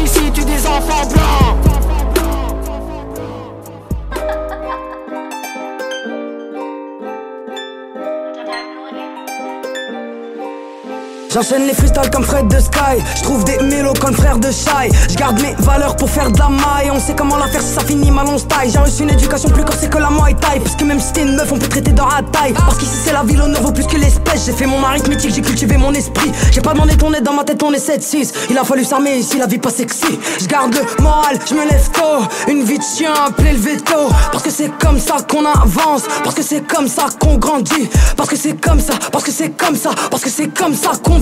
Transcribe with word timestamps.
Ici 0.00 0.30
tue 0.32 0.44
des 0.44 0.66
enfants 0.66 1.06
blancs. 1.08 1.47
J'enchaîne 11.30 11.66
les 11.66 11.74
freestyles 11.74 12.08
comme 12.10 12.24
Fred 12.24 12.48
de 12.48 12.58
Sky. 12.58 13.02
Je 13.16 13.22
trouve 13.22 13.44
des 13.44 13.58
mélos 13.58 13.92
comme 14.00 14.14
frère 14.14 14.38
de 14.38 14.50
Shai. 14.50 14.88
Je 15.10 15.14
garde 15.14 15.38
mes 15.42 15.54
valeurs 15.58 15.94
pour 15.96 16.08
faire 16.08 16.30
de 16.30 16.38
la 16.38 16.48
maille. 16.48 16.90
On 16.90 16.98
sait 16.98 17.14
comment 17.14 17.36
la 17.36 17.48
faire 17.48 17.60
si 17.60 17.74
ça 17.74 17.82
finit 17.82 18.10
mal 18.10 18.26
on 18.28 18.38
style 18.38 18.70
J'ai 18.72 18.78
reçu 18.78 19.02
une 19.02 19.10
éducation 19.10 19.50
plus 19.50 19.62
corsée 19.62 19.88
que 19.88 19.98
la 19.98 20.08
Muay 20.08 20.34
Thai. 20.40 20.58
Parce 20.60 20.74
que 20.74 20.84
même 20.84 20.98
si 20.98 21.12
t'es 21.12 21.22
une 21.22 21.36
meuf 21.36 21.52
on 21.52 21.58
peut 21.58 21.68
traiter 21.68 21.92
dans 21.92 22.06
la 22.06 22.22
taille. 22.32 22.54
Parce 22.54 22.78
qu'ici 22.78 22.96
c'est 23.04 23.12
la 23.12 23.24
ville 23.24 23.38
l'honneur 23.38 23.60
vaut 23.60 23.72
plus 23.72 23.86
que 23.86 23.96
l'espèce. 23.96 24.46
J'ai 24.46 24.52
fait 24.52 24.64
mon 24.64 24.82
arithmétique 24.82 25.34
j'ai 25.34 25.42
cultivé 25.42 25.76
mon 25.76 25.92
esprit. 25.92 26.32
J'ai 26.50 26.62
pas 26.62 26.72
demandé 26.72 26.96
ton 26.96 27.12
aide 27.12 27.24
dans 27.24 27.34
ma 27.34 27.44
tête 27.44 27.62
on 27.62 27.72
est 27.74 27.88
7-6 27.88 28.32
Il 28.48 28.56
a 28.56 28.64
fallu 28.64 28.84
s'armer 28.84 29.16
ici 29.16 29.36
la 29.36 29.46
vie 29.46 29.58
pas 29.58 29.70
sexy. 29.70 30.18
Je 30.40 30.46
garde 30.46 30.74
le 30.74 31.02
moral 31.02 31.38
je 31.46 31.54
me 31.54 31.68
lève 31.68 31.90
tôt. 31.90 32.24
Une 32.50 32.62
vie 32.62 32.78
de 32.78 32.84
chien 32.84 33.12
appelée 33.26 33.52
le 33.52 33.58
veto. 33.58 34.08
Parce 34.32 34.44
que 34.44 34.50
c'est 34.50 34.70
comme 34.78 34.98
ça 34.98 35.16
qu'on 35.30 35.44
avance. 35.44 36.04
Parce 36.24 36.34
que 36.34 36.42
c'est 36.42 36.66
comme 36.66 36.88
ça 36.88 37.06
qu'on 37.20 37.36
grandit. 37.36 37.90
Parce 38.16 38.30
que 38.30 38.36
c'est 38.36 38.58
comme 38.58 38.80
ça 38.80 38.94
Parce 39.12 39.24
que 39.24 39.30
c'est 39.30 39.50
comme 39.50 39.76
ça. 39.76 39.90
Parce 40.10 40.22
que 40.22 40.30
c'est 40.30 40.48
comme 40.48 40.74
ça 40.74 40.92
qu'on 41.02 41.17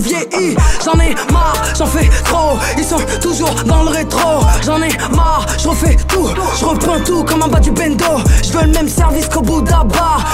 J'en 0.85 0.99
ai 0.99 1.15
marre, 1.31 1.61
j'en 1.77 1.85
fais 1.85 2.07
trop. 2.23 2.57
Ils 2.77 2.83
sont 2.83 2.99
toujours 3.21 3.53
dans 3.65 3.83
le 3.83 3.89
rétro. 3.89 4.41
J'en 4.65 4.81
ai 4.81 4.89
marre, 5.15 5.45
je 5.61 5.67
refais 5.67 5.95
tout. 6.07 6.29
Je 6.59 6.65
reprends 6.65 6.99
tout 7.03 7.23
comme 7.23 7.43
en 7.43 7.47
bas 7.47 7.59
du 7.59 7.71
bendo. 7.71 8.05
Je 8.43 8.51
veux 8.51 8.65
le 8.65 8.71
même 8.71 8.87
service 8.87 9.27
qu'au 9.27 9.41
bout 9.41 9.63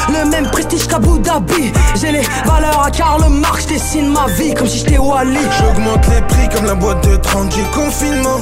Le 0.10 0.30
même 0.30 0.50
prestige 0.52 0.88
qu'Abu 0.88 1.20
Dhabi. 1.20 1.72
J'ai 1.96 2.12
les 2.12 2.24
valeurs 2.46 2.84
à 2.84 2.92
Karl 2.92 3.24
Marx 3.30 3.64
Je 3.64 3.68
dessine 3.70 4.10
ma 4.12 4.28
vie 4.34 4.54
comme 4.54 4.68
si 4.68 4.80
j'étais 4.80 4.98
Wally 4.98 5.40
J'augmente 5.60 6.08
les 6.10 6.22
prix 6.22 6.50
comme 6.54 6.66
la 6.66 6.76
boîte 6.76 7.08
de 7.08 7.16
30 7.16 7.50
du 7.50 7.64
confinement 7.74 8.40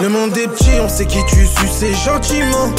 le 0.00 0.08
monde 0.08 0.36
est 0.38 0.48
petit, 0.48 0.70
on 0.80 0.88
sait 0.88 1.06
qui 1.06 1.18
tu 1.26 1.46
suces 1.46 2.04
gentiment. 2.04 2.70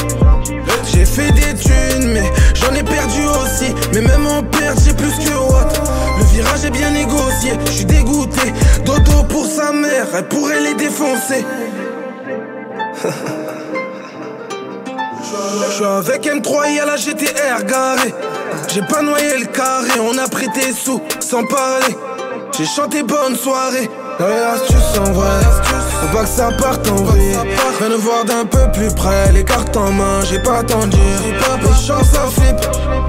J'ai 0.93 1.05
fait 1.05 1.31
des 1.31 1.53
thunes, 1.55 2.13
mais 2.13 2.31
j'en 2.53 2.73
ai 2.73 2.83
perdu 2.83 3.21
aussi. 3.27 3.73
Mais 3.93 4.01
même 4.01 4.25
en 4.25 4.43
perte, 4.43 4.79
j'ai 4.85 4.93
plus 4.93 5.11
que 5.11 5.35
Watt 5.51 5.81
Le 6.17 6.23
virage 6.25 6.65
est 6.65 6.69
bien 6.69 6.91
négocié, 6.91 7.51
je 7.65 7.71
suis 7.71 7.85
dégoûté. 7.85 8.53
Dodo 8.85 9.23
pour 9.27 9.45
sa 9.45 9.71
mère, 9.71 10.07
elle 10.15 10.27
pourrait 10.27 10.61
les 10.61 10.75
défoncer. 10.75 11.45
Je 15.67 15.73
suis 15.73 15.85
avec 15.85 16.25
M3 16.25 16.75
et 16.75 16.79
à 16.79 16.85
la 16.85 16.95
GTR 16.97 17.63
garé 17.65 18.13
J'ai 18.67 18.81
pas 18.81 19.01
noyé 19.01 19.37
le 19.37 19.45
carré, 19.45 19.99
on 19.99 20.17
a 20.17 20.27
prêté 20.27 20.73
sous 20.73 21.01
sans 21.19 21.45
parler. 21.45 21.95
J'ai 22.57 22.65
chanté 22.65 23.03
bonne 23.03 23.35
soirée. 23.35 23.89
Dans 24.19 24.27
les 24.27 24.33
astuces 24.33 24.99
vrai 25.13 25.39
Faut 26.01 26.17
pas 26.17 26.23
que 26.23 26.29
ça 26.29 26.49
parte 26.51 26.89
en 26.89 26.95
vrille. 26.95 27.37
Viens 27.79 27.89
nous 27.89 27.99
voir 27.99 28.25
d'un 28.25 28.45
peu 28.45 28.69
plus 28.71 28.93
près 28.93 29.31
Les 29.33 29.43
cartes 29.43 29.75
en 29.75 29.91
main, 29.91 30.21
j'ai 30.29 30.39
pas 30.39 30.59
attendu. 30.59 30.97
Les 31.25 31.33
chances 31.85 32.09
ça 32.11 32.25
flippe. 32.27 32.59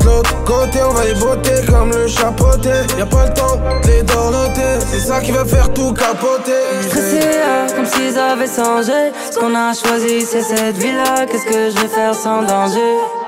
De 0.01 0.07
l'autre 0.07 0.45
côté 0.45 0.79
on 0.83 0.93
va 0.93 1.07
y 1.07 1.15
botter 1.15 1.67
comme 1.69 1.91
le 1.91 2.07
chapeauté. 2.07 2.71
Y'a 2.99 3.07
pas 3.07 3.27
le 3.27 3.35
temps 3.35 3.57
de 3.83 3.87
les 3.89 4.03
dorloter 4.03 4.79
C'est 4.91 5.01
ça 5.01 5.21
qui 5.21 5.33
va 5.33 5.45
faire 5.45 5.73
tout 5.73 5.93
capoter. 5.93 6.53
Stressé, 6.87 7.21
hein, 7.21 7.67
comme 7.75 7.87
s'ils 7.87 8.19
avaient 8.19 8.47
changé 8.47 9.13
Ce 9.31 9.39
qu'on 9.39 9.55
a 9.55 9.73
choisi 9.75 10.23
c'est 10.23 10.43
cette 10.43 10.77
vie-là. 10.77 11.27
Qu'est-ce 11.27 11.47
que 11.47 11.71
je 11.71 11.83
vais 11.83 11.89
faire 11.89 12.15
sans 12.15 12.43
danger? 12.43 13.20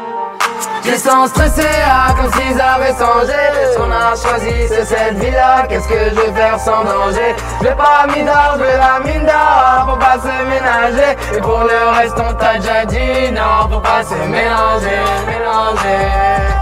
Je 0.84 0.96
sens 0.96 1.30
stressé, 1.30 1.66
ah, 1.86 2.14
comme 2.16 2.30
s'ils 2.32 2.60
avaient 2.60 2.92
changé. 2.98 3.76
Qu'on 3.76 3.90
a 3.90 4.14
choisi 4.16 4.68
cette 4.84 5.18
vie-là? 5.18 5.66
Qu'est-ce 5.68 5.88
que 5.88 6.10
je 6.10 6.20
vais 6.20 6.32
faire 6.32 6.58
sans 6.58 6.84
danger? 6.84 7.34
Je 7.60 7.68
vais 7.68 7.74
pas 7.74 8.06
mis 8.14 8.22
d'or, 8.22 8.56
je 8.58 8.64
vais 8.64 8.78
la 8.78 9.00
mine 9.04 9.26
d'or 9.26 9.86
Faut 9.88 9.96
pas 9.96 10.18
se 10.20 10.44
ménager. 10.44 11.16
Et 11.36 11.40
pour 11.40 11.60
le 11.60 11.98
reste 11.98 12.16
on 12.18 12.34
t'a 12.34 12.58
déjà 12.58 12.84
dit 12.84 13.32
Non, 13.32 13.68
faut 13.70 13.80
pas 13.80 14.02
se 14.02 14.14
mélanger, 14.14 15.00
mélanger 15.26 16.61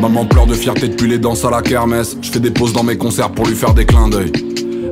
Maman 0.00 0.24
pleure 0.26 0.46
de 0.46 0.54
fierté 0.54 0.88
depuis 0.88 1.08
les 1.08 1.18
danses 1.18 1.44
à 1.44 1.50
la 1.50 1.60
kermesse. 1.60 2.16
Je 2.22 2.30
fais 2.30 2.40
des 2.40 2.50
pauses 2.50 2.72
dans 2.72 2.84
mes 2.84 2.96
concerts 2.96 3.30
pour 3.32 3.46
lui 3.46 3.54
faire 3.54 3.74
des 3.74 3.84
clins 3.84 4.08
d'œil. 4.08 4.32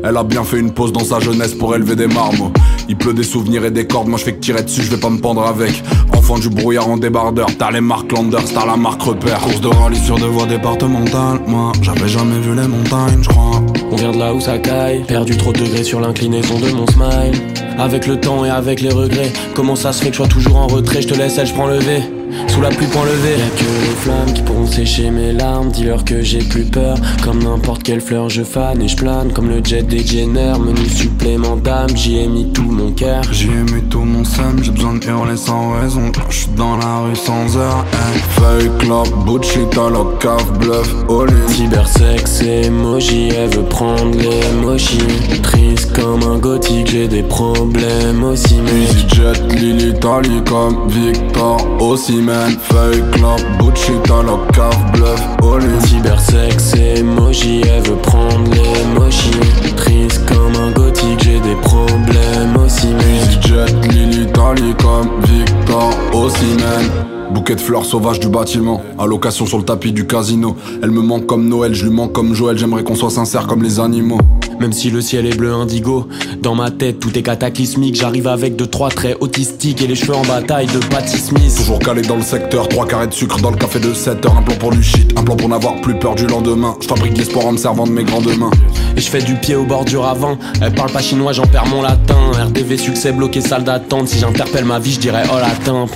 Elle 0.05 0.17
a 0.17 0.23
bien 0.23 0.45
fait 0.45 0.59
une 0.59 0.73
pause 0.73 0.93
dans 0.93 1.05
sa 1.05 1.19
jeunesse 1.21 1.55
pour 1.55 1.75
élever 1.75 1.97
des 1.97 2.07
marmots. 2.07 2.53
Il 2.89 2.97
pleut 2.97 3.15
des 3.15 3.25
souvenirs 3.25 3.65
et 3.65 3.71
des 3.71 3.87
cordes, 3.87 4.09
moi 4.09 4.19
je 4.19 4.25
fais 4.25 4.35
que 4.35 4.41
tirer 4.41 4.63
dessus, 4.63 4.83
je 4.83 4.91
vais 4.91 5.01
pas 5.01 5.11
me 5.11 5.19
pendre 5.19 5.43
avec. 5.43 5.83
Enfant 6.17 6.39
du 6.39 6.49
brouillard 6.49 6.89
en 6.89 6.97
débardeur, 6.97 7.49
t'as 7.59 7.71
les 7.71 7.81
marques 7.81 8.13
Landers, 8.13 8.53
t'as 8.53 8.67
la 8.67 8.77
marque 8.77 9.03
repère. 9.03 9.41
Course 9.41 9.61
de 9.61 9.69
rallye 9.69 9.99
sur 9.99 10.17
deux 10.17 10.27
voies 10.27 10.47
départementales, 10.47 11.41
moi 11.47 11.73
j'avais 11.83 12.09
jamais 12.09 12.39
vu 12.41 12.55
les 12.55 12.69
montagnes, 12.69 13.23
je 13.23 13.29
crois. 13.29 13.66
On 13.91 13.97
vient 13.97 14.13
de 14.13 14.19
là 14.19 14.35
où 14.35 14.41
ça 14.41 14.59
caille, 14.59 15.05
perdu 15.05 15.37
trop 15.37 15.53
de 15.53 15.61
degrés 15.61 15.85
sur 15.85 16.01
l'inclinaison 16.01 16.59
de 16.59 16.71
mon 16.73 16.87
smile. 16.87 17.41
Avec 17.79 18.07
le 18.07 18.19
temps 18.19 18.45
et 18.45 18.51
avec 18.51 18.81
les 18.81 18.91
regrets, 18.91 19.33
comment 19.55 19.77
ça 19.77 19.93
se 19.93 20.03
fait 20.03 20.09
que 20.09 20.15
je 20.15 20.19
sois 20.19 20.29
toujours 20.29 20.57
en 20.57 20.67
retrait, 20.67 21.03
je 21.03 21.09
te 21.09 21.15
laisse, 21.15 21.39
elle, 21.39 21.47
je 21.47 21.55
prends 21.55 21.67
le 21.67 21.79
V. 21.79 22.16
Sous 22.49 22.61
la 22.61 22.69
pluie, 22.69 22.87
point 22.87 23.05
levé. 23.05 23.39
Y'a 23.39 23.51
que 23.51 23.65
les 23.65 23.97
flammes 23.97 24.33
qui 24.33 24.43
pourront 24.43 24.67
sécher 24.67 25.11
mes 25.11 25.33
larmes. 25.33 25.71
Dis-leur 25.71 26.05
que 26.05 26.23
j'ai 26.23 26.39
plus 26.39 26.65
peur. 26.65 26.97
Comme 27.23 27.43
n'importe 27.43 27.83
quelle 27.83 28.01
fleur, 28.01 28.29
je 28.29 28.43
fane 28.43 28.83
et 28.83 28.89
je 28.89 28.97
plane. 28.97 29.33
Comme 29.33 29.49
le 29.49 29.63
jet 29.63 29.83
des 29.83 30.05
Jenner, 30.05 30.55
menu 30.59 30.89
supplément 30.89 31.57
d'âme. 31.57 31.95
J'y 31.95 32.19
ai 32.19 32.29
mis 32.29 32.51
tout 32.53 32.71
mon 32.71 32.93
cœur. 32.93 33.23
J'y 33.33 33.49
ai 33.49 33.73
mis 33.75 33.83
tout 33.91 34.01
mon 34.01 34.25
seum, 34.25 34.63
j'ai 34.63 34.71
besoin 34.71 34.95
de 34.95 35.05
hurler 35.07 35.37
sans 35.37 35.73
raison. 35.81 36.13
Je 36.31 36.37
suis 36.37 36.49
dans 36.57 36.77
la 36.77 37.01
rue 37.01 37.17
sans 37.17 37.57
heure. 37.57 37.85
Hey. 37.93 38.21
Feuille, 38.31 38.71
club, 38.79 39.09
bullshit, 39.25 39.77
à 39.77 39.91
la 39.91 40.05
cave, 40.21 40.59
bluff, 40.59 40.95
all 41.09 41.29
in. 41.31 41.49
Cybersex, 41.49 42.43
emoji, 42.43 43.29
elle 43.29 43.51
veut 43.51 43.65
prendre 43.65 44.17
les 44.19 44.53
mochis. 44.63 44.99
Triste 45.43 45.93
comme 45.93 46.23
un 46.23 46.39
gothique, 46.39 46.89
j'ai 46.91 47.09
des 47.09 47.23
problèmes 47.23 48.25
aussi, 48.25 48.57
mec. 48.57 48.73
EasyJet, 48.73 49.57
Lily, 49.57 49.95
Tali 50.01 50.43
comme 50.49 50.89
Victor, 50.89 51.59
aussi, 51.81 52.17
Feuille, 52.27 53.05
club, 53.13 53.41
bullshit, 53.59 54.11
à 54.11 54.23
la 54.23 54.37
cave, 54.53 54.93
bluff, 54.93 55.23
all 55.43 55.63
in. 55.63 55.81
Cybersex, 55.81 56.75
emoji, 56.75 57.61
elle 57.61 57.83
veut 57.85 57.97
prendre 57.97 58.51
les 58.51 58.99
mochis. 58.99 59.31
Triste 59.77 60.23
comme 60.27 60.57
un 60.61 60.73
gothique, 60.73 61.23
j'ai 61.23 61.39
des 61.39 61.55
problèmes 61.63 62.57
aussi, 62.65 62.89
mec. 62.89 63.05
EasyJet, 63.31 63.89
Lily, 63.91 64.27
Tali 64.33 64.75
comme 64.83 65.09
Victor, 65.23 65.95
aussi, 66.13 66.47
man. 66.59 66.91
Bouquet 67.33 67.55
de 67.55 67.61
fleurs 67.61 67.85
sauvages 67.85 68.19
du 68.19 68.29
bâtiment, 68.29 68.83
allocation 68.99 69.47
sur 69.47 69.59
le 69.59 69.65
tapis 69.65 69.93
du 69.93 70.07
casino. 70.07 70.57
Elle 70.83 70.91
me 70.91 71.03
manque 71.03 71.27
comme 71.27 71.49
Noël, 71.49 71.75
je 71.75 71.85
lui 71.85 71.93
manque 71.93 72.13
comme 72.13 72.35
Joël, 72.35 72.59
j'aimerais 72.59 72.83
qu'on 72.83 72.97
soit 72.97 73.11
sincère 73.11 73.47
comme 73.47 73.63
les 73.63 73.79
animaux. 73.79 74.19
Même 74.61 74.73
si 74.73 74.91
le 74.91 75.01
ciel 75.01 75.27
est 75.27 75.37
bleu 75.37 75.53
indigo, 75.53 76.09
dans 76.41 76.55
ma 76.55 76.71
tête 76.71 76.99
tout 76.99 77.17
est 77.19 77.23
cataclysmique. 77.23 77.95
J'arrive 77.95 78.27
avec 78.27 78.57
deux 78.57 78.67
trois 78.67 78.89
traits 78.89 79.17
autistiques 79.21 79.83
et 79.83 79.87
les 79.87 79.95
cheveux 79.95 80.15
en 80.15 80.25
bataille 80.25 80.67
de 80.67 80.79
Patty 80.79 81.19
Smith. 81.19 81.55
Toujours 81.57 81.79
calé 81.79 82.03
dans 82.03 82.17
le 82.17 82.23
secteur, 82.23 82.69
trois 82.69 82.87
carrés 82.87 83.07
de 83.07 83.15
sucre 83.15 83.41
dans 83.41 83.51
le 83.51 83.57
café 83.57 83.79
de 83.79 83.93
7 83.93 84.25
heures. 84.27 84.37
Un 84.37 84.43
plan 84.43 84.57
pour 84.57 84.71
du 84.71 84.83
shit, 84.83 85.13
un 85.19 85.23
plan 85.23 85.37
pour 85.37 85.49
n'avoir 85.49 85.81
plus 85.81 85.99
peur 85.99 86.15
du 86.15 86.27
lendemain. 86.27 86.77
Je 86.81 86.87
fabrique 86.87 87.17
l'espoir 87.17 87.47
en 87.47 87.53
me 87.53 87.59
servant 87.59 87.87
de 87.87 87.93
mes 87.93 88.05
grandes 88.05 88.37
mains. 88.37 88.51
Et 88.97 89.01
je 89.01 89.09
fais 89.09 89.23
du 89.23 89.35
pied 89.35 89.57
au 89.57 89.65
bord 89.65 89.85
du 89.85 89.97
ravin. 89.97 90.39
Elle 90.61 90.75
parle 90.75 90.91
pas 90.91 91.03
chinois, 91.03 91.33
j'en 91.33 91.47
perds 91.47 91.67
mon 91.67 91.83
latin. 91.83 92.33
RDV 92.33 92.77
succès 92.77 93.13
bloqué 93.13 93.41
salle 93.41 93.65
d'attente. 93.65 94.09
Si 94.09 94.19
j'interpelle 94.19 94.65
ma 94.65 94.79
vie, 94.79 94.93
je 94.93 95.01
dirais 95.01 95.25
oh 95.33 95.39
la 95.41 95.51
timpe. 95.65 95.91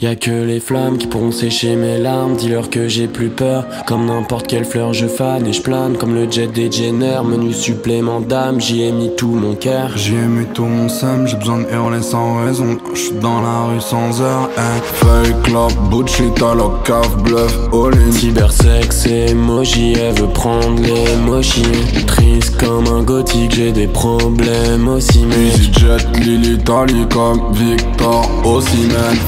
Y'a 0.00 0.14
que 0.14 0.30
les 0.30 0.60
flammes 0.60 0.96
qui 0.96 1.08
pourront 1.08 1.32
sécher 1.32 1.74
mes 1.74 1.98
larmes. 1.98 2.36
Dis-leur 2.36 2.70
que 2.70 2.86
j'ai 2.86 3.08
plus 3.08 3.30
peur. 3.30 3.66
Comme 3.84 4.06
n'importe 4.06 4.46
quelle 4.46 4.64
fleur, 4.64 4.92
je 4.92 5.08
fane 5.08 5.44
et 5.44 5.52
je 5.52 5.60
plane. 5.60 5.96
Comme 5.96 6.14
le 6.14 6.30
jet 6.30 6.46
des 6.46 6.70
Jenner, 6.70 7.18
menu 7.24 7.52
supplément 7.52 8.20
d'âme. 8.20 8.60
J'y 8.60 8.84
ai 8.84 8.92
mis 8.92 9.10
tout 9.16 9.32
mon 9.32 9.56
cœur. 9.56 9.90
J'y 9.96 10.14
ai 10.14 10.28
mis 10.28 10.46
tout 10.54 10.66
mon 10.66 10.88
seum. 10.88 11.26
J'ai 11.26 11.36
besoin 11.36 11.62
de 11.62 11.66
hurler 11.72 12.00
sans 12.00 12.44
raison. 12.44 12.78
J'suis 12.94 13.18
dans 13.20 13.42
la 13.42 13.64
rue 13.64 13.80
sans 13.80 14.22
heure. 14.22 14.48
Hey. 14.56 14.80
Feuille, 14.84 15.34
club, 15.42 15.72
bullshit 15.90 16.42
à 16.42 16.54
la 16.54 16.70
cave, 16.84 17.20
bluff, 17.24 17.58
all 17.72 17.92
in. 17.94 18.12
Cybersex 18.12 19.04
emoji, 19.06 19.94
elle 19.94 20.14
veut 20.14 20.32
prendre 20.32 20.80
les 20.80 21.16
mochis. 21.26 21.62
Triste 22.06 22.56
comme 22.58 22.86
un 22.86 23.02
gothique, 23.02 23.52
j'ai 23.52 23.72
des 23.72 23.88
problèmes 23.88 24.86
aussi. 24.86 25.26
Mais 25.26 25.48
EasyJet, 25.48 26.20
Lily, 26.20 26.54
Italie 26.54 27.04
comme 27.12 27.52
Victor. 27.52 28.28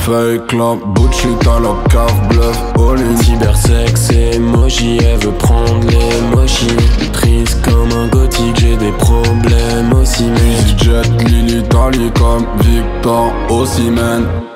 Feuille, 0.04 0.40
club, 0.46 0.59
à 0.60 1.60
la 1.60 1.74
cave, 1.88 2.28
bluff, 2.28 2.58
all 2.76 2.98
in. 2.98 3.16
Cybersex 3.16 4.10
emoji, 4.10 4.98
elle 4.98 5.18
veut 5.18 5.32
prendre 5.32 5.80
les 5.88 6.36
mochis. 6.36 6.66
Triste 7.12 7.60
comme 7.62 7.90
un 7.92 8.06
gothique, 8.08 8.58
j'ai 8.60 8.76
des 8.76 8.92
problèmes 8.92 9.92
aussi. 9.94 10.24
Mais 10.24 10.52
EasyJet, 10.52 11.24
Lily, 11.26 11.58
Italie 11.60 12.10
comme 12.14 12.46
Victor 12.60 13.32
Osimhen. 13.48 14.24
Et 14.24 14.49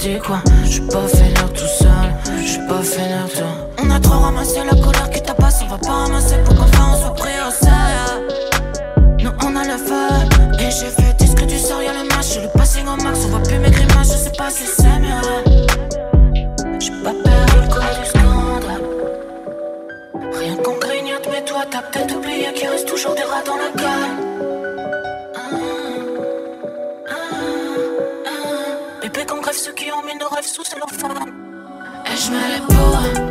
J'suis 0.00 0.80
pas 0.80 1.06
fainéant 1.08 1.48
tout 1.52 1.66
seul, 1.66 1.88
j'suis 2.42 2.66
pas 2.66 2.80
fainéant 2.82 3.28
toi. 3.28 3.68
On 3.82 3.90
a 3.90 4.00
trop 4.00 4.18
ramassé 4.18 4.60
la 4.64 4.74
colère 4.82 5.10
qui 5.10 5.20
tabasse, 5.20 5.60
on 5.62 5.66
va 5.66 5.76
pas 5.76 5.92
ramasser 5.92 6.36
pour 6.42 6.54
qu'enfin 6.54 6.92
on 6.94 7.00
soit 7.02 7.14
pris 7.16 7.32
au 7.46 7.50
sérieux. 7.50 8.26
Nous 9.18 9.30
on 9.44 9.56
a 9.56 9.64
le 9.64 9.76
feu, 9.76 10.08
et 10.58 10.70
j'ai 10.70 10.86
fait 10.86 11.12
disque 11.18 11.44
du 11.44 11.58
sort, 11.58 11.82
y'a 11.82 11.92
le 11.92 12.08
match, 12.08 12.38
le 12.40 12.48
passing 12.58 12.86
au 12.88 12.96
max, 13.02 13.20
on 13.26 13.28
voit 13.28 13.42
plus 13.42 13.58
mes 13.58 13.70
grimaces, 13.70 14.12
je 14.12 14.16
sais 14.16 14.32
pas 14.38 14.48
si 14.48 14.64
c'est 14.64 15.00
mieux. 15.00 15.20
J'ai 16.78 16.92
pas 17.04 17.12
peur 17.22 17.44
du 17.44 17.68
coup 17.68 17.80
du 18.00 18.08
scandale. 18.08 18.82
Rien 20.32 20.56
qu'on 20.56 20.78
grignote, 20.78 21.28
mais 21.30 21.44
toi 21.44 21.64
t'as 21.70 21.82
peut-être 21.82 22.16
oublié 22.16 22.50
qu'il 22.54 22.68
reste 22.68 22.88
toujours 22.88 23.14
des 23.14 23.22
rats 23.22 23.42
dans 23.44 23.56
la 23.56 23.70
gueule. 23.76 24.29
Ceux 29.60 29.72
qui 29.72 29.92
ont 29.92 30.02
mis 30.02 30.14
nos 30.14 30.28
rêves 30.28 30.46
sous 30.46 30.64
femme. 30.64 31.34
Et 32.06 32.16
je 32.16 32.30
mets 32.30 32.48
les 32.48 32.60
pots, 32.66 33.29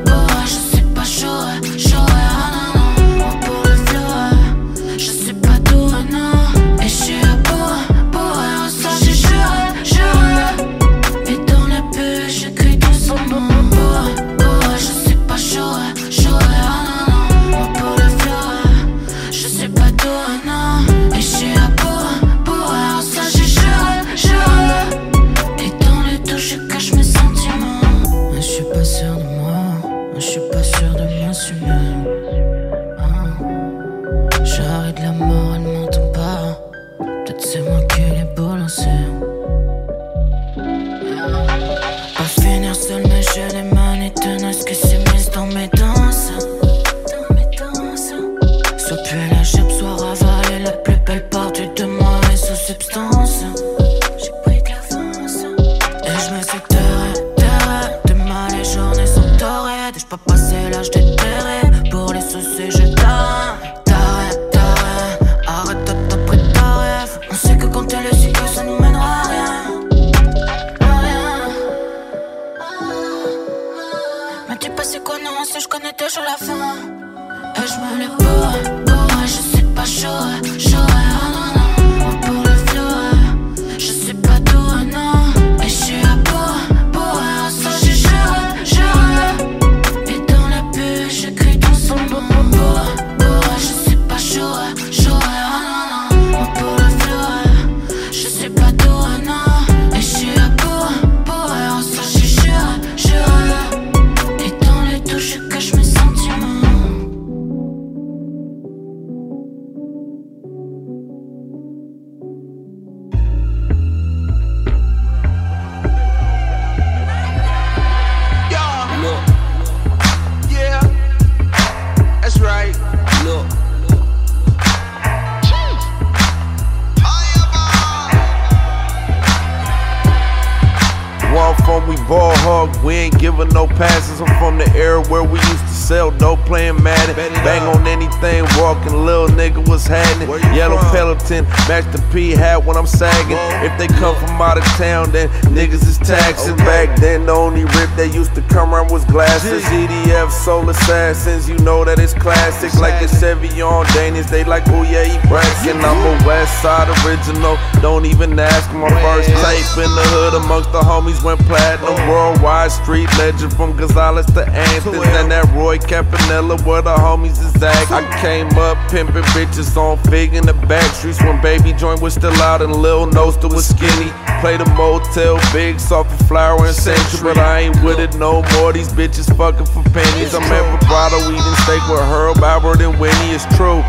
town, 144.80 145.12
then 145.12 145.28
niggas 145.52 145.86
is 145.86 145.98
taxing. 145.98 146.56
Back 146.58 146.98
then, 147.00 147.26
the 147.26 147.34
only 147.34 147.66
rip 147.66 147.90
they 147.98 148.10
used 148.10 148.34
to 148.36 148.42
come 148.44 148.59
around 148.80 148.92
was 148.92 149.06
glasses. 149.06 149.64
EDF, 149.64 150.32
Soul 150.32 150.70
Assassins, 150.70 151.50
you 151.50 151.58
know 151.60 151.84
that 151.86 152.00
it's 152.00 152.14
classic. 152.14 152.74
Like 152.80 153.02
a 153.02 153.08
Chevy 153.08 153.62
on 153.62 153.86
Danish, 153.88 154.28
they 154.28 154.44
like, 154.44 154.64
oh 154.68 154.84
yeah, 154.84 155.04
he 155.04 155.18
bragging. 155.28 155.80
I'm 155.82 155.98
a 156.06 156.28
West 156.28 156.62
Side 156.62 156.88
original, 157.06 157.58
don't 157.82 158.06
even 158.06 158.38
ask. 158.40 158.72
My 158.74 158.90
first 158.90 159.30
tape 159.30 159.84
in 159.84 159.92
the 159.96 160.06
hood 160.14 160.34
amongst 160.36 160.72
the 160.72 160.80
homies 160.80 161.24
went 161.24 161.40
platinum. 161.42 161.96
Worldwide 162.10 162.72
street 162.72 163.10
legend 163.18 163.54
from 163.54 163.76
Gonzales 163.76 164.26
to 164.28 164.48
Anthony. 164.48 165.00
And 165.20 165.32
that 165.32 165.52
Roy 165.54 165.78
Campanella 165.78 166.62
where 166.64 166.82
the 166.82 166.96
homies 166.96 167.40
is 167.44 167.56
at. 167.62 167.92
I 167.92 168.04
came 168.22 168.48
up 168.58 168.78
pimping 168.90 169.24
bitches 169.36 169.76
on 169.78 169.98
Fig 170.10 170.34
in 170.34 170.46
the 170.46 170.54
back 170.54 170.94
streets 170.96 171.22
when 171.22 171.42
Baby 171.42 171.74
Joint 171.74 172.02
was 172.02 172.14
still 172.14 172.34
out 172.42 172.62
and 172.62 172.76
Lil 172.76 173.08
Noster 173.08 173.48
was 173.48 173.68
skinny. 173.68 174.12
Played 174.42 174.62
a 174.62 174.70
motel, 174.76 175.40
big, 175.52 175.80
soft 175.80 176.12
and 176.12 176.28
flower 176.28 176.66
and 176.66 176.76
century. 176.76 177.20
But 177.22 177.38
I 177.38 177.62
ain't 177.62 177.84
with 177.84 178.00
it 178.00 178.16
no 178.16 178.42
more. 178.54 178.69
These 178.74 178.90
bitches 178.90 179.36
fucking 179.36 179.66
for 179.66 179.84
pennies. 179.90 180.36
I'm 180.36 180.44
at 180.44 180.82
vibrato 180.82 181.32
eating 181.32 181.56
steak 181.64 181.82
with 181.90 182.00
Herb, 182.02 182.38
Albert, 182.38 182.82
and 182.82 183.00
Winnie. 183.00 183.34
It's 183.34 183.46
true. 183.58 183.82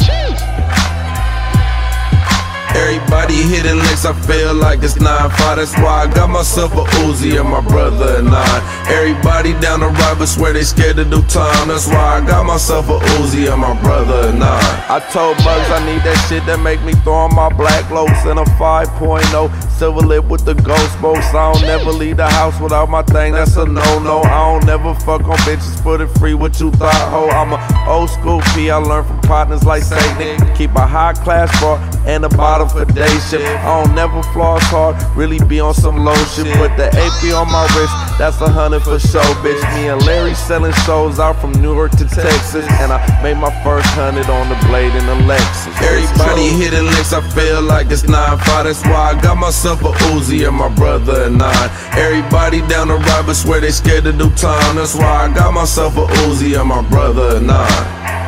Everybody 2.74 3.34
hitting 3.42 3.78
licks, 3.78 4.04
I 4.04 4.12
feel 4.12 4.54
like 4.54 4.82
it's 4.82 4.94
9-5 4.94 5.56
That's 5.56 5.74
why 5.76 6.04
I 6.04 6.14
got 6.14 6.30
myself 6.30 6.72
a 6.72 6.84
Uzi 7.02 7.40
and 7.40 7.48
my 7.48 7.60
brother 7.60 8.16
and 8.18 8.28
I. 8.30 8.86
Everybody 8.88 9.52
down 9.60 9.80
the 9.80 9.88
ride 9.88 10.18
but 10.18 10.26
swear 10.26 10.52
they 10.52 10.62
scared 10.62 10.96
to 10.96 11.04
do 11.04 11.22
time. 11.22 11.68
That's 11.68 11.86
why 11.86 12.18
I 12.18 12.26
got 12.26 12.46
myself 12.46 12.88
a 12.88 12.98
Uzi 13.18 13.50
and 13.50 13.60
my 13.60 13.80
brother 13.82 14.28
and 14.28 14.42
I. 14.42 14.96
I 14.96 15.00
told 15.12 15.36
Bugs 15.38 15.70
I 15.70 15.84
need 15.86 16.02
that 16.02 16.16
shit 16.28 16.44
that 16.46 16.60
make 16.60 16.82
me 16.82 16.92
throw 17.04 17.14
on 17.14 17.34
my 17.34 17.48
black 17.48 17.90
locs 17.90 18.24
And 18.24 18.38
a 18.38 18.44
5.0 18.44 19.70
silver 19.80 20.00
lip 20.00 20.26
with 20.26 20.44
the 20.44 20.54
ghost 20.54 21.00
boats. 21.00 21.26
I 21.34 21.52
don't 21.52 21.62
never 21.62 21.90
leave 21.90 22.18
the 22.18 22.28
house 22.28 22.60
without 22.60 22.90
my 22.90 23.02
thing, 23.02 23.32
that's 23.32 23.56
a 23.56 23.64
no-no. 23.64 24.20
I 24.22 24.52
don't 24.52 24.66
never 24.66 24.94
fuck 24.94 25.24
on 25.24 25.38
bitches 25.38 25.82
for 25.82 25.96
the 25.96 26.06
free, 26.18 26.34
what 26.34 26.60
you 26.60 26.70
thought, 26.72 26.94
ho. 27.10 27.28
I'm 27.30 27.52
a 27.52 27.90
old 27.90 28.10
school 28.10 28.42
P, 28.54 28.70
I 28.70 28.76
learned 28.76 29.06
from 29.06 29.20
partners 29.22 29.64
like 29.64 29.82
Satan 29.82 30.54
Keep 30.54 30.74
a 30.76 30.86
high 30.86 31.14
class 31.14 31.48
bar 31.60 31.78
and 32.10 32.24
a 32.24 32.28
bottom 32.28 32.68
for 32.68 32.84
day 32.84 33.14
ship. 33.30 33.40
I 33.40 33.82
don't 33.82 33.94
never 33.94 34.22
floss 34.34 34.62
hard, 34.64 34.96
really 35.16 35.38
be 35.46 35.60
on 35.60 35.74
some 35.74 36.04
low 36.04 36.18
shit. 36.34 36.46
Put 36.58 36.76
the 36.76 36.90
AP 36.90 37.22
on 37.32 37.46
my 37.52 37.62
wrist, 37.78 37.94
that's 38.18 38.40
a 38.40 38.48
hundred 38.48 38.82
for 38.82 38.98
show, 38.98 39.22
bitch. 39.44 39.62
Me 39.76 39.88
and 39.88 40.02
Larry 40.04 40.34
selling 40.34 40.72
shows 40.86 41.20
out 41.20 41.40
from 41.40 41.52
Newark 41.62 41.92
to 41.92 42.06
Texas. 42.06 42.66
And 42.82 42.92
I 42.92 42.98
made 43.22 43.36
my 43.36 43.52
first 43.62 43.86
hundred 43.94 44.28
on 44.28 44.48
the 44.48 44.58
blade 44.66 44.94
in 44.94 45.06
the 45.06 45.18
Lexus. 45.30 45.70
Everybody 45.80 46.48
hitting 46.58 46.86
licks, 46.86 47.12
I 47.12 47.22
feel 47.30 47.62
like 47.62 47.90
it's 47.90 48.02
9-5. 48.02 48.64
That's 48.64 48.82
why 48.84 49.14
I 49.14 49.20
got 49.22 49.36
myself 49.38 49.82
a 49.82 49.92
Uzi 50.10 50.46
and 50.48 50.56
my 50.56 50.68
brother 50.68 51.24
and 51.24 51.40
I. 51.40 51.62
Everybody 51.96 52.60
down 52.66 52.88
the 52.88 52.96
ride, 52.96 53.26
but 53.26 53.34
swear 53.34 53.60
they 53.60 53.70
scared 53.70 54.04
to 54.04 54.12
do 54.12 54.30
time. 54.30 54.76
That's 54.76 54.96
why 54.96 55.30
I 55.30 55.34
got 55.34 55.54
myself 55.54 55.96
a 55.96 56.06
Uzi 56.26 56.58
and 56.58 56.68
my 56.68 56.82
brother 56.90 57.36
and 57.36 57.50
I. 57.50 58.19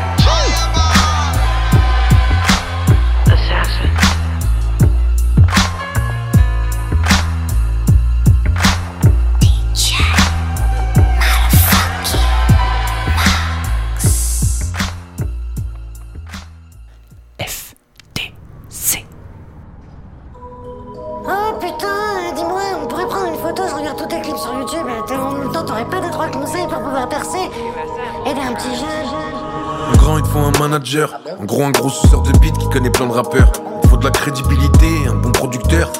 En 31.42 31.44
gros, 31.44 31.64
un 31.64 31.72
gros 31.72 31.88
suceur 31.88 32.22
de 32.22 32.30
beat 32.38 32.56
qui 32.56 32.68
connaît 32.68 32.88
plein 32.88 33.08
de 33.08 33.12
rappeurs. 33.12 33.50
Il 33.82 33.88
faut 33.88 33.96
de 33.96 34.04
la 34.04 34.12
crédibilité, 34.12 34.86
un 35.08 35.16
bon 35.16 35.32
producteur. 35.32 35.90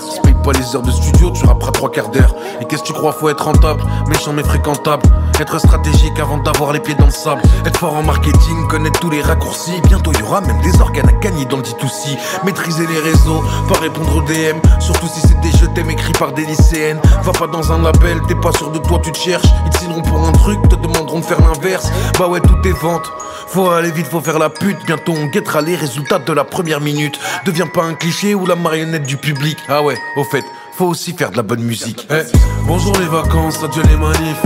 Pas 0.42 0.52
les 0.52 0.74
heures 0.74 0.82
de 0.82 0.90
studio, 0.90 1.30
tu 1.30 1.46
rapperas 1.46 1.70
trois 1.70 1.90
quarts 1.90 2.10
d'heure. 2.10 2.34
Et 2.60 2.64
qu'est-ce 2.64 2.82
que 2.82 2.88
tu 2.88 2.92
crois, 2.92 3.12
faut 3.12 3.28
être 3.28 3.44
rentable, 3.44 3.82
méchant 4.08 4.32
mais 4.32 4.42
fréquentable. 4.42 5.02
Être 5.40 5.58
stratégique 5.58 6.18
avant 6.20 6.38
d'avoir 6.38 6.72
les 6.72 6.80
pieds 6.80 6.94
dans 6.94 7.06
le 7.06 7.12
sable. 7.12 7.42
Être 7.64 7.78
fort 7.78 7.94
en 7.94 8.02
marketing, 8.02 8.66
connaître 8.68 8.98
tous 9.00 9.10
les 9.10 9.22
raccourcis. 9.22 9.80
Bientôt, 9.86 10.12
y 10.12 10.22
aura 10.22 10.40
même 10.40 10.60
des 10.62 10.80
organes 10.80 11.08
à 11.08 11.12
gagner 11.12 11.44
dans 11.44 11.58
le 11.58 11.62
D2C. 11.62 12.18
Maîtriser 12.44 12.86
les 12.86 12.98
réseaux, 12.98 13.42
pas 13.68 13.78
répondre 13.78 14.16
aux 14.16 14.22
DM. 14.22 14.58
Surtout 14.80 15.06
si 15.06 15.20
c'est 15.20 15.40
des 15.40 15.52
je 15.62 15.66
t'aime 15.66 15.90
écrits 15.90 16.12
par 16.12 16.32
des 16.32 16.44
lycéennes. 16.44 17.00
Va 17.22 17.32
pas 17.32 17.46
dans 17.46 17.72
un 17.72 17.82
label, 17.82 18.20
t'es 18.26 18.34
pas 18.34 18.52
sûr 18.52 18.70
de 18.72 18.78
toi, 18.78 19.00
tu 19.02 19.12
te 19.12 19.18
cherches. 19.18 19.46
Ils 19.64 19.70
te 19.70 19.78
signeront 19.78 20.02
pour 20.02 20.26
un 20.26 20.32
truc, 20.32 20.60
te 20.68 20.74
demanderont 20.74 21.20
de 21.20 21.24
faire 21.24 21.40
l'inverse. 21.40 21.90
Bah 22.18 22.26
ouais, 22.26 22.40
tout 22.40 22.58
est 22.66 22.72
vente. 22.72 23.10
Faut 23.46 23.70
aller 23.70 23.90
vite, 23.90 24.06
faut 24.06 24.20
faire 24.20 24.38
la 24.38 24.50
pute. 24.50 24.78
Bientôt, 24.86 25.14
on 25.16 25.26
guettera 25.26 25.60
les 25.60 25.76
résultats 25.76 26.18
de 26.18 26.32
la 26.32 26.44
première 26.44 26.80
minute. 26.80 27.18
Deviens 27.44 27.66
pas 27.66 27.84
un 27.84 27.94
cliché 27.94 28.34
ou 28.34 28.46
la 28.46 28.56
marionnette 28.56 29.04
du 29.04 29.16
public. 29.16 29.58
Ah 29.68 29.82
ouais, 29.82 29.96
au 30.16 30.24
faut 30.72 30.86
aussi 30.86 31.12
faire 31.12 31.30
de 31.30 31.36
la 31.36 31.42
bonne 31.42 31.62
musique. 31.62 32.06
Eh, 32.10 32.22
bonjour 32.66 32.96
les 32.98 33.06
vacances, 33.06 33.62
adieu 33.62 33.82
les 33.88 33.96
manifs. 33.96 34.42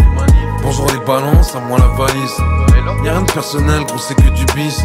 Bonjour 0.62 0.86
les 0.92 1.04
balances, 1.06 1.54
à 1.54 1.60
moi 1.60 1.78
la 1.78 1.86
valise. 1.88 2.36
Y'a 3.04 3.12
rien 3.12 3.22
de 3.22 3.30
personnel, 3.30 3.84
gros, 3.84 3.98
c'est 3.98 4.14
que 4.14 4.28
du 4.30 4.44
bis. 4.54 4.82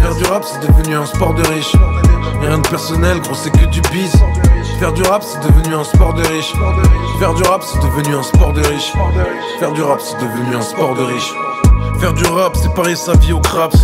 Faire 0.00 0.14
du 0.16 0.24
rap, 0.24 0.44
c'est 0.44 0.66
devenu 0.66 0.96
un 0.96 1.06
sport 1.06 1.34
de 1.34 1.42
riche. 1.42 1.72
Y'a 2.42 2.48
rien 2.48 2.58
de 2.58 2.68
personnel, 2.68 3.20
gros, 3.20 3.34
c'est 3.34 3.50
que 3.50 3.66
du 3.66 3.80
bis. 3.92 4.12
Faire 4.80 4.92
du 4.92 5.02
rap, 5.02 5.22
c'est 5.22 5.40
devenu 5.46 5.74
un 5.76 5.84
sport 5.84 6.14
de 6.14 6.22
riche. 6.22 6.52
Faire 7.20 7.34
du 7.34 7.42
rap, 7.44 7.62
c'est 7.62 7.80
devenu 7.80 8.16
un 8.16 8.22
sport 8.22 8.52
de 8.52 8.62
riche. 8.62 8.92
Faire 9.60 9.72
du 9.72 9.82
rap, 9.82 10.00
c'est 10.00 10.18
devenu 10.18 10.56
un 10.56 10.62
sport 10.62 10.94
de 10.94 11.02
riche. 11.02 11.32
Faire 12.00 12.14
du 12.14 12.24
rap, 12.24 12.56
c'est 12.60 12.74
parer 12.74 12.96
sa 12.96 13.12
vie 13.12 13.32
au 13.32 13.40
craps. 13.40 13.76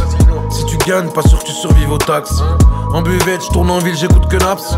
Si 0.51 0.65
tu 0.65 0.77
gagnes, 0.79 1.11
pas 1.11 1.23
sûr 1.23 1.39
que 1.39 1.45
tu 1.45 1.53
survives 1.53 1.93
aux 1.93 1.99
taxes. 1.99 2.43
En 2.93 3.03
buvette, 3.03 3.45
je 3.45 3.51
tourne 3.51 3.71
en 3.71 3.79
ville, 3.79 3.97
j'écoute 3.97 4.29
que 4.29 4.37
Naps. 4.37 4.77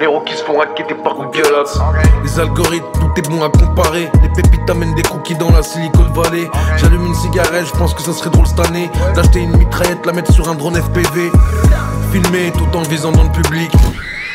Les 0.00 0.06
qui 0.26 0.36
se 0.36 0.42
font 0.44 0.58
raqueter 0.58 0.94
par 0.94 1.14
Google. 1.14 1.64
Les 2.24 2.40
algorithmes, 2.40 2.86
tout 2.94 3.10
est 3.16 3.28
bon 3.28 3.42
à 3.44 3.50
comparer. 3.50 4.10
Les 4.22 4.28
pépites 4.30 4.68
amènent 4.70 4.94
des 4.94 5.02
cookies 5.02 5.34
dans 5.34 5.50
la 5.50 5.62
Silicon 5.62 6.06
Valley. 6.14 6.48
J'allume 6.78 7.06
une 7.06 7.14
cigarette, 7.14 7.66
je 7.66 7.78
pense 7.78 7.92
que 7.94 8.02
ça 8.02 8.12
serait 8.12 8.30
drôle 8.30 8.46
cette 8.46 8.60
année. 8.60 8.90
D'acheter 9.14 9.40
une 9.40 9.56
mitraillette, 9.56 10.04
la 10.06 10.12
mettre 10.12 10.32
sur 10.32 10.48
un 10.48 10.54
drone 10.54 10.76
FPV. 10.76 11.30
Filmer 12.12 12.52
tout 12.52 12.76
en 12.76 12.82
visant 12.82 13.12
dans 13.12 13.24
le 13.24 13.32
public. 13.32 13.70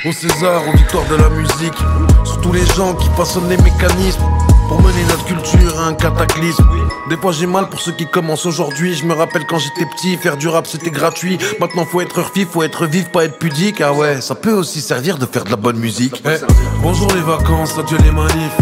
Au 0.05 0.11
César, 0.11 0.61
aux 0.67 0.77
victoires 0.77 1.05
de 1.09 1.15
la 1.15 1.29
musique. 1.29 1.77
Sur 2.23 2.39
tous 2.41 2.53
les 2.53 2.65
gens 2.65 2.93
qui 2.93 3.09
façonnent 3.09 3.49
les 3.49 3.57
mécanismes. 3.57 4.23
Pour 4.67 4.81
mener 4.81 5.03
notre 5.05 5.25
culture 5.25 5.79
à 5.79 5.87
un 5.87 5.93
cataclysme. 5.93 6.63
Des 7.09 7.17
fois 7.17 7.31
j'ai 7.31 7.45
mal 7.45 7.69
pour 7.69 7.79
ceux 7.79 7.93
qui 7.93 8.05
commencent 8.05 8.45
aujourd'hui. 8.45 8.93
Je 8.95 9.05
me 9.05 9.13
rappelle 9.13 9.45
quand 9.45 9.59
j'étais 9.59 9.85
petit, 9.85 10.17
faire 10.17 10.37
du 10.37 10.47
rap 10.47 10.67
c'était 10.67 10.91
gratuit. 10.91 11.37
Maintenant 11.59 11.85
faut 11.85 12.01
être 12.01 12.21
vif, 12.33 12.49
faut 12.49 12.63
être 12.63 12.85
vif, 12.85 13.09
pas 13.09 13.25
être 13.25 13.39
pudique. 13.39 13.81
Ah 13.81 13.93
ouais, 13.93 14.19
ça 14.21 14.35
peut 14.35 14.53
aussi 14.53 14.81
servir 14.81 15.17
de 15.17 15.25
faire 15.25 15.45
de 15.45 15.49
la 15.49 15.55
bonne 15.55 15.77
musique. 15.77 16.21
Eh, 16.25 16.37
bonjour 16.81 17.07
les 17.13 17.21
vacances, 17.21 17.77
adieu 17.77 17.97
les 18.03 18.11
manifs. 18.11 18.57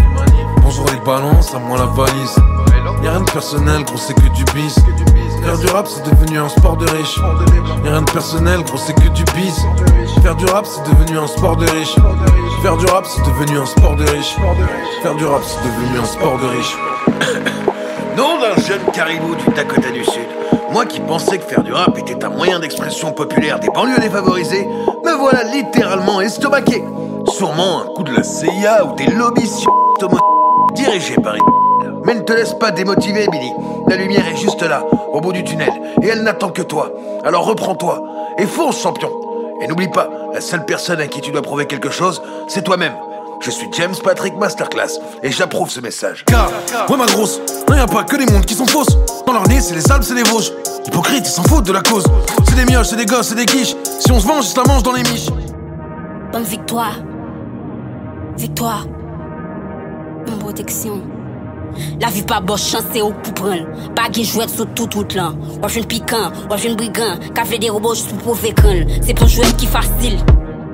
Bonjour 0.62 0.86
les 0.92 1.00
balances, 1.06 1.54
à 1.56 1.60
moi 1.60 1.78
la 1.78 1.86
valise. 1.86 2.36
Y'a 3.04 3.12
rien 3.12 3.22
de 3.22 3.32
personnel, 3.32 3.84
gros 3.84 3.98
c'est 3.98 4.14
que 4.14 4.30
du 4.36 4.44
bis. 4.54 4.76
Faire 5.46 5.60
du 5.60 5.68
rap 5.68 5.88
c'est 5.88 6.04
devenu 6.04 6.40
un 6.40 6.50
sport 6.50 6.76
de 6.76 6.86
riche. 6.90 7.20
Rien 7.84 8.02
de 8.02 8.12
personnel, 8.12 8.64
gros 8.64 8.78
c'est 8.78 8.94
que 8.96 9.10
du 9.10 9.24
bis. 9.36 9.62
Faire 10.24 10.36
du 10.36 10.46
rap 10.46 10.66
c'est 10.66 10.82
devenu 10.90 11.20
un 11.20 11.28
sport 11.28 11.56
de 11.56 11.68
riche. 11.70 11.96
Faire 12.64 12.76
du 12.78 12.86
rap 12.88 13.06
c'est 13.06 13.22
devenu 13.22 13.60
un 13.60 13.66
sport 13.68 13.96
de 13.96 14.04
riche. 14.06 14.36
Faire 15.04 15.14
du 15.14 15.24
rap 15.24 15.44
c'est 15.44 15.62
devenu 15.64 16.00
un 16.00 16.06
sport 16.06 16.40
de 16.40 16.48
riche. 16.48 16.76
Nom 18.18 18.40
d'un 18.40 18.60
jeune 18.64 18.92
caribou 18.92 19.36
du 19.36 19.46
Dakota 19.54 19.92
du 19.92 20.04
Sud. 20.04 20.26
Moi 20.72 20.88
qui 20.88 21.00
pensais 21.00 21.38
que 21.38 21.46
faire 21.46 21.62
du 21.62 21.74
rap 21.74 21.96
était 22.00 22.26
un 22.26 22.30
moyen 22.30 22.60
d'expression 22.60 23.12
populaire 23.12 23.60
des 23.60 23.70
banlieues 23.70 24.00
défavorisées, 24.00 24.66
me 24.66 25.14
voilà 25.14 25.44
littéralement 25.44 26.22
estomaqué. 26.22 26.84
Sûrement 27.28 27.82
un 27.84 27.86
coup 27.94 28.04
de 28.04 28.16
la 28.16 28.24
CIA 28.24 28.84
ou 28.84 28.96
des 28.96 29.08
lobbies 29.08 29.64
dirigés 30.74 31.18
par 31.22 31.36
mais 32.06 32.16
ne 32.16 32.22
te 32.22 32.34
laisse 32.34 32.54
pas 32.54 32.72
démotiver, 32.72 33.28
Billy. 33.32 33.52
La 33.88 33.96
lumière 33.96 34.28
est 34.28 34.38
juste 34.38 34.62
là, 34.62 34.84
au 35.12 35.22
bout 35.22 35.34
du 35.34 35.44
tunnel, 35.44 35.72
et 36.02 36.08
elle 36.08 36.24
n'attend 36.24 36.50
que 36.50 36.62
toi. 36.62 36.92
Alors 37.24 37.46
reprends-toi 37.46 38.04
et 38.38 38.46
fonce, 38.46 38.82
champion. 38.82 39.10
Et 39.62 39.68
n'oublie 39.68 39.88
pas, 39.88 40.10
la 40.34 40.42
seule 40.42 40.66
personne 40.66 41.00
à 41.00 41.08
qui 41.08 41.22
tu 41.22 41.32
dois 41.32 41.42
prouver 41.42 41.66
quelque 41.66 41.90
chose, 41.90 42.22
c'est 42.48 42.64
toi-même. 42.64 42.94
Je 43.40 43.52
suis 43.52 43.68
James 43.74 43.96
Patrick 44.04 44.36
Masterclass 44.38 45.00
et 45.24 45.32
j'approuve 45.32 45.70
ce 45.70 45.80
message. 45.80 46.24
Car, 46.26 46.50
ouais 46.90 46.98
ma 46.98 47.06
grosse, 47.06 47.40
non 47.70 47.76
y 47.76 47.80
a 47.80 47.88
pas 47.88 48.04
que 48.04 48.16
des 48.16 48.26
mondes 48.32 48.46
qui 48.46 48.54
sont 48.54 48.66
fausses. 48.66 48.98
Dans 49.26 49.34
leur 49.34 49.48
nez, 49.48 49.62
c'est 49.62 49.76
les 49.76 49.92
Alpes, 49.92 50.04
c'est 50.04 50.16
les 50.16 50.24
Vosges. 50.24 50.52
Hypocrite, 50.86 51.28
ils 51.28 51.32
s'en 51.32 51.44
foutent 51.44 51.66
de 51.66 51.74
la 51.74 51.82
cause. 51.82 52.06
C'est 52.48 52.56
des 52.56 52.66
mioches, 52.66 52.88
c'est 52.88 52.96
des 52.96 53.06
gosses, 53.06 53.30
c'est 53.30 53.36
des 53.36 53.46
quiches. 53.46 53.76
Si 54.00 54.12
on 54.12 54.20
se 54.20 54.28
venge, 54.28 54.46
ils 54.46 54.50
se 54.50 54.58
la 54.58 54.64
mangent 54.64 54.84
dans 54.84 54.94
les 54.94 55.04
miches. 55.04 55.30
Bonne 56.32 56.44
victoire. 56.44 56.96
Victoire. 58.38 58.86
Bonne 60.26 60.40
protection. 60.40 61.02
La 62.00 62.10
vie 62.10 62.24
pas 62.24 62.40
bosse, 62.40 62.70
chance 62.70 62.84
c'est 62.94 63.02
au 63.02 63.12
pour 63.12 63.34
prendre. 63.34 63.66
Pas 63.96 64.12
jouet 64.12 64.48
sur 64.48 64.68
tout 64.74 64.90
route 64.94 65.14
là. 65.16 65.34
Ou 65.64 65.68
jeune 65.68 65.86
piquant, 65.86 66.32
ou 66.50 66.58
jeune 66.58 66.76
brigand, 66.76 67.20
fait 67.46 67.60
des 67.60 67.70
robots 67.70 67.96
juste 67.96 68.10
pour 68.10 68.36
prouver. 68.36 68.54
C'est 69.02 69.14
pour 69.14 69.28
jouer 69.28 69.46
qui 69.58 69.68
facile. 69.68 70.20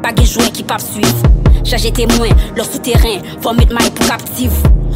Pas 0.02 0.14
de 0.14 0.24
jouet 0.24 0.50
qui 0.52 0.64
pas 0.64 0.80
suivre. 0.80 1.16
Charger 1.64 1.92
témoin, 1.92 2.30
leur 2.56 2.66
souterrain, 2.66 3.20
faut 3.40 3.54
mettre 3.54 3.74
maille 3.74 3.92
pour 3.92 4.08
captive. 4.08 4.52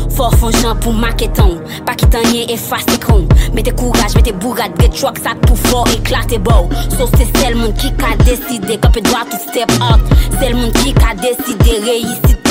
Fort 0.10 0.34
fongeant 0.36 0.76
pour 0.76 0.94
maqueton, 0.94 1.62
pas 1.86 1.94
quitter 1.94 2.52
et 2.52 2.58
face 2.58 2.86
écran. 2.94 3.22
Mettez 3.54 3.72
courage, 3.72 4.16
mettez 4.16 4.32
bourrade, 4.32 4.72
get 4.80 4.90
truck, 4.90 5.18
ça 5.20 5.32
tout 5.46 5.56
fort, 5.56 5.88
éclaté 5.94 6.38
beau. 6.38 6.70
Sauf 6.98 7.10
c'est 7.18 7.38
celle 7.38 7.56
monde 7.56 7.76
qui 7.76 7.88
a 7.88 8.16
décidé, 8.24 8.78
quand 8.82 8.92
droit 9.02 9.26
tout 9.30 9.38
step 9.38 9.72
up. 9.82 10.02
C'est 10.40 10.50
le 10.50 10.56
monde 10.56 10.74
qui 10.74 10.94
a 11.08 11.16
décidé, 11.16 11.80
réussir 11.84 12.45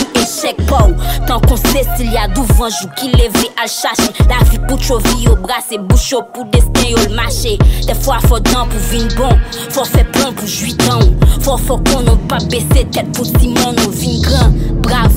Tant 1.27 1.41
qu'on 1.41 1.57
sait 1.57 1.85
s'il 1.97 2.11
y 2.11 2.17
a 2.17 2.27
devant 2.29 2.69
joue 2.69 2.89
qui 2.97 3.09
levé 3.09 3.51
à 3.63 3.67
chercher. 3.67 4.11
La 4.29 4.43
vie 4.49 4.59
pour 4.67 4.79
vie 4.79 5.29
au 5.29 5.37
bras, 5.37 5.55
c'est 5.69 5.79
bouchon 5.79 6.23
pour 6.33 6.47
destin 6.47 6.95
au 6.95 7.09
le 7.09 7.15
marché. 7.15 7.59
Des 7.87 7.95
fois, 7.95 8.19
faut 8.27 8.41
dans 8.41 8.67
pour 8.67 8.79
vin 8.91 9.07
bon, 9.17 9.37
faut 9.71 9.85
faire 9.85 10.11
plein 10.13 10.33
pour 10.33 10.47
jouir 10.47 10.77
temps. 10.79 11.01
Faut, 11.43 11.59
faut 11.59 11.79
qu'on 11.79 12.01
n'a 12.01 12.13
pas 12.29 12.39
baissé 12.51 12.87
tête 12.91 13.13
pour 13.13 13.27
Simon, 13.27 13.73
nos 13.77 13.91
vin 13.91 14.21
grand. 14.23 14.51
Brave. 14.81 15.13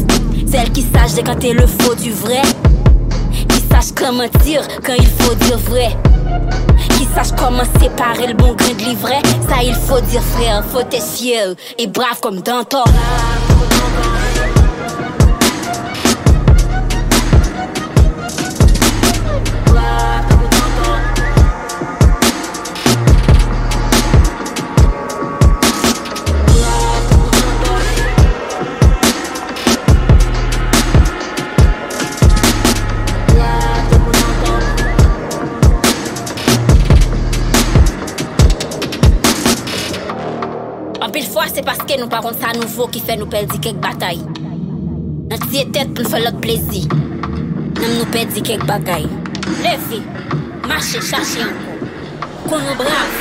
Celle 0.51 0.71
qui 0.71 0.81
sache 0.81 1.13
décanter 1.13 1.53
le 1.53 1.67
faux 1.67 1.95
du 1.95 2.11
vrai. 2.11 2.41
Qui 3.49 3.61
sache 3.71 3.93
comment 3.95 4.27
dire 4.43 4.67
quand 4.83 4.95
il 4.97 5.07
faut 5.07 5.35
dire 5.35 5.57
vrai. 5.57 5.95
Qui 6.97 7.07
sache 7.15 7.35
comment 7.37 7.63
séparer 7.79 8.27
le 8.27 8.33
bon 8.33 8.53
grain 8.55 8.73
de 8.73 8.83
l'ivraie. 8.83 9.21
Ça, 9.47 9.63
il 9.63 9.73
faut 9.73 10.01
dire 10.01 10.21
frère, 10.21 10.63
faut 10.69 10.81
être 10.81 11.01
fier 11.01 11.55
et 11.77 11.87
brave 11.87 12.19
comme 12.21 12.41
Danton. 12.41 12.83
nou 41.97 42.09
pa 42.11 42.19
kont 42.21 42.37
sa 42.37 42.53
nouvo 42.53 42.85
ki 42.93 43.01
fe 43.01 43.15
nou 43.17 43.29
perdi 43.31 43.57
kek 43.63 43.79
batay. 43.81 44.19
Nan 45.27 45.41
tiye 45.47 45.63
tet 45.73 45.93
pou 45.95 46.05
nou 46.05 46.11
fe 46.13 46.21
lot 46.21 46.37
plezi. 46.43 46.83
Nan 46.89 47.95
nou 47.95 48.07
perdi 48.13 48.43
kek 48.45 48.65
bagay. 48.69 49.07
Levi, 49.63 50.01
mache, 50.69 51.01
chache 51.01 51.41
anko. 51.45 51.77
Kon 52.47 52.61
nou 52.61 52.77
brav. 52.79 53.17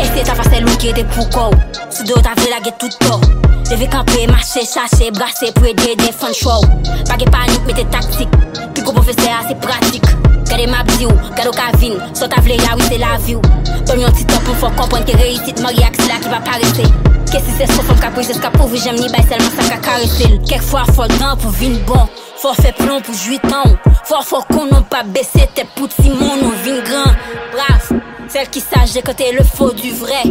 Ese 0.00 0.24
ta 0.24 0.36
fase 0.38 0.62
lou 0.64 0.80
ki 0.80 0.92
ete 0.94 1.04
pou 1.12 1.28
kou. 1.34 1.58
Sou 1.88 2.06
do 2.08 2.20
ta 2.24 2.32
ve 2.40 2.48
lage 2.52 2.72
tout 2.80 2.96
kou 3.04 3.20
Deve 3.68 3.88
kampe, 3.92 4.24
mache, 4.32 4.64
chache, 4.64 5.10
brase 5.12 5.52
pou 5.58 5.68
ede 5.68 5.96
defan 6.00 6.32
chou. 6.32 6.64
Page 7.10 7.28
panik, 7.28 7.60
mette 7.68 7.84
taktik. 7.92 8.32
Piko 8.72 8.94
pou 8.94 9.04
fese 9.04 9.28
ase 9.28 9.58
pratik. 9.64 10.08
Gade 10.48 10.70
map 10.72 10.88
di 10.96 11.04
ou, 11.04 11.12
gade 11.36 11.50
ou 11.50 11.56
ka 11.56 11.68
vin. 11.76 12.00
Sot 12.16 12.32
avle 12.38 12.56
ya 12.56 12.72
ou 12.78 12.88
se 12.88 12.96
la 13.02 13.18
vi 13.26 13.36
ou. 13.36 13.58
Ton 13.88 14.00
yon 14.00 14.12
titan 14.16 14.40
pou 14.44 14.56
fò 14.60 14.72
kompon 14.76 15.04
ke 15.08 15.14
reitit 15.16 15.60
Mori 15.64 15.84
ak 15.84 15.96
sila 16.00 16.18
ki 16.20 16.32
va 16.32 16.42
parese 16.44 16.88
paraître 17.30 17.44
Qu'est-ce 17.44 17.44
que 17.44 17.66
c'est 17.66 17.72
ce 17.72 17.82
femme 17.82 18.00
qui 18.00 18.10
prise 18.14 18.28
jusqu'à 18.28 18.50
pauvre 18.50 18.76
j'aime 18.76 18.96
ni 18.96 19.08
bail 19.08 19.24
seulement 19.28 19.62
ça 19.62 19.68
qu'a 19.68 19.76
caressé 19.78 20.38
Quelquefois 20.46 20.84
faut 20.94 21.06
temps 21.06 21.36
pour 21.36 21.50
vin 21.50 21.78
bon. 21.86 22.08
Faire 22.36 22.74
plomb 22.74 23.00
pour 23.00 23.14
jouir 23.14 23.40
temps 23.42 23.70
Faut 24.04 24.22
faut 24.22 24.42
qu'on 24.42 24.66
n'a 24.66 24.80
pas 24.82 25.02
baissé 25.02 25.48
tête 25.54 25.68
pour 25.74 25.88
Simon 26.00 26.36
nous 26.42 26.50
vin 26.50 26.82
grand 26.84 27.12
Brave, 27.52 28.00
celle 28.28 28.48
qui 28.48 28.60
sache 28.60 28.92
décoter 28.92 29.32
le 29.32 29.44
faux 29.44 29.72
du 29.72 29.90
vrai. 29.92 30.22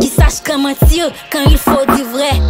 Qui 0.00 0.08
sache 0.08 0.40
comment 0.44 0.74
dire 0.88 1.10
quand 1.30 1.44
il 1.50 1.58
faut 1.58 1.84
du 1.94 2.02
vrai. 2.02 2.40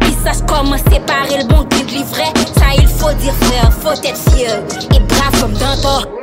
Qui 0.00 0.12
sache 0.24 0.44
comment 0.48 0.78
séparer 0.78 1.42
le 1.42 1.46
bon 1.46 1.62
du 1.64 1.84
livret 1.86 2.32
Ça 2.56 2.74
il 2.76 2.88
faut 2.88 3.12
dire 3.14 3.34
frère, 3.34 3.72
faut 3.72 3.92
être 3.92 4.32
fier. 4.32 4.62
Et 4.94 5.00
brave 5.00 5.40
comme 5.40 5.52
dans 5.52 5.80
toi 5.80 6.17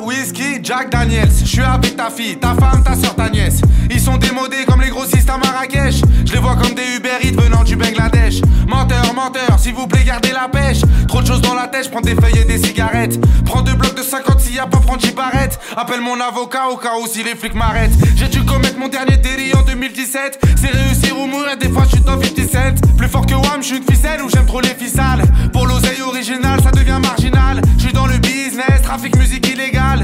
whisky, 0.00 0.60
Jack 0.62 0.90
Daniels. 0.90 1.30
Je 1.40 1.46
suis 1.46 1.60
avec 1.60 1.96
ta 1.96 2.10
fille, 2.10 2.36
ta 2.36 2.54
femme, 2.54 2.82
ta 2.82 2.94
soeur, 2.94 3.14
ta 3.14 3.28
nièce. 3.28 3.60
Sont 4.08 4.16
démodés 4.16 4.64
comme 4.66 4.80
les 4.80 4.88
grossistes 4.88 5.28
à 5.28 5.36
Marrakech. 5.36 5.96
Je 6.24 6.32
les 6.32 6.38
vois 6.38 6.56
comme 6.56 6.72
des 6.72 6.96
Uber 6.96 7.18
Eats 7.22 7.38
venant 7.38 7.62
du 7.62 7.76
Bangladesh. 7.76 8.40
Menteur, 8.66 9.12
menteur, 9.12 9.58
s'il 9.58 9.74
vous 9.74 9.86
plaît, 9.86 10.02
gardez 10.02 10.32
la 10.32 10.48
pêche. 10.48 10.80
Trop 11.06 11.20
de 11.20 11.26
choses 11.26 11.42
dans 11.42 11.52
la 11.52 11.66
tête, 11.66 11.84
je 11.84 11.90
prends 11.90 12.00
des 12.00 12.14
feuilles 12.14 12.38
et 12.40 12.44
des 12.46 12.56
cigarettes. 12.56 13.20
Prends 13.44 13.60
deux 13.60 13.74
blocs 13.74 13.94
de 13.94 14.02
50 14.02 14.40
s'il 14.40 14.54
y 14.54 14.58
a 14.58 14.66
pas 14.66 14.78
prendre 14.78 15.02
barrettes. 15.14 15.60
Appelle 15.76 16.00
mon 16.00 16.18
avocat 16.20 16.68
au 16.72 16.78
cas 16.78 16.92
où 17.02 17.06
si 17.06 17.22
les 17.22 17.34
flics 17.34 17.54
m'arrêtent. 17.54 17.92
J'ai 18.16 18.28
dû 18.28 18.42
commettre 18.46 18.78
mon 18.78 18.88
dernier 18.88 19.18
délit 19.18 19.54
en 19.54 19.60
2017. 19.60 20.40
C'est 20.56 20.70
réussir 20.70 21.18
ou 21.18 21.26
mourir, 21.26 21.58
des 21.58 21.68
fois 21.68 21.82
je 21.84 21.96
suis 21.96 22.00
dans 22.00 22.18
57. 22.18 22.96
Plus 22.96 23.08
fort 23.08 23.26
que 23.26 23.34
Wam, 23.34 23.60
je 23.60 23.66
suis 23.66 23.76
une 23.76 23.84
ficelle 23.84 24.22
ou 24.22 24.30
j'aime 24.30 24.46
trop 24.46 24.62
les 24.62 24.74
ficelles. 24.74 25.22
Pour 25.52 25.66
l'oseille 25.66 26.00
original, 26.00 26.58
ça 26.62 26.70
devient 26.70 26.98
marginal. 27.02 27.60
Je 27.76 27.84
suis 27.84 27.92
dans 27.92 28.06
le 28.06 28.16
business, 28.16 28.80
trafic 28.82 29.14
musique 29.18 29.46
illégal. 29.48 30.02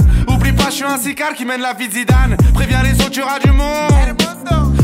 Je 0.66 0.70
suis 0.70 0.84
un 0.84 0.98
sical 0.98 1.34
qui 1.34 1.44
mène 1.44 1.60
la 1.60 1.72
vie 1.72 1.88
de 1.88 1.92
Zidane. 1.92 2.36
Préviens 2.52 2.82
les 2.82 2.94
autres, 3.00 3.10
tu 3.10 3.22
auras 3.22 3.38
du 3.38 3.52
monde. 3.52 3.92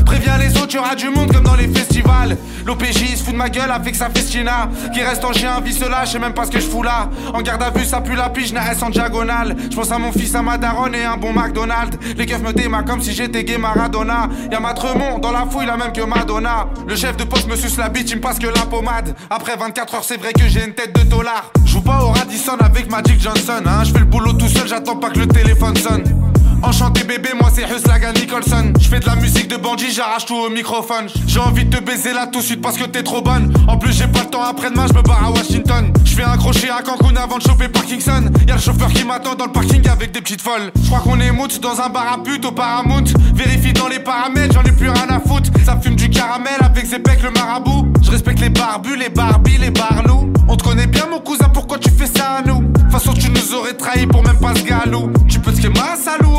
Préviens 0.07 0.39
les 0.39 0.57
autres, 0.57 0.69
tu 0.69 0.79
auras 0.79 0.95
du 0.95 1.09
monde 1.09 1.33
comme 1.33 1.43
dans 1.43 1.57
les 1.57 1.67
festivals. 1.67 2.37
L'OPJ 2.65 3.17
se 3.17 3.25
fout 3.25 3.33
de 3.33 3.39
ma 3.39 3.49
gueule 3.49 3.71
avec 3.71 3.97
sa 3.97 4.09
festina. 4.09 4.69
Qui 4.93 5.03
reste 5.03 5.25
en 5.25 5.33
chien, 5.33 5.61
vie 5.61 5.73
je 5.73 6.11
sais 6.11 6.19
même 6.19 6.33
pas 6.33 6.45
ce 6.45 6.51
que 6.53 6.61
je 6.61 6.67
fous 6.67 6.83
là. 6.85 7.11
En 7.35 7.43
garde 7.43 7.63
à 7.63 7.71
vue, 7.71 7.85
ça 7.85 8.01
pue 8.01 8.15
la 8.15 8.29
pige, 8.29 8.53
reste 8.53 8.83
en 8.83 8.91
diagonale. 8.91 9.57
Je 9.71 9.75
pense 9.75 9.91
à 9.91 9.99
mon 9.99 10.13
fils, 10.13 10.35
à 10.35 10.43
ma 10.43 10.59
daronne 10.59 10.95
et 10.95 11.05
un 11.05 11.17
bon 11.17 11.33
McDonald's. 11.33 11.99
Les 12.17 12.27
keufs 12.27 12.43
me 12.43 12.53
démarrent 12.53 12.85
comme 12.85 13.01
si 13.01 13.13
j'étais 13.13 13.43
gay 13.43 13.59
Maradona. 13.59 14.29
Y'a 14.53 14.61
ma 14.61 14.75
Tremont 14.75 15.19
dans 15.19 15.33
la 15.33 15.47
fouille, 15.51 15.67
la 15.67 15.77
même 15.77 15.93
que 15.93 16.03
Madonna. 16.03 16.69
Le 16.87 16.95
chef 16.95 17.17
de 17.17 17.25
poste 17.25 17.49
me 17.49 17.57
suce 17.57 17.77
la 17.79 17.89
bite, 17.89 18.11
il 18.11 18.17
me 18.17 18.21
passe 18.21 18.39
que 18.39 18.47
la 18.47 18.67
pommade. 18.67 19.17
Après 19.29 19.57
24 19.57 19.95
heures, 19.95 20.05
c'est 20.05 20.19
vrai 20.19 20.33
que 20.33 20.47
j'ai 20.47 20.65
une 20.65 20.75
tête 20.75 20.95
de 20.95 21.03
dollar. 21.03 21.51
Joue 21.71 21.83
pas 21.83 22.03
au 22.03 22.09
Radisson 22.09 22.57
avec 22.59 22.91
Magic 22.91 23.21
Johnson, 23.21 23.63
hein. 23.65 23.85
Je 23.85 23.93
fais 23.93 24.01
le 24.01 24.05
boulot 24.05 24.33
tout 24.33 24.49
seul, 24.49 24.67
j'attends 24.67 24.97
pas 24.97 25.09
que 25.11 25.21
le 25.21 25.29
téléphone 25.29 25.77
sonne. 25.77 26.20
Enchanté 26.63 27.05
bébé, 27.05 27.31
moi 27.39 27.51
c'est 27.53 27.65
Huslagan 27.65 28.13
Nicholson. 28.15 28.73
Je 28.79 28.89
fais 28.89 29.01
de 29.01 29.07
la 29.07 29.17
musique 29.17 29.49
de 29.49 29.57
bandit, 29.57 29.91
j'arrache 29.93 30.27
tout 30.27 30.37
au 30.37 30.51
microphone. 30.51 31.07
J'ai 31.27 31.41
envie 31.41 31.65
de 31.65 31.77
te 31.77 31.83
baiser 31.83 32.13
là 32.13 32.27
tout 32.27 32.41
de 32.41 32.45
suite 32.45 32.61
parce 32.61 32.77
que 32.77 32.85
t'es 32.85 33.03
trop 33.03 33.23
bonne. 33.23 33.53
En 33.67 33.79
plus, 33.79 33.93
j'ai 33.93 34.07
pas 34.07 34.21
le 34.21 34.27
temps 34.27 34.43
après-demain, 34.43 34.87
je 34.89 34.95
me 34.95 35.03
barre 35.03 35.25
à 35.25 35.31
Washington. 35.31 35.93
Je 36.05 36.15
fais 36.15 36.23
un 36.23 36.37
crochet 36.37 36.69
à 36.71 36.83
Cancun 36.83 37.17
avant 37.17 37.39
de 37.39 37.43
choper 37.43 37.69
Parkinson. 37.69 38.31
Y'a 38.47 38.57
le 38.57 38.61
chauffeur 38.61 38.93
qui 38.93 39.05
m'attend 39.05 39.35
dans 39.35 39.47
le 39.47 39.53
parking 39.53 39.89
avec 39.89 40.13
des 40.13 40.21
petites 40.21 40.43
folles. 40.43 40.71
Je 40.83 40.87
crois 40.89 41.01
qu'on 41.01 41.19
est 41.21 41.33
mout 41.33 41.61
dans 41.61 41.81
un 41.81 41.89
bar 41.89 42.13
à 42.13 42.23
pute 42.23 42.45
au 42.45 42.53
Paramount. 42.53 43.05
Vérifie 43.35 43.73
dans 43.73 43.89
les 43.89 44.01
paramètres, 44.01 44.55
j'en 44.55 44.63
ai 44.63 44.73
plus 44.73 44.91
rien 44.91 45.09
à 45.09 45.21
foutre. 45.21 45.51
Ça 45.65 45.79
fume 45.81 45.97
du 45.97 46.11
caramel 46.11 46.59
avec 46.61 46.87
Zepek 46.87 47.23
le 47.23 47.31
marabout. 47.31 47.89
Je 48.03 48.11
respecte 48.11 48.41
les 48.41 48.51
barbus, 48.51 48.97
les 48.97 49.09
barbis, 49.09 49.59
les 49.59 49.71
barlous. 49.71 50.33
On 50.49 50.57
te 50.57 50.65
connaît 50.65 50.89
bien 50.89 51.07
mon 51.11 51.21
cousin, 51.21 51.49
pourquoi 51.49 51.79
tu 51.79 51.91
fais 51.91 52.07
ça 52.07 52.39
à 52.39 52.43
nous? 52.43 52.61
De 52.63 52.81
toute 52.81 52.91
façon, 52.91 53.13
tu 53.13 53.31
nous 53.31 53.55
aurait 53.55 53.75
trahis 53.75 54.07
pour 54.07 54.25
même 54.25 54.39
pas 54.39 54.53
ce 54.55 54.63
galou. 54.63 55.13
Tu 55.29 55.39
peux 55.39 55.53
te 55.53 55.69
ma 55.69 55.97
salou, 55.97 56.35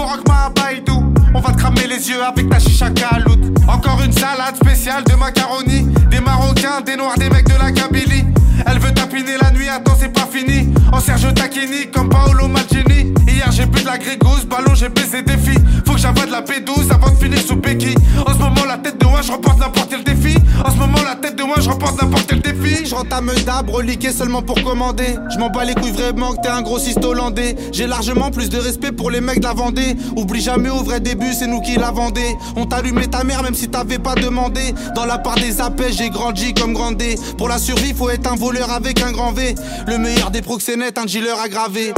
On 1.33 1.39
va 1.39 1.53
te 1.53 1.57
cramer 1.57 1.87
les 1.87 2.09
yeux 2.09 2.21
avec 2.21 2.49
ta 2.49 2.59
chicha 2.59 2.89
caloute. 2.89 3.57
Encore 3.67 4.01
une 4.03 4.11
salade 4.11 4.55
spéciale 4.55 5.03
de 5.05 5.15
macaroni. 5.15 5.87
Des 6.09 6.19
marocains, 6.19 6.81
des 6.85 6.97
noirs, 6.97 7.17
des 7.17 7.29
mecs 7.29 7.47
de 7.47 7.57
la 7.57 7.71
Kabylie. 7.71 8.25
Elle 8.65 8.79
veut 8.79 8.93
tapiner 8.93 9.37
la 9.41 9.51
nuit, 9.51 9.69
attends, 9.69 9.95
c'est 9.99 10.11
pas 10.11 10.27
fini. 10.31 10.69
En 10.91 10.99
Serge 10.99 11.33
Tacchini 11.33 11.89
comme 11.91 12.09
Paolo 12.09 12.47
Maldini. 12.47 13.13
Hier 13.27 13.49
j'ai 13.51 13.65
bu 13.65 13.81
de 13.81 13.85
la 13.85 13.97
grégousse, 13.97 14.45
ballon, 14.45 14.75
j'ai 14.75 14.89
baisé 14.89 15.21
des 15.21 15.37
filles. 15.37 15.63
Faut 15.85 15.93
que 15.93 15.99
j'avale 15.99 16.27
de 16.27 16.31
la 16.31 16.41
B12 16.41 16.91
avant 16.91 17.09
de 17.09 17.15
finir 17.15 17.39
sous 17.39 17.55
béquille. 17.55 17.95
En 18.25 18.33
ce 18.33 18.39
moment, 18.39 18.65
la 18.67 18.77
tête 18.77 18.99
de 18.99 19.05
moi, 19.05 19.21
je 19.21 19.31
remporte 19.31 19.59
n'importe 19.59 19.89
quel 19.89 20.03
défi. 20.03 20.37
En 20.63 20.71
ce 20.71 20.77
moment, 20.77 21.01
la 21.03 21.15
tête 21.15 21.37
de 21.37 21.43
moi, 21.43 21.55
je 21.59 21.69
remporte 21.69 22.01
n'importe 22.01 22.27
quel 22.27 22.41
défi. 22.41 22.85
Je 22.85 22.93
rentame 22.93 23.31
d'arbre, 23.45 23.75
reliqué 23.75 24.11
seulement 24.11 24.41
pour 24.41 24.61
commander. 24.63 25.15
Je 25.33 25.39
m'en 25.39 25.49
bats 25.49 25.65
les 25.65 25.73
couilles 25.73 25.91
vraiment 25.91 26.33
que 26.33 26.41
t'es 26.41 26.49
un 26.49 26.61
grossiste 26.61 27.03
hollandais. 27.03 27.55
J'ai 27.71 27.87
largement 27.87 28.29
plus 28.29 28.49
de 28.49 28.57
respect 28.57 28.91
pour 28.91 29.09
les 29.09 29.21
mecs 29.21 29.39
de 29.39 29.45
la 29.45 29.53
Vendée. 29.53 29.95
Oublie 30.15 30.41
jamais 30.41 30.69
au 30.69 30.83
vrai 30.83 30.99
début, 30.99 31.33
c'est 31.33 31.47
nous 31.47 31.61
qui 31.61 31.75
la 31.75 31.91
vendé. 31.91 32.23
On 32.55 32.65
t'allumait 32.65 33.07
ta 33.07 33.23
mère 33.23 33.43
même 33.43 33.55
si 33.55 33.69
t'avais 33.69 33.99
pas 33.99 34.15
demandé. 34.15 34.73
Dans 34.95 35.05
la 35.05 35.17
part 35.17 35.35
des 35.35 35.61
appels, 35.61 35.93
j'ai 35.93 36.09
grandi 36.09 36.53
comme 36.53 36.73
grandé. 36.73 37.15
Pour 37.37 37.47
la 37.47 37.57
survie, 37.57 37.93
faut 37.93 38.09
être 38.09 38.31
un 38.31 38.35
voleur 38.35 38.71
avec 38.71 39.01
un 39.01 39.11
grand 39.11 39.31
V. 39.31 39.55
Le 39.87 39.97
meilleur 39.97 40.31
des 40.31 40.41
proxénètes, 40.41 40.97
un 40.97 41.05
dealer 41.05 41.39
aggravé. 41.39 41.93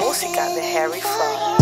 Música 0.00 0.48
de 0.50 0.60
Harry 0.60 1.00
Fraud. 1.00 1.56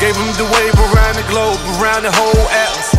Gave 0.00 0.14
him 0.14 0.32
the 0.38 0.44
wave 0.44 0.74
around 0.94 1.16
the 1.16 1.26
globe, 1.28 1.58
around 1.80 2.04
the 2.04 2.12
whole 2.12 2.46
atlas. 2.54 2.98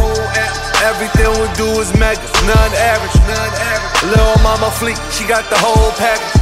Everything 0.83 1.29
we 1.41 1.47
do 1.55 1.67
is 1.79 1.93
mega, 1.97 2.21
none 2.45 2.73
average. 2.75 3.15
None 3.27 3.53
average. 3.71 4.11
Little 4.11 4.43
mama 4.43 4.69
fleet, 4.71 4.97
she 5.11 5.25
got 5.25 5.49
the 5.49 5.57
whole 5.57 5.91
package. 5.93 6.39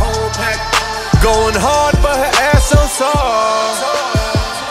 Going 1.23 1.55
hard, 1.55 1.95
but 2.01 2.17
her 2.17 2.43
ass 2.53 2.69
so 2.69 2.77
soft. 2.85 3.96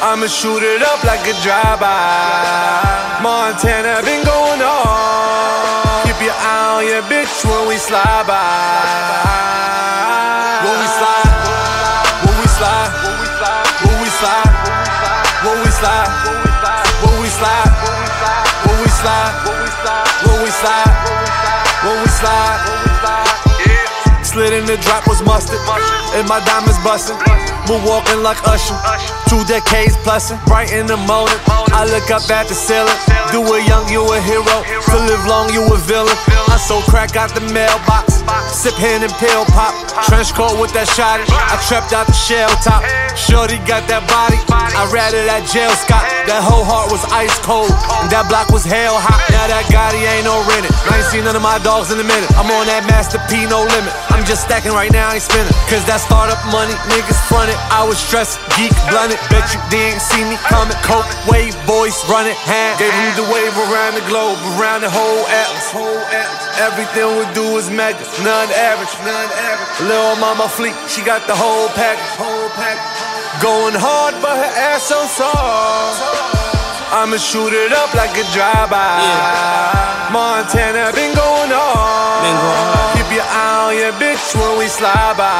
I'ma 0.03 0.27
shoot 0.27 0.63
it 0.63 0.83
up 0.83 1.03
like 1.05 1.25
a 1.25 1.33
drive-by. 1.41 3.21
Montana 3.23 4.03
been 4.05 4.25
going 4.25 4.61
on. 4.61 6.05
Keep 6.05 6.21
your 6.21 6.37
eye 6.37 6.77
on 6.77 6.87
your 6.87 7.03
bitch 7.09 7.45
when 7.45 7.67
we 7.69 7.77
slide 7.77 8.27
by. 8.29 8.37
When 10.65 10.77
we 10.77 10.89
slide, 11.01 11.33
when 12.29 12.37
we 12.37 12.49
slide, 12.61 12.93
when 13.85 13.97
we 14.01 14.09
slide, 14.21 14.53
when 15.45 15.59
we 15.65 15.71
slide, 15.81 16.11
when 17.01 17.17
we 17.21 17.29
slide, 17.29 17.71
when 18.69 18.77
we 18.77 18.77
slide, 18.77 18.77
when 18.77 18.77
we 18.83 18.91
slide, 18.91 19.33
when 20.27 20.39
we 20.45 20.51
slide, 20.51 20.93
when 21.85 22.03
we 22.03 22.09
slide. 22.09 22.86
Slid 24.37 24.53
in 24.53 24.67
the 24.67 24.77
drop 24.85 25.09
was 25.09 25.23
mustard, 25.25 25.57
and 26.13 26.29
my 26.29 26.45
diamonds 26.45 26.77
bustin'. 26.85 27.17
We're 27.73 27.81
walking 27.89 28.23
like 28.23 28.37
Usher, 28.45 28.77
two 29.33 29.41
decades 29.49 29.97
plusin'. 30.05 30.37
Bright 30.45 30.73
in 30.73 30.85
the 30.85 30.99
morning, 31.09 31.41
I 31.77 31.85
look 31.85 32.09
up 32.09 32.25
at 32.33 32.49
the 32.49 32.57
ceiling. 32.57 32.89
Do 33.29 33.45
it 33.53 33.69
young, 33.69 33.85
you 33.93 34.01
a 34.01 34.17
hero. 34.17 34.57
To 34.65 34.97
live 34.97 35.29
long, 35.29 35.53
you 35.53 35.61
a 35.61 35.77
villain. 35.85 36.17
I 36.49 36.57
sold 36.57 36.89
crack 36.89 37.17
out 37.21 37.37
the 37.37 37.45
mailbox, 37.53 38.25
sip 38.49 38.73
hand 38.81 39.05
and 39.05 39.13
pill 39.21 39.45
pop. 39.53 39.77
Trench 40.09 40.33
coat 40.33 40.57
with 40.57 40.73
that 40.73 40.89
shot. 40.89 41.21
I 41.29 41.61
trapped 41.69 41.93
out 41.93 42.09
the 42.09 42.17
shell 42.17 42.49
top. 42.65 42.81
Shorty 43.13 43.61
got 43.69 43.85
that 43.93 44.09
body. 44.09 44.41
I 44.49 44.89
ratted 44.89 45.29
that 45.29 45.45
jail 45.53 45.69
Scott. 45.77 46.05
That 46.25 46.41
whole 46.41 46.65
heart 46.65 46.89
was 46.89 47.05
ice 47.13 47.37
cold, 47.45 47.69
and 48.01 48.09
that 48.09 48.25
block 48.29 48.49
was 48.49 48.65
hell 48.65 48.97
hot. 48.97 49.21
Now 49.29 49.45
that 49.45 49.69
Gotti 49.69 50.01
ain't 50.01 50.25
no 50.25 50.41
rented. 50.49 50.73
I 50.89 51.01
ain't 51.01 51.09
seen 51.13 51.25
none 51.29 51.37
of 51.37 51.45
my 51.45 51.61
dogs 51.61 51.93
in 51.93 52.01
a 52.01 52.07
minute. 52.09 52.29
I'm 52.41 52.49
on 52.49 52.65
that 52.73 52.89
Master 52.89 53.21
P, 53.29 53.45
no 53.49 53.69
limit. 53.69 53.93
I'm 54.09 54.25
just 54.25 54.49
stacking 54.49 54.73
right 54.73 54.93
now, 54.93 55.13
I 55.13 55.21
ain't 55.21 55.25
spinning. 55.25 55.53
Cause 55.69 55.85
that 55.89 56.01
startup 56.01 56.41
money, 56.49 56.73
niggas 56.89 57.21
fronted. 57.29 57.57
I 57.69 57.85
was 57.85 58.01
stressed, 58.01 58.41
geek 58.57 58.73
blunted. 58.89 59.21
Bet 59.29 59.45
you 59.53 59.61
didn't 59.69 60.01
see 60.01 60.25
me 60.25 60.41
coming. 60.49 60.77
Coke, 60.81 61.09
wave, 61.29 61.57
boys, 61.67 61.99
run 62.09 62.27
it, 62.27 62.39
hand. 62.47 62.79
Gave 62.79 62.95
him 62.95 63.13
the 63.19 63.29
wave 63.29 63.53
around 63.69 63.95
the 63.99 64.07
globe, 64.07 64.39
around 64.57 64.83
the 64.83 64.91
whole 64.91 65.27
atlas. 65.27 65.75
Everything 66.63 67.07
we 67.19 67.27
do 67.35 67.59
is 67.59 67.69
mega, 67.69 67.99
none 68.23 68.49
average. 68.55 68.95
None 69.05 69.31
average. 69.51 69.91
Little 69.91 70.17
mama 70.17 70.49
fleet, 70.49 70.75
she 70.89 71.03
got 71.03 71.27
the 71.27 71.35
whole 71.35 71.69
pack. 71.75 71.99
Whole 72.17 72.49
package. 72.55 73.43
Going 73.43 73.75
hard, 73.75 74.15
but 74.23 74.37
her 74.37 74.53
ass 74.73 74.85
so 74.85 75.05
soft. 75.07 76.36
I'ma 76.93 77.19
shoot 77.19 77.53
it 77.53 77.73
up 77.73 77.95
like 77.95 78.15
a 78.15 78.23
drive-by. 78.31 80.07
Montana 80.15 80.95
been 80.95 81.15
going 81.19 81.51
on. 81.51 82.95
Keep 82.95 83.11
your 83.11 83.27
eye 83.27 83.67
on 83.67 83.75
your 83.75 83.93
bitch 83.99 84.35
when 84.39 84.59
we 84.59 84.69
slide 84.69 85.19
by. 85.19 85.35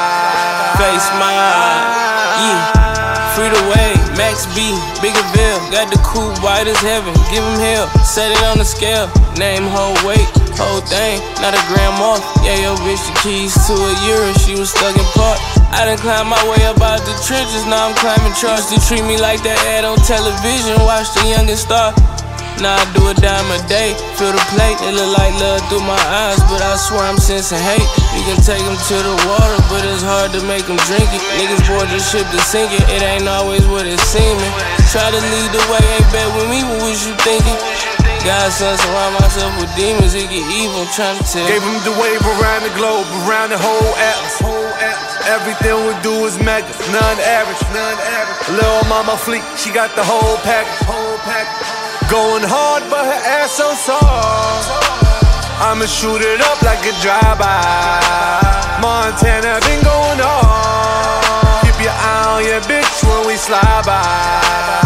Face 0.75 1.07
my 1.23 1.31
eye, 1.31 2.35
yeah. 2.43 3.35
Free 3.39 3.49
the 3.49 3.63
way, 3.71 3.95
Max 4.19 4.47
B, 4.59 4.75
Biggerville. 4.99 5.61
Got 5.71 5.93
the 5.93 6.01
coupe 6.03 6.35
white 6.43 6.67
as 6.67 6.81
heaven, 6.83 7.15
give 7.31 7.45
him 7.45 7.59
hell. 7.61 7.87
Set 8.03 8.33
it 8.33 8.43
on 8.43 8.59
the 8.59 8.65
scale, 8.65 9.07
name, 9.39 9.65
whole 9.71 9.95
weight, 10.03 10.27
whole 10.59 10.81
thing, 10.83 11.21
not 11.41 11.55
a 11.55 11.63
off. 12.03 12.23
Yeah, 12.43 12.59
yo, 12.59 12.75
bitch, 12.83 13.07
the 13.07 13.15
keys 13.23 13.55
to 13.67 13.73
a 13.73 13.93
euro, 14.07 14.33
she 14.35 14.59
was 14.59 14.71
stuck 14.71 14.97
in 14.97 15.05
park. 15.15 15.39
I 15.75 15.85
done 15.85 15.99
climbed 15.99 16.31
my 16.31 16.41
way 16.47 16.63
up 16.67 16.79
out 16.79 17.03
the 17.03 17.15
trenches, 17.27 17.67
now 17.67 17.91
I'm 17.91 17.95
climbing 17.99 18.35
trust. 18.39 18.71
You 18.71 18.79
treat 18.87 19.03
me 19.03 19.19
like 19.19 19.43
that 19.43 19.59
ad 19.75 19.85
on 19.85 19.99
television, 20.07 20.79
watch 20.87 21.11
the 21.19 21.27
youngest 21.27 21.67
star. 21.67 21.91
Now 22.63 22.81
I 22.81 22.85
do 22.97 23.05
a 23.05 23.13
dime 23.13 23.45
a 23.53 23.61
day, 23.69 23.93
feel 24.17 24.33
the 24.33 24.41
plate, 24.57 24.81
it 24.81 24.97
look 24.97 25.13
like 25.21 25.35
love 25.37 25.61
through 25.69 25.85
my 25.85 26.01
eyes, 26.09 26.41
but 26.49 26.65
I 26.65 26.81
swear 26.81 27.05
I'm 27.05 27.21
sensing 27.21 27.61
hate. 27.61 27.85
You 28.17 28.25
can 28.25 28.41
take 28.41 28.65
them 28.65 28.79
to 28.81 28.97
the 28.97 29.17
water, 29.29 29.59
but 29.69 29.85
it's 29.85 30.01
hard 30.01 30.33
to 30.33 30.41
make 30.49 30.65
them 30.65 30.81
drink 30.89 31.05
it. 31.13 31.21
Niggas 31.37 31.69
board 31.69 31.93
the 31.93 32.01
ship 32.01 32.25
to 32.33 32.41
sink 32.49 32.73
it, 32.73 32.81
it 32.89 33.05
ain't 33.05 33.29
always 33.29 33.67
what 33.69 33.85
it 33.85 34.01
seeming. 34.09 34.53
Try 34.89 35.05
to 35.13 35.21
lead 35.21 35.51
the 35.53 35.63
way, 35.69 35.85
ain't 35.85 36.09
bet 36.09 36.29
with 36.33 36.49
me, 36.49 36.65
what 36.65 36.81
was 36.89 37.05
you 37.05 37.13
thinking? 37.21 37.96
Godson 38.27 38.75
surround 38.83 39.15
myself 39.23 39.55
with 39.63 39.71
demons, 39.79 40.19
it 40.19 40.27
get 40.27 40.43
evil, 40.51 40.83
trying 40.91 41.15
to 41.15 41.23
tell. 41.23 41.47
Gave 41.47 41.63
him 41.63 41.79
the 41.87 41.95
wave 41.95 42.19
around 42.27 42.67
the 42.67 42.75
globe, 42.75 43.07
around 43.23 43.55
the 43.55 43.61
whole 43.63 43.95
atlas. 44.03 44.43
Everything 45.31 45.79
we 45.87 45.95
do 46.03 46.27
is 46.27 46.35
mega, 46.43 46.67
none 46.91 47.19
average. 47.23 47.63
None 47.71 47.99
average. 48.03 48.59
Little 48.59 48.83
mama 48.91 49.17
fleet, 49.17 49.47
she 49.55 49.71
got 49.71 49.95
the 49.95 50.03
whole 50.03 50.39
package. 50.43 50.87
Whole. 50.91 51.07
Going 52.11 52.43
hard, 52.47 52.85
but 52.89 53.05
her 53.05 53.23
ass 53.43 53.51
so 53.59 53.75
soft. 53.75 54.71
I'ma 55.59 55.87
shoot 55.87 56.23
it 56.23 56.41
up 56.41 56.63
like 56.63 56.79
a 56.87 56.95
drive-by. 57.03 58.79
Montana 58.81 59.59
been 59.67 59.83
going 59.83 60.21
on. 60.23 61.63
Keep 61.67 61.83
your 61.83 61.91
eye 61.91 62.39
on 62.39 62.45
your 62.47 62.61
bitch 62.71 63.03
when 63.03 63.27
we 63.27 63.35
slide 63.35 63.83
by. 63.85 64.86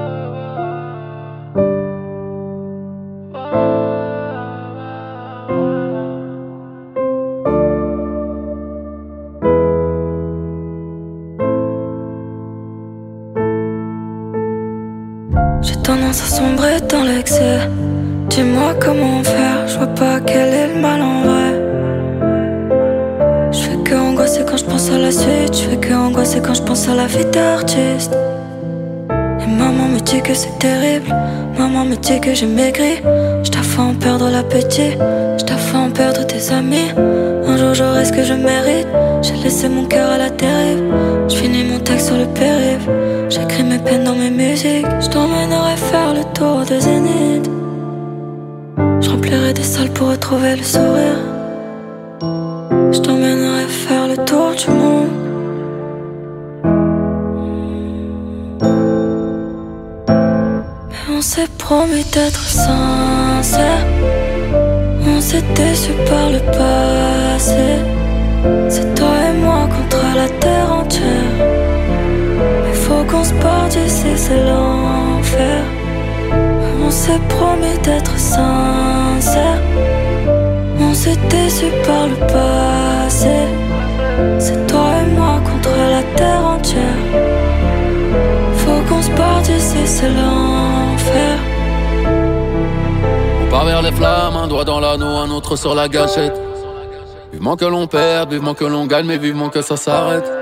Dis-moi 18.27 18.73
comment 18.77 19.23
faire, 19.23 19.65
je 19.65 19.77
vois 19.77 19.87
pas 19.87 20.19
quel 20.25 20.53
est 20.53 20.67
le 20.73 20.81
mal 20.81 21.01
en 21.01 21.21
vrai. 21.21 21.51
Je 23.53 23.57
fais 23.57 23.77
que 23.77 23.95
angoisser 23.95 24.41
quand 24.45 24.57
je 24.57 24.65
pense 24.65 24.91
à 24.91 24.97
la 24.97 25.11
suite, 25.11 25.53
je 25.53 25.69
fais 25.69 25.77
que 25.77 25.93
angoisser 25.93 26.41
quand 26.41 26.53
je 26.53 26.61
pense 26.61 26.89
à 26.89 26.95
la 26.95 27.05
vie 27.05 27.23
d'artiste. 27.25 28.13
Et 29.09 29.47
maman 29.47 29.87
me 29.87 29.99
dit 30.01 30.21
que 30.21 30.33
c'est 30.33 30.59
terrible, 30.59 31.15
maman 31.57 31.85
me 31.85 31.95
dit 31.95 32.19
que 32.19 32.33
j'ai 32.33 32.47
maigri. 32.47 33.01
Je 33.43 33.51
fait 33.51 33.81
en 33.81 33.93
perdre 33.93 34.29
l'appétit, 34.29 34.97
je 35.37 35.45
fait 35.45 35.93
perdre 35.93 36.25
tes 36.27 36.51
amis. 36.51 36.91
Un 37.47 37.55
jour 37.55 37.73
j'aurai 37.73 38.03
ce 38.03 38.11
que 38.11 38.23
je 38.23 38.33
mérite, 38.33 38.87
j'ai 39.21 39.37
laissé 39.41 39.69
mon 39.69 39.85
cœur 39.85 40.09
à 40.11 40.17
la 40.17 40.29
dérive. 40.29 40.83
Je 41.31 41.37
finis 41.37 41.63
mon 41.63 41.79
texte 41.79 42.07
sur 42.07 42.17
le 42.17 42.25
périph', 42.25 42.89
j'écris 43.29 43.63
mes 43.63 43.79
peines 43.79 44.03
dans 44.03 44.15
mes 44.15 44.29
musiques. 44.29 44.85
Je 44.99 45.07
t'emmènerai 45.07 45.77
faire 45.77 46.13
le 46.13 46.23
tour 46.33 46.59
de 46.69 46.77
Zénith. 46.77 47.49
Je 48.99 49.09
remplirai 49.09 49.53
des 49.53 49.63
salles 49.63 49.91
pour 49.91 50.09
retrouver 50.09 50.57
le 50.57 50.63
sourire. 50.63 51.21
Je 52.91 52.99
t'emmènerai 52.99 53.65
faire 53.67 54.07
le 54.09 54.17
tour 54.25 54.51
du 54.61 54.69
monde. 54.71 55.07
Mais 60.89 61.15
on 61.17 61.21
s'est 61.21 61.51
promis 61.57 62.03
d'être 62.11 62.43
sincère. 62.43 63.85
On 65.07 65.21
s'est 65.21 65.45
déçu 65.55 65.91
par 66.09 66.29
le 66.29 66.39
passé. 66.57 67.79
C'est 68.67 68.93
toi 68.95 69.13
et 69.29 69.37
moi 69.37 69.69
contre 69.75 70.03
la 70.15 70.27
terre 70.39 70.50
entière. 70.91 71.47
Mais 72.63 72.73
faut 72.73 73.03
qu'on 73.05 73.23
se 73.23 73.33
parte 73.35 73.69
d'ici, 73.69 74.11
c'est 74.15 74.43
l'enfer. 74.43 75.63
On 76.85 76.91
s'est 76.91 77.21
promis 77.29 77.77
d'être 77.83 78.17
sincère. 78.17 79.59
On 80.79 80.93
s'est 80.93 81.17
déçu 81.29 81.67
par 81.85 82.07
le 82.07 82.15
passé. 82.27 83.35
C'est 84.39 84.67
toi 84.67 84.89
et 85.01 85.15
moi 85.15 85.39
contre 85.49 85.75
la 85.95 86.03
terre 86.17 86.45
entière. 86.55 86.99
Faut 88.55 88.81
qu'on 88.89 89.01
se 89.01 89.51
d'ici, 89.51 89.81
c'est 89.85 90.09
l'enfer. 90.09 91.37
On 93.43 93.49
part 93.49 93.65
vers 93.65 93.81
les 93.81 93.91
flammes, 93.91 94.35
un 94.35 94.47
doigt 94.47 94.65
dans 94.65 94.79
l'anneau, 94.79 95.17
un 95.17 95.29
autre 95.31 95.55
sur 95.55 95.75
la 95.75 95.87
gâchette. 95.87 96.39
Vivement 97.31 97.55
que 97.55 97.65
l'on 97.65 97.87
perde, 97.87 98.31
vivement 98.31 98.53
que 98.53 98.65
l'on 98.65 98.85
gagne, 98.85 99.05
mais 99.05 99.17
vivement 99.17 99.49
que 99.49 99.61
ça 99.61 99.77
s'arrête. 99.77 100.40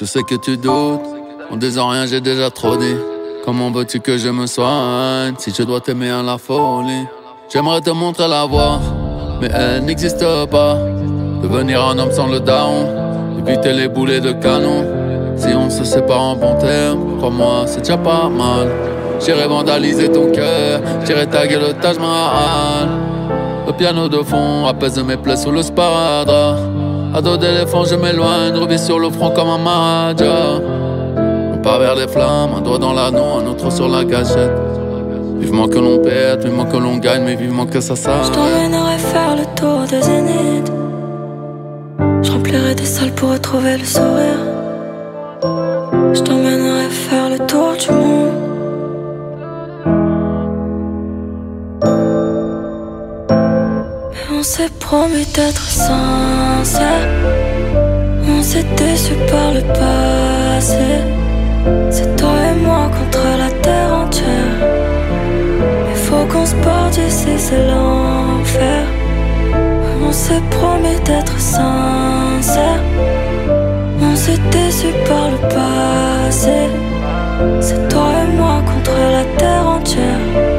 Je 0.00 0.06
sais 0.06 0.22
que 0.22 0.34
tu 0.34 0.56
doutes, 0.56 1.02
en 1.50 1.56
disant 1.58 1.88
rien, 1.88 2.06
j'ai 2.06 2.22
déjà 2.22 2.48
trop 2.48 2.74
dit. 2.74 2.96
Comment 3.44 3.70
veux-tu 3.70 4.00
que 4.00 4.16
je 4.16 4.30
me 4.30 4.46
soigne 4.46 5.34
si 5.36 5.52
je 5.54 5.62
dois 5.62 5.80
t'aimer 5.80 6.08
à 6.08 6.22
la 6.22 6.38
folie? 6.38 7.04
J'aimerais 7.52 7.82
te 7.82 7.90
montrer 7.90 8.26
la 8.26 8.46
voie, 8.46 8.80
mais 9.42 9.50
elle 9.52 9.84
n'existe 9.84 10.24
pas. 10.50 10.78
Devenir 11.42 11.84
un 11.84 11.98
homme 11.98 12.12
sans 12.12 12.28
le 12.28 12.40
down, 12.40 12.86
éviter 13.46 13.74
les 13.74 13.88
boulets 13.88 14.20
de 14.20 14.32
canon. 14.32 14.86
Si 15.36 15.48
on 15.48 15.68
se 15.68 15.84
sépare 15.84 16.22
en 16.22 16.34
bon 16.34 16.58
terme, 16.58 17.18
crois-moi, 17.18 17.64
c'est 17.66 17.80
déjà 17.80 17.98
pas 17.98 18.30
mal. 18.30 18.70
J'irai 19.20 19.46
vandaliser 19.46 20.10
ton 20.10 20.32
cœur, 20.32 20.80
j'irai 21.04 21.26
taguer 21.26 21.58
le 21.58 21.74
Taj 21.74 21.98
Mahal. 21.98 22.88
Le 23.66 23.72
piano 23.74 24.08
de 24.08 24.22
fond 24.22 24.64
apaise 24.64 24.98
mes 25.04 25.18
plaies 25.18 25.36
sous 25.36 25.50
le 25.50 25.60
sparadrap. 25.60 26.69
À 27.12 27.20
dos 27.20 27.36
d'éléphant, 27.36 27.84
je 27.84 27.96
m'éloigne, 27.96 28.54
revis 28.56 28.78
sur 28.78 28.98
le 28.98 29.10
front 29.10 29.30
comme 29.30 29.48
un 29.48 29.58
maharaja. 29.58 30.60
On 31.54 31.58
part 31.58 31.78
vers 31.80 31.94
les 31.96 32.06
flammes, 32.06 32.50
un 32.56 32.60
doigt 32.60 32.78
dans 32.78 32.92
l'anneau, 32.92 33.40
un 33.42 33.46
autre 33.46 33.70
sur 33.72 33.88
la 33.88 34.04
gâchette. 34.04 34.52
Vivement 35.38 35.66
que 35.68 35.78
l'on 35.78 35.98
perde, 35.98 36.44
vivement 36.44 36.66
que 36.66 36.76
l'on 36.76 36.98
gagne, 36.98 37.22
mais 37.24 37.34
vivement 37.34 37.66
que 37.66 37.80
ça 37.80 37.94
Je 37.94 38.00
s'arrête. 38.00 38.32
t'emmènerai 38.32 38.98
faire 38.98 39.36
le 39.36 39.44
tour 39.56 39.80
de 39.90 40.02
Zénith. 40.02 40.72
Je 42.22 42.30
remplirai 42.30 42.74
des 42.74 42.84
salles 42.84 43.12
pour 43.12 43.32
retrouver 43.32 43.76
le 43.78 43.84
sourire. 43.84 44.40
Je 46.14 46.20
t'emmènerai 46.20 46.88
faire 46.90 47.28
le 47.30 47.38
tour 47.46 47.72
du 47.78 47.90
monde. 47.92 48.29
On 54.40 54.42
s'est 54.42 54.70
promis 54.78 55.26
d'être 55.34 55.68
sincère. 55.68 57.08
On 58.26 58.42
s'est 58.42 58.64
déçu 58.74 59.12
par 59.30 59.52
le 59.52 59.60
passé. 59.60 60.88
C'est 61.90 62.16
toi 62.16 62.36
et 62.50 62.58
moi 62.64 62.90
contre 62.98 63.24
la 63.42 63.50
terre 63.60 63.92
entière. 64.02 64.56
Mais 65.84 65.94
faut 66.06 66.24
qu'on 66.32 66.46
se 66.46 66.54
parte 66.64 66.92
d'ici, 66.94 67.32
c'est 67.36 67.66
l'enfer. 67.70 68.82
On 70.08 70.10
s'est 70.10 70.44
promis 70.58 70.98
d'être 71.04 71.38
sincère. 71.38 72.82
On 74.00 74.16
s'est 74.16 74.42
déçu 74.56 74.88
par 75.06 75.26
le 75.34 75.38
passé. 75.58 76.58
C'est 77.60 77.88
toi 77.90 78.08
et 78.22 78.36
moi 78.38 78.62
contre 78.70 78.96
la 79.16 79.24
terre 79.38 79.66
entière. 79.76 80.49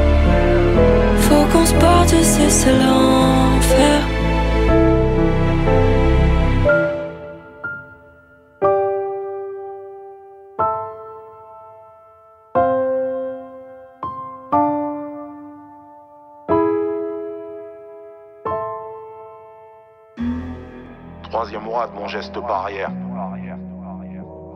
De 21.72 21.98
mon 21.98 22.06
geste 22.06 22.34
barrière. 22.34 22.90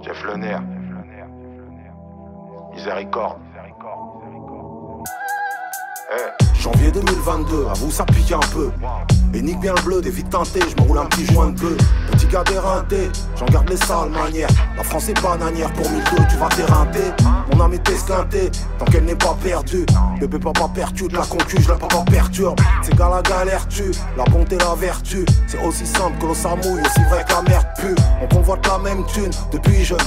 Jeff 0.02 0.22
Le 0.24 0.36
Nerf. 0.36 0.60
Miséricorde. 2.74 3.38
Eh, 6.12 6.44
janvier 6.60 6.92
2022, 6.92 7.68
avoue 7.68 7.90
ça 7.90 8.04
pique 8.04 8.32
un 8.32 8.40
peu. 8.52 8.70
Et 9.32 9.40
nique 9.40 9.58
bien 9.60 9.72
le 9.74 9.82
bleu, 9.82 10.02
des 10.02 10.10
vides 10.10 10.28
teintées, 10.28 10.60
je 10.60 10.76
me 10.76 10.86
roule 10.86 10.98
un 10.98 11.06
petit 11.06 11.24
joint 11.24 11.48
de 11.48 11.58
bleu. 11.58 11.76
J'en 12.32 13.46
garde 13.46 13.70
les 13.70 13.76
sales 13.76 14.10
manières. 14.10 14.48
La 14.76 14.82
France 14.82 15.08
est 15.08 15.22
bananière, 15.22 15.72
pour 15.72 15.88
1002 15.88 16.16
tu 16.28 16.36
vas 16.36 16.48
t'éreinter. 16.48 17.12
Mon 17.52 17.64
âme 17.64 17.74
est 17.74 17.88
esquintée, 17.88 18.50
tant 18.78 18.84
qu'elle 18.86 19.04
n'est 19.04 19.14
pas 19.14 19.36
perdue. 19.42 19.86
Bébé 20.20 20.38
papa 20.38 20.68
de 20.74 21.16
la 21.16 21.22
concu, 21.22 21.60
je 21.60 21.68
la 21.68 21.76
papa 21.76 22.04
perturbe. 22.10 22.58
C'est 22.82 22.96
gars 22.96 23.10
la 23.10 23.22
galère 23.22 23.66
tue, 23.68 23.92
la 24.16 24.24
bonté 24.24 24.58
la 24.58 24.74
vertu. 24.74 25.24
C'est 25.46 25.62
aussi 25.64 25.86
simple 25.86 26.18
que 26.18 26.26
l'eau 26.26 26.34
s'amouille, 26.34 26.80
aussi 26.80 27.02
vrai 27.08 27.24
que 27.26 27.32
la 27.32 27.42
merde 27.42 27.66
pue. 27.78 27.94
On 28.22 28.34
convoite 28.34 28.66
la 28.66 28.78
même 28.78 29.04
thune, 29.06 29.30
depuis 29.52 29.84
jeune, 29.84 29.98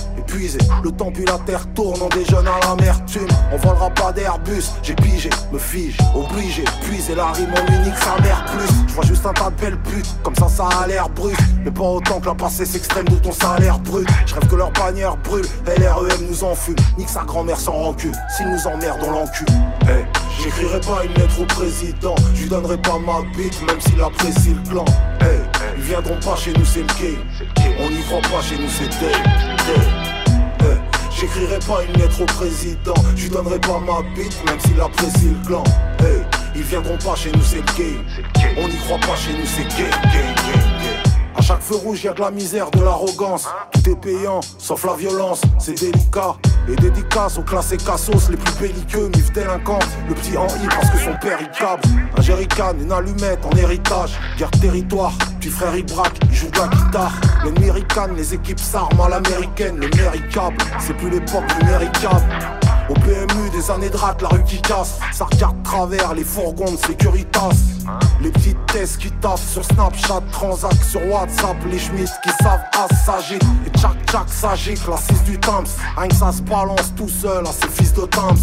Le 0.84 0.92
temps 0.92 1.12
puis 1.12 1.26
la 1.26 1.39
terre 1.39 1.65
tourne, 1.74 2.00
on 2.02 2.08
déjeune 2.10 2.48
à 2.48 2.65
l'amertume. 2.68 3.28
On 3.52 3.58
volera 3.58 3.89
pas 3.89 4.12
d'Airbus, 4.12 4.63
j'ai 4.84 4.94
pigé, 4.94 5.30
me 5.52 5.58
fige, 5.58 5.98
obligé, 6.15 6.63
puiser 6.84 7.15
la 7.15 7.32
rime 7.32 7.52
en 7.52 7.74
unique, 7.74 7.98
sa 7.98 8.22
mère 8.22 8.46
plus. 8.46 8.70
Je 8.88 8.94
vois 8.94 9.06
juste 9.06 9.26
un 9.26 9.34
tas 9.34 9.50
de 9.50 9.60
belles 9.60 9.80
putes, 9.82 10.15
comme 10.24 10.36
ça 10.36 10.48
ça 10.48 10.70
a 10.84 10.88
l'air 10.88 11.10
brusque. 11.10 11.42
Mais 11.65 11.72
pas 11.72 11.84
autant 11.84 12.20
que 12.20 12.28
la 12.28 12.36
passesse 12.36 12.76
extrême 12.76 13.06
de 13.06 13.15
ton 13.15 13.32
salaire 13.32 13.80
brut. 13.80 14.08
Je 14.28 14.36
rêve 14.36 14.48
que 14.48 14.56
leur 14.56 14.72
bannière 14.72 15.18
brûle, 15.18 15.46
LREM 15.65 16.28
nous 16.30 16.44
enfume. 16.44 16.76
Nique 16.98 17.10
sa 17.10 17.24
grand-mère 17.24 17.60
sans 17.60 17.74
rancune, 17.74 18.15
s'il 18.38 18.50
nous 18.50 18.68
emmerde, 18.68 19.00
on 19.08 19.12
l'encule. 19.12 19.48
Hey, 19.88 20.06
j'écrirai 20.42 20.80
pas 20.82 21.04
une 21.06 21.13
lettre 21.15 21.42
au 21.42 21.46
président, 21.46 22.15
je 22.36 22.44
lui 22.44 22.50
donnerai 22.50 22.78
pas 22.78 23.00
ma 23.00 23.22
bite, 23.36 23.62
même 23.68 23.82
s'il 23.82 24.00
apprécie 24.02 24.54
le 24.54 24.70
plan. 24.70 24.86
Hey, 25.22 25.39
ils 25.76 25.84
viendront 25.84 26.20
pas 26.20 26.36
chez 26.36 26.54
nous, 26.54 26.65
c'est 26.65 26.82
le 26.82 26.88
game. 27.02 27.24
On 27.80 27.89
n'y 27.89 28.04
croit 28.04 28.22
pas 28.22 28.42
chez 28.44 28.58
nous, 28.58 28.70
c'est 28.70 28.89
dead. 29.00 30.09
J'écrirai 31.20 31.60
pas 31.60 31.84
une 31.84 32.00
lettre 32.00 32.22
au 32.22 32.26
président, 32.26 32.94
je 33.14 33.24
lui 33.24 33.30
donnerai 33.30 33.60
pas 33.60 33.78
ma 33.80 34.02
bite, 34.16 34.42
même 34.46 34.58
s'il 34.62 34.80
apprécie 34.80 35.32
le 35.32 35.46
clan. 35.46 35.64
Hey, 36.00 36.24
ils 36.56 36.62
viendront 36.62 36.98
pas 36.98 37.14
chez 37.14 37.30
nous, 37.34 37.42
c'est 37.44 37.58
le 37.58 37.78
game. 37.78 38.06
On 38.58 38.70
n'y 38.70 38.78
croit 38.78 39.00
pas 39.00 39.18
chez 39.18 39.34
nous, 39.34 39.46
c'est 39.46 39.64
game, 39.64 39.92
game, 40.04 40.36
game, 40.48 40.64
game. 40.82 41.04
À 41.36 41.42
chaque 41.42 41.62
feu 41.62 41.76
rouge, 41.76 42.06
y 42.06 42.08
a 42.08 42.14
de 42.14 42.22
la 42.22 42.32
misère, 42.32 42.72
de 42.72 42.82
l'arrogance. 42.82 43.50
Tout 43.74 43.90
est 43.90 43.96
payant, 43.98 44.40
sauf 44.58 44.86
la 44.86 44.94
violence, 44.94 45.42
c'est 45.58 45.78
délicat. 45.78 46.38
Et 46.70 46.76
dédicace 46.78 47.38
aux 47.38 47.44
classés 47.44 47.78
cassos, 47.78 48.30
les 48.30 48.38
plus 48.38 48.54
belliqueux, 48.54 49.10
mif 49.14 49.34
délinquants. 49.34 49.80
Le 50.08 50.16
petit 50.16 50.38
en 50.38 50.48
I 50.48 50.68
parce 50.70 50.90
que 50.90 51.00
son 51.00 51.16
père 51.20 51.40
il 51.42 51.50
câble. 51.50 51.84
Un 52.18 52.22
jerrycan, 52.22 52.76
une 52.80 52.94
allumette 52.94 53.46
en 53.46 53.56
héritage. 53.58 54.18
Guerre 54.38 54.52
territoire, 54.52 55.12
petit 55.40 55.50
frère 55.50 55.76
il 55.76 55.86
braque, 55.86 56.18
il 56.30 56.36
joue 56.36 56.50
de 56.50 56.60
la 56.60 56.68
guitare. 56.68 57.12
Ricane, 57.71 58.15
les 58.15 58.34
équipes 58.34 58.60
s'arment 58.60 59.02
à 59.02 59.10
l'américaine. 59.10 59.78
Le 59.78 59.88
câble, 60.30 60.58
c'est 60.80 60.95
plus 60.95 61.10
l'époque 61.10 61.45
numéricable. 61.60 62.25
Au 62.89 62.93
PMU, 62.93 63.49
des 63.52 63.69
années 63.69 63.89
de 63.89 63.97
la 64.21 64.30
rue 64.30 64.43
qui 64.43 64.62
casse. 64.62 64.99
Ça 65.12 65.25
regarde 65.25 65.62
travers 65.63 66.13
les 66.13 66.23
fourgons 66.23 66.71
de. 66.73 67.78
Les 68.21 68.32
petites 68.32 68.65
tests 68.67 68.97
qui 68.97 69.12
taffent 69.12 69.47
sur 69.47 69.63
Snapchat, 69.63 70.21
Transac 70.32 70.73
sur 70.84 71.06
WhatsApp. 71.08 71.58
Les 71.69 71.80
Schmitt 71.80 72.10
qui 72.23 72.30
savent 72.43 72.63
as 72.73 72.95
s'agite. 73.06 73.43
Et 73.65 73.78
tchac 73.78 73.95
tchac 74.08 74.28
s'agite, 74.28 74.88
la 74.88 74.97
6 74.97 75.23
du 75.23 75.39
Tams. 75.39 75.65
Que 76.10 76.15
ça 76.15 76.32
se 76.32 76.41
balance 76.41 76.93
tout 76.95 77.10
seul 77.10 77.45
à 77.45 77.52
ces 77.52 77.69
fils 77.69 77.93
de 77.93 78.06
Tams. 78.06 78.38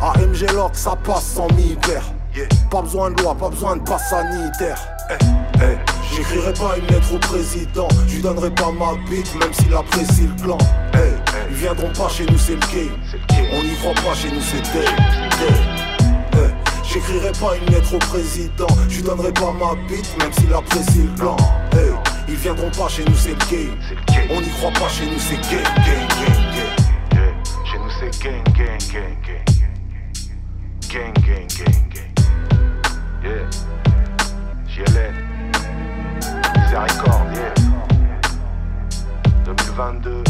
AMG 0.00 0.52
Lock, 0.54 0.72
ça 0.74 0.94
passe 1.04 1.24
sans 1.24 1.48
Pas 2.70 2.82
besoin 2.82 3.10
de 3.10 3.22
loi, 3.22 3.34
pas 3.34 3.48
besoin 3.48 3.76
de 3.76 3.82
passe 3.82 4.10
sanitaire. 4.10 4.78
Eh, 5.10 5.14
eh, 5.56 5.76
J'écrirai 6.14 6.52
pas 6.52 6.76
une 6.78 6.86
lettre 6.86 7.14
au 7.14 7.18
président, 7.18 7.88
je 8.06 8.14
lui 8.16 8.22
donnerai 8.22 8.50
pas 8.50 8.70
ma 8.72 8.94
bite, 9.08 9.34
même 9.40 9.52
s'il 9.52 9.74
apprécie 9.74 10.28
le 10.28 10.42
clan. 10.42 10.58
Eh, 10.94 10.98
ils 11.50 11.56
viendront 11.56 11.90
pas 11.92 12.08
chez 12.08 12.26
nous, 12.26 12.38
c'est 12.38 12.54
le 12.54 12.60
game. 12.60 12.96
On 13.52 13.62
n'y 13.62 13.74
croit 13.76 13.94
pas 13.94 14.14
chez 14.14 14.30
nous, 14.30 14.40
c'est. 14.40 14.62
Eh, 14.78 16.38
J'écrirai 16.92 17.32
pas 17.32 17.56
une 17.56 17.72
lettre 17.72 17.94
au 17.94 17.98
président, 17.98 18.66
je 18.88 18.96
lui 18.96 19.02
donnerai 19.02 19.32
pas 19.32 19.52
ma 19.52 19.74
bite, 19.88 20.16
même 20.18 20.32
s'il 20.32 20.52
apprécie 20.52 21.02
le 21.02 21.18
clan. 21.20 21.36
Eh, 21.74 21.76
ils 22.28 22.36
viendront 22.36 22.70
pas 22.70 22.88
chez 22.88 23.04
nous, 23.04 23.14
c'est 23.16 23.30
le 23.30 23.36
game. 23.50 23.76
On 24.30 24.40
n'y 24.40 24.48
croit 24.50 24.72
pas 24.72 24.88
chez 24.88 25.06
nous, 25.06 25.18
c'est 25.18 25.36
gay. 25.50 25.62
Chez 27.64 27.78
nous 27.78 27.90
c'est 27.98 28.22
gang, 28.22 28.42
gang, 28.56 28.78
gang, 28.92 29.16
gang. 29.26 29.44
Gang, 30.92 31.12
gang, 31.14 31.46
gang, 31.46 31.66
gang. 31.66 31.89
Yeah. 33.22 33.50
JLN. 34.66 35.14
Miséricorde, 36.56 37.34
yeah. 37.34 37.54
2022. 39.44 40.22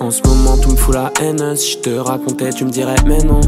En 0.00 0.10
ce 0.10 0.20
moment 0.28 0.58
tout 0.58 0.70
me 0.70 0.76
fout 0.76 0.94
la 0.94 1.10
haine 1.22 1.56
Si 1.56 1.72
je 1.72 1.78
te 1.78 1.90
racontais 1.90 2.50
tu 2.50 2.66
me 2.66 2.70
dirais 2.70 2.94
mais 3.06 3.22
non 3.24 3.40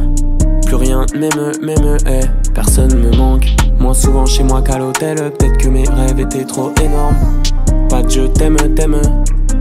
Plus 0.65 0.77
rien 0.77 1.05
m'aime, 1.15 1.53
m'aime, 1.61 1.99
eh 2.07 2.46
Personne 2.57 2.95
me 2.95 3.15
manque. 3.15 3.55
Moins 3.79 3.93
souvent 3.93 4.25
chez 4.25 4.43
moi 4.43 4.63
qu'à 4.63 4.79
l'hôtel 4.79 5.17
Peut-être 5.17 5.59
que 5.59 5.69
mes 5.69 5.87
rêves 5.87 6.19
étaient 6.19 6.47
trop 6.47 6.73
énormes. 6.83 7.15
Pas 7.91 8.03
de 8.03 8.09
je 8.09 8.23
t'aime, 8.23 8.57
t'aime 8.75 8.99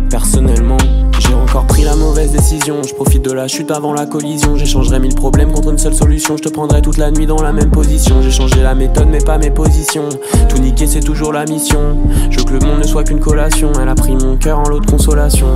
Personnellement. 0.09 0.77
J'ai 1.19 1.33
encore 1.33 1.67
pris 1.67 1.83
la 1.83 1.97
mauvaise 1.97 2.31
décision. 2.31 2.83
Je 2.83 2.93
profite 2.93 3.25
de 3.25 3.33
la 3.33 3.49
chute 3.49 3.69
avant 3.69 3.91
la 3.91 4.05
collision. 4.05 4.55
J'échangerai 4.55 4.99
mille 4.99 5.13
problèmes 5.13 5.51
contre 5.51 5.71
une 5.71 5.77
seule 5.77 5.93
solution. 5.93 6.37
Je 6.37 6.43
te 6.43 6.47
prendrai 6.47 6.81
toute 6.81 6.97
la 6.97 7.11
nuit 7.11 7.25
dans 7.25 7.41
la 7.41 7.51
même 7.51 7.69
position. 7.69 8.21
J'ai 8.21 8.31
changé 8.31 8.61
la 8.63 8.75
méthode 8.75 9.09
mais 9.11 9.17
pas 9.17 9.37
mes 9.37 9.51
positions. 9.51 10.07
Tout 10.47 10.59
niquer 10.59 10.87
c'est 10.87 11.01
toujours 11.01 11.33
la 11.33 11.43
mission. 11.43 11.97
Je 12.29 12.39
veux 12.39 12.45
que 12.45 12.53
le 12.53 12.59
monde 12.59 12.79
ne 12.79 12.87
soit 12.87 13.03
qu'une 13.03 13.19
collation. 13.19 13.73
Elle 13.81 13.89
a 13.89 13.95
pris 13.95 14.15
mon 14.15 14.37
cœur 14.37 14.59
en 14.59 14.69
lot 14.69 14.79
de 14.79 14.89
consolation. 14.89 15.47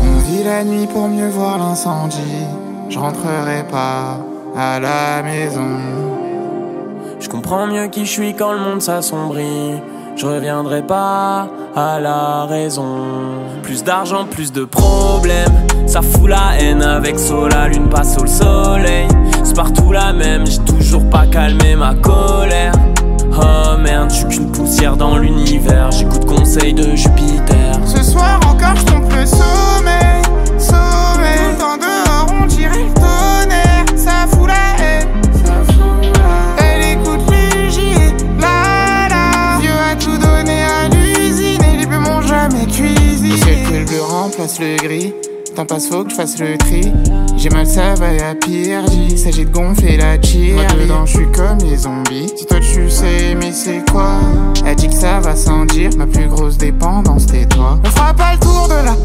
On 0.00 0.30
vit 0.30 0.44
la 0.44 0.62
nuit 0.62 0.86
pour 0.86 1.08
mieux 1.08 1.28
voir 1.28 1.58
l'incendie. 1.58 2.46
Je 2.88 3.00
rentrerai 3.00 3.64
pas 3.68 4.20
à 4.56 4.78
la 4.78 5.24
maison. 5.24 6.13
Je 7.20 7.28
comprends 7.28 7.66
mieux 7.66 7.86
qui 7.86 8.04
je 8.06 8.10
suis 8.10 8.34
quand 8.34 8.52
le 8.52 8.58
monde 8.58 8.82
s'assombrit. 8.82 9.80
Je 10.16 10.26
reviendrai 10.26 10.82
pas 10.82 11.48
à 11.74 11.98
la 11.98 12.44
raison. 12.44 13.04
Plus 13.62 13.82
d'argent, 13.82 14.26
plus 14.30 14.52
de 14.52 14.64
problèmes. 14.64 15.52
Ça 15.86 16.02
fout 16.02 16.28
la 16.28 16.58
haine 16.58 16.82
avec 16.82 17.18
sol, 17.18 17.50
la 17.50 17.68
lune 17.68 17.88
passe 17.88 18.16
au 18.18 18.26
soleil. 18.26 19.08
C'est 19.42 19.56
partout 19.56 19.92
la 19.92 20.12
même, 20.12 20.46
j'ai 20.46 20.58
toujours 20.60 21.08
pas 21.10 21.26
calmé 21.26 21.74
ma 21.74 21.94
colère. 21.94 22.72
Oh 23.36 23.76
merde, 23.78 24.10
je 24.10 24.14
suis 24.16 24.26
qu'une 24.26 24.52
poussière 24.52 24.96
dans 24.96 25.18
l'univers. 25.18 25.90
J'écoute 25.90 26.24
conseil 26.26 26.72
de 26.72 26.94
Jupiter. 26.94 27.80
Ce 27.84 28.02
soir 28.02 28.38
encore, 28.48 28.76
je 28.76 28.84
trompe 28.84 29.12
le 29.12 29.26
sommeil. 29.26 30.22
Sommeil, 30.58 31.56
dans 31.58 31.76
dehors, 31.76 32.26
on 32.40 32.46
dirait 32.46 32.84
le 32.84 32.94
tonnerre. 32.94 33.84
Ça 33.96 34.26
fout 34.28 34.46
la 34.46 34.73
remplace 44.04 44.60
le 44.60 44.76
gris. 44.76 45.14
Temps 45.54 45.66
passe, 45.66 45.88
faut 45.88 46.02
que 46.02 46.10
je 46.10 46.16
fasse 46.16 46.38
le 46.38 46.58
tri. 46.58 46.92
J'ai 47.36 47.48
mal, 47.48 47.66
ça 47.66 47.94
va 47.94 48.06
à 48.06 48.34
pire. 48.34 48.80
Il 48.92 49.16
s'agit 49.16 49.44
de 49.44 49.50
gonfler 49.50 49.96
la 49.96 50.20
cheer. 50.20 50.54
Moi 50.54 50.64
dedans, 50.82 51.06
je 51.06 51.16
suis 51.18 51.30
comme 51.30 51.58
les 51.58 51.76
zombies. 51.76 52.32
Si 52.36 52.44
toi 52.46 52.58
tu 52.60 52.90
sais, 52.90 53.36
mais 53.36 53.52
c'est 53.52 53.88
quoi? 53.90 54.18
Elle 54.66 54.74
dit 54.74 54.88
que 54.88 54.94
ça 54.94 55.20
va 55.20 55.36
sans 55.36 55.64
dire. 55.66 55.90
Ma 55.96 56.06
plus 56.06 56.26
grosse 56.26 56.58
dépendance, 56.58 57.26
t'es 57.26 57.46
toi. 57.46 57.78
On 57.84 57.88
fera 57.88 58.12
pas 58.14 58.32
le 58.32 58.40
tour 58.40 58.68
de 58.68 58.84
la 58.84 58.96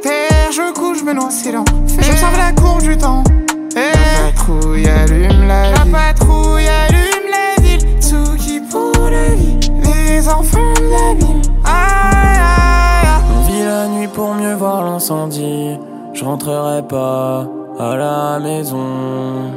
terre. 0.00 0.50
Je 0.52 0.72
couche, 0.74 1.00
je 1.00 1.04
me 1.04 1.12
noie, 1.12 1.28
c'est 1.30 1.50
l'enfer. 1.50 1.74
J'observe 2.00 2.36
la 2.36 2.52
courbe 2.52 2.82
du 2.82 2.96
temps. 2.96 3.24
La 3.74 4.30
patrouille 4.30 4.86
allume 4.86 5.46
la 5.48 5.72
ville. 5.72 5.92
La 5.92 5.98
patrouille 5.98 6.68
allume 6.68 7.30
la 7.30 7.62
ville. 7.62 7.86
Tout 8.00 8.36
qui 8.38 8.60
pour 8.70 9.10
la 9.10 9.34
vie. 9.34 9.58
Les 9.82 10.28
enfants 10.28 10.72
de 10.76 10.88
la 10.88 11.26
ville. 11.26 11.45
L'incendie. 15.06 15.78
Je 16.14 16.24
rentrerai 16.24 16.82
pas 16.82 17.46
à 17.78 17.96
la 17.96 18.40
maison. 18.40 19.52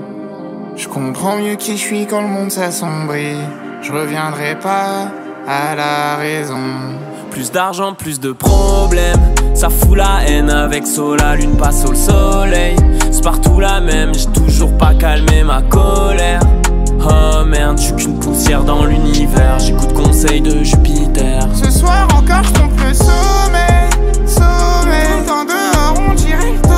Je 0.76 0.88
comprends 0.88 1.38
mieux 1.38 1.56
qui 1.56 1.72
je 1.72 1.82
suis 1.82 2.06
quand 2.06 2.22
le 2.22 2.28
monde 2.28 2.52
s'assombrit. 2.52 3.38
Je 3.82 3.92
reviendrai 3.92 4.60
pas 4.60 5.08
à 5.48 5.74
la 5.74 6.18
raison. 6.18 6.60
Plus 7.32 7.52
d'argent, 7.52 7.94
plus 7.94 8.20
de 8.20 8.32
problèmes. 8.32 9.34
Ça 9.56 9.70
fout 9.70 9.98
la 9.98 10.24
haine 10.28 10.52
avec 10.52 10.84
la 11.18 11.36
lune 11.36 11.58
passe 11.58 11.84
au 11.84 11.96
soleil. 11.96 12.76
C'est 13.12 13.24
partout 13.24 13.60
la 13.60 13.82
même, 13.82 14.14
j'ai 14.14 14.28
toujours 14.28 14.78
pas 14.78 14.94
calmé 14.94 15.44
ma 15.44 15.64
colère. 15.64 16.42
Oh 17.02 17.44
merde, 17.44 17.80
je 17.80 17.86
suis 17.86 17.96
qu'une 17.96 18.20
poussière 18.20 18.64
dans 18.64 18.86
l'univers. 18.86 19.58
J'écoute 19.58 19.94
conseil 19.94 20.42
de 20.42 20.64
Jupiter. 20.64 21.48
Ce 21.56 21.72
soir 21.72 22.08
encore, 22.16 22.44
je 22.44 22.88
le 22.88 22.94
sommeil. 22.94 23.90
Sommeil, 24.28 24.79
dans 25.90 25.94
dehors, 25.94 26.10
on 26.10 26.14
dirait. 26.14 26.54
le 26.54 26.69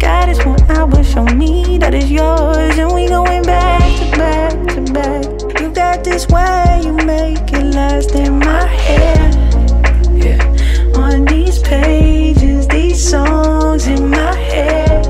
got 0.00 0.28
is 0.30 0.44
one 0.44 0.62
hour, 0.70 1.04
show 1.04 1.24
me 1.24 1.78
that 1.78 1.94
is 1.94 2.10
yours. 2.10 2.78
And 2.78 2.92
we 2.94 3.06
going 3.06 3.42
back 3.42 3.82
to 4.00 4.18
back 4.18 4.52
to 4.74 4.92
back. 4.92 5.60
You 5.60 5.70
got 5.70 6.02
this 6.02 6.26
way, 6.28 6.80
you 6.82 6.94
make 6.94 7.52
it 7.52 7.74
last 7.74 8.14
in 8.14 8.38
my 8.38 8.66
head. 8.66 9.34
Yeah. 10.24 10.40
On 10.96 11.24
these 11.26 11.60
pages, 11.60 12.66
these 12.68 13.10
songs 13.10 13.86
in 13.86 14.08
my 14.10 14.34
head. 14.34 15.06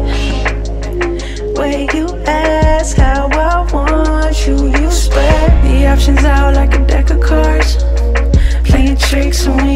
Where 1.57 1.87
you 1.94 2.07
ask 2.26 2.96
how 2.96 3.29
I 3.29 3.72
want 3.72 4.46
you, 4.46 4.57
you 4.79 4.90
spread 4.90 5.64
the 5.64 5.87
options 5.87 6.24
out 6.24 6.55
like 6.55 6.74
a 6.74 6.85
deck 6.85 7.11
of 7.11 7.20
cards. 7.20 7.76
Playing 8.64 8.96
tricks 8.96 9.46
when 9.46 9.70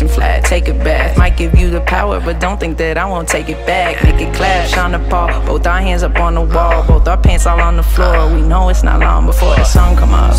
Take 0.00 0.68
it 0.68 0.82
back. 0.82 1.16
might 1.16 1.36
give 1.36 1.58
you 1.58 1.70
the 1.70 1.80
power, 1.82 2.20
but 2.20 2.40
don't 2.40 2.58
think 2.58 2.76
that 2.78 2.98
I 2.98 3.04
won't 3.04 3.28
take 3.28 3.48
it 3.48 3.66
back. 3.66 4.02
Make 4.02 4.20
it 4.20 4.34
clap, 4.34 4.68
Sean 4.68 4.92
Paul. 5.08 5.44
Both 5.46 5.66
our 5.66 5.80
hands 5.80 6.02
up 6.02 6.18
on 6.18 6.34
the 6.34 6.40
wall, 6.42 6.84
both 6.86 7.06
our 7.06 7.16
pants 7.16 7.46
all 7.46 7.60
on 7.60 7.76
the 7.76 7.82
floor. 7.82 8.34
We 8.34 8.42
know 8.42 8.68
it's 8.68 8.82
not 8.82 9.00
long 9.00 9.26
before 9.26 9.54
the 9.56 9.64
sun 9.64 9.96
come 9.96 10.14
up. 10.14 10.34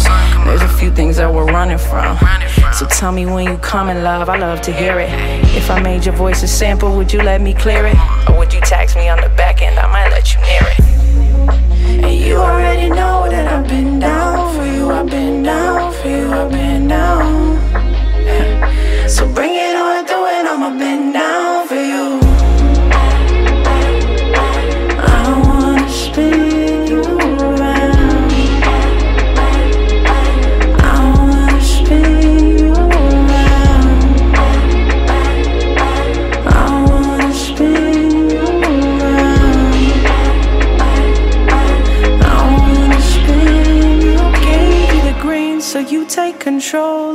There's 0.46 0.62
a 0.62 0.68
few 0.68 0.92
things 0.92 1.18
that 1.18 1.34
we're 1.34 1.46
running 1.46 1.78
from. 1.78 2.18
So 2.74 2.86
tell 2.86 3.12
me 3.12 3.26
when 3.26 3.46
you 3.48 3.58
come 3.58 3.90
in 3.90 4.04
love, 4.04 4.30
I 4.30 4.38
love 4.38 4.62
to 4.62 4.72
hear 4.74 5.00
it. 5.00 5.10
If 5.56 5.70
I 5.70 5.82
made 5.82 6.06
your 6.06 6.16
voice 6.16 6.44
a 6.44 6.48
sample, 6.48 6.96
would 6.98 7.14
you 7.14 7.22
let 7.22 7.42
me 7.42 7.54
clear 7.54 7.86
it? 7.86 7.96
Or 8.30 8.38
would 8.38 8.54
you 8.54 8.62
tax 8.62 8.96
me 8.96 9.10
on 9.10 9.22
the 9.22 9.31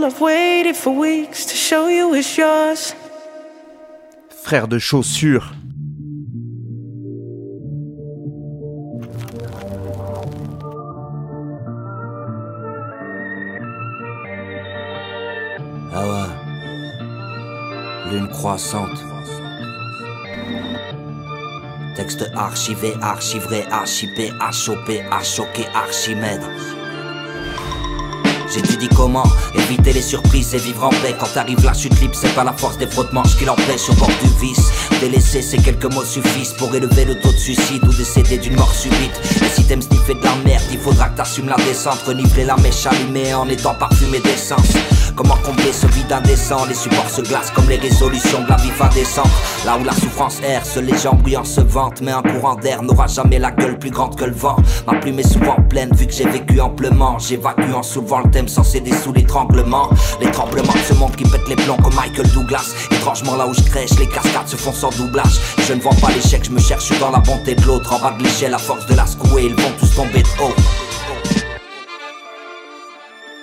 I've 0.06 0.20
waited 0.20 0.76
for 0.76 0.94
weeks 0.94 1.46
to 1.46 1.56
show 1.56 1.88
you 1.88 2.14
it's 2.14 2.36
yours. 2.38 2.94
Frère 4.30 4.68
de 4.68 4.78
chaussures. 4.78 5.52
Ah 15.92 16.06
ouais. 16.06 16.28
Lune 18.12 18.28
croissante. 18.28 19.02
Texte 21.96 22.30
archivé, 22.36 22.94
archivré, 23.02 23.64
archipé, 23.72 24.30
achopé, 24.40 25.02
achoqué, 25.10 25.66
Archimède. 25.74 26.75
J'étudie 28.56 28.88
comment 28.88 29.24
éviter 29.54 29.92
les 29.92 30.00
surprises 30.00 30.54
et 30.54 30.58
vivre 30.58 30.84
en 30.84 30.88
paix. 30.88 31.14
Quand 31.20 31.36
arrive 31.36 31.62
la 31.62 31.74
chute 31.74 32.00
libre 32.00 32.14
c'est 32.14 32.34
pas 32.34 32.42
la 32.42 32.54
force 32.54 32.78
des 32.78 32.86
frottements 32.86 33.22
qui 33.22 33.44
l'empêche 33.44 33.90
au 33.90 33.92
bord 33.92 34.08
du 34.08 34.30
vice 34.40 34.72
Délaisser 35.00 35.42
ces 35.42 35.58
quelques 35.58 35.92
mots 35.92 36.04
suffisent 36.04 36.54
pour 36.54 36.74
élever 36.74 37.04
le 37.04 37.20
taux 37.20 37.32
de 37.32 37.36
suicide 37.36 37.84
ou 37.84 37.92
décéder 37.92 38.38
d'une 38.38 38.56
mort 38.56 38.74
subite. 38.74 39.20
Et 39.42 39.48
si 39.54 39.64
t'aimes 39.64 39.82
sniffer 39.82 40.14
de 40.14 40.24
la 40.24 40.34
merde 40.44 40.64
il 40.72 40.78
faudra 40.78 41.08
que 41.08 41.18
t'assumes 41.18 41.48
la 41.48 41.56
descente. 41.56 42.02
Renifler 42.06 42.44
la 42.44 42.56
mèche 42.56 42.86
allumée 42.86 43.34
en 43.34 43.48
étant 43.48 43.74
parfumé 43.74 44.20
d'essence. 44.20 44.72
Comment 45.14 45.36
combler 45.44 45.72
ce 45.72 45.86
vide 45.86 46.12
indécent? 46.12 46.64
Les 46.66 46.74
supports 46.74 47.10
se 47.10 47.22
glacent 47.22 47.50
comme 47.50 47.68
les 47.68 47.76
résolutions 47.76 48.42
de 48.42 48.48
la 48.48 48.56
vie 48.56 48.70
indécente 48.80 49.30
Là 49.64 49.78
où 49.80 49.84
la 49.84 49.92
souffrance 49.92 50.40
erre, 50.42 50.64
seuls 50.64 50.84
les 50.84 50.96
gens 50.96 51.14
bruyants 51.14 51.44
se 51.44 51.60
vantent. 51.60 52.00
Mais 52.00 52.12
un 52.12 52.22
courant 52.22 52.54
d'air 52.54 52.82
n'aura 52.82 53.06
jamais 53.06 53.38
la 53.38 53.50
gueule 53.50 53.78
plus 53.78 53.90
grande 53.90 54.16
que 54.16 54.24
le 54.24 54.34
vent. 54.34 54.56
Ma 54.86 54.94
plume 54.94 55.18
est 55.18 55.30
souvent 55.30 55.56
pleine 55.68 55.94
vu 55.94 56.06
que 56.06 56.12
j'ai 56.12 56.28
vécu 56.28 56.60
amplement. 56.60 57.18
J'évacue 57.18 57.72
en 57.74 57.82
soulevant 57.82 58.20
le 58.20 58.30
thème 58.30 58.48
sans 58.48 58.64
céder 58.64 58.92
sous 58.92 59.12
l'étranglement. 59.12 59.90
Les 60.20 60.30
tremblements 60.30 60.72
de 60.72 60.78
ce 60.78 60.94
monde 60.94 61.14
qui 61.16 61.24
pète 61.24 61.48
les 61.48 61.56
plombs 61.56 61.76
comme 61.82 61.94
Michael 61.94 62.28
Douglas. 62.32 62.74
Étrangement 62.90 63.36
là 63.36 63.46
où 63.46 63.54
je 63.54 63.62
crèche, 63.62 63.98
les 63.98 64.08
cascades 64.08 64.48
se 64.48 64.56
font 64.56 64.72
sans 64.72 64.85
Je 65.66 65.72
ne 65.72 65.80
vois 65.80 65.94
pas 66.00 66.12
l'échec, 66.12 66.44
je 66.44 66.50
me 66.50 66.60
cherche 66.60 66.96
dans 67.00 67.10
la 67.10 67.18
bonté 67.18 67.54
de 67.54 67.62
l'autre. 67.62 67.92
En 67.92 67.98
bas 67.98 68.14
de 68.16 68.22
l'échelle, 68.22 68.54
à 68.54 68.58
force 68.58 68.86
de 68.86 68.94
la 68.94 69.06
secouer, 69.06 69.46
ils 69.46 69.54
vont 69.54 69.72
tous 69.80 69.94
tomber 69.96 70.22
de 70.22 70.28
haut 70.42 70.54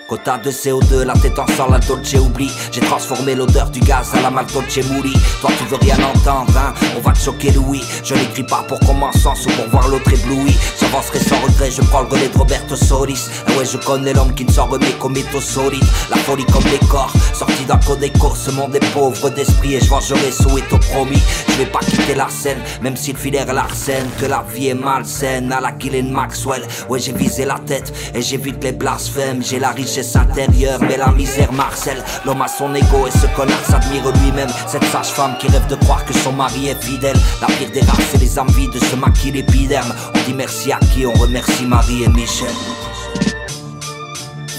Quota 0.08 0.38
de 0.38 0.52
CO2, 0.52 1.04
la 1.04 1.14
tête 1.14 1.40
en 1.40 1.48
sang, 1.48 1.70
la 1.70 1.80
Dolce 1.80 2.16
oublie. 2.16 2.52
J'ai 2.72 2.82
transformé 2.82 3.36
l'odeur 3.36 3.70
du 3.70 3.80
gaz 3.80 4.14
à 4.14 4.22
la 4.22 4.30
Maltolce 4.30 4.84
Mouli 4.90 5.14
Toi 5.40 5.50
tu 5.58 5.64
veux 5.66 5.78
rien 5.78 5.98
entendre, 6.04 6.52
hein. 6.58 6.74
On 6.98 7.00
va 7.00 7.14
te 7.14 7.20
choquer 7.20 7.52
Louis. 7.52 7.82
Je 8.04 8.14
n'écris 8.14 8.44
pas 8.44 8.66
pour 8.68 8.80
qu'on 8.82 9.12
sens 9.14 9.46
ou 9.46 9.50
pour 9.52 9.70
voir 9.70 9.88
l'autre 9.88 10.12
ébloui. 10.12 10.56
J'avancerai 10.80 11.20
sans 11.20 11.40
regret, 11.40 11.72
je 11.72 11.82
prends 11.82 12.02
le 12.02 12.08
relais 12.08 12.28
de 12.28 12.38
Roberto 12.38 12.76
Solis. 12.76 13.30
Ah 13.48 13.58
ouais 13.58 13.66
je 13.66 13.78
connais 13.78 14.14
l'homme 14.14 14.34
qui 14.36 14.46
ne 14.46 14.52
s'en 14.52 14.66
remet 14.66 14.92
qu'au 15.00 15.10
métaux 15.10 15.42
solide. 15.42 15.84
La 16.10 16.18
folie 16.18 16.46
comme 16.46 16.64
des 16.64 16.86
corps, 16.88 17.14
sorti 17.34 17.64
d'un 17.66 17.78
codeco 17.78 18.34
Ce 18.36 18.52
monde 18.52 18.76
est 18.76 18.94
pauvre 18.94 19.30
d'esprit 19.30 19.76
et 19.76 19.80
je 19.80 19.90
vengerai 19.90 20.32
Soweto 20.32 20.78
promis. 20.92 21.22
Je 21.48 21.54
vais 21.54 21.66
pas 21.66 21.80
quitter 21.80 22.16
la 22.16 22.30
scène, 22.30 22.60
même 22.82 22.98
si 22.98 23.14
le 23.14 23.18
filaire 23.18 23.52
l'arsène 23.54 24.08
Que 24.20 24.26
la 24.26 24.44
vie 24.54 24.70
est 24.70 24.74
malsaine, 24.74 25.52
à 25.52 25.62
la 25.62 25.72
Gillian 25.78 26.12
Maxwell. 26.12 26.64
Ouais 26.90 27.00
j'ai 27.00 27.14
visé 27.14 27.46
la 27.46 27.60
tête 27.60 27.94
et 28.14 28.22
j'évite 28.22 28.64
les 28.64 28.74
blasphèmes. 28.74 29.42
J'ai 29.42 29.60
la 29.60 29.72
richesse 29.72 29.93
intérieure 30.16 30.80
mais 30.82 30.98
la 30.98 31.12
misère 31.12 31.52
marcelle. 31.52 32.04
L'homme 32.26 32.42
a 32.42 32.48
son 32.48 32.74
ego 32.74 33.08
et 33.08 33.12
ce 33.12 33.28
connard 33.36 33.64
s'admire 33.66 34.04
lui-même. 34.22 34.50
Cette 34.68 34.84
sage-femme 34.86 35.36
qui 35.40 35.48
rêve 35.48 35.68
de 35.68 35.76
croire 35.76 36.04
que 36.06 36.14
son 36.14 36.34
mari 36.34 36.70
est 36.70 36.84
fidèle. 36.84 37.18
La 37.42 37.48
pire 37.48 37.72
des 37.72 37.82
races 37.82 38.08
c'est 38.12 38.20
les 38.20 38.40
envies 38.40 38.70
de 38.70 38.80
se 38.80 38.96
maquiller 38.96 39.42
l'épiderme. 39.42 39.94
On 40.16 40.30
dit 40.30 40.34
merci 40.34 40.72
à 40.72 40.80
qui 40.80 41.06
on 41.06 41.14
remercie 41.14 41.66
Marie 41.66 42.04
et 42.04 42.10
Michel. 42.10 42.48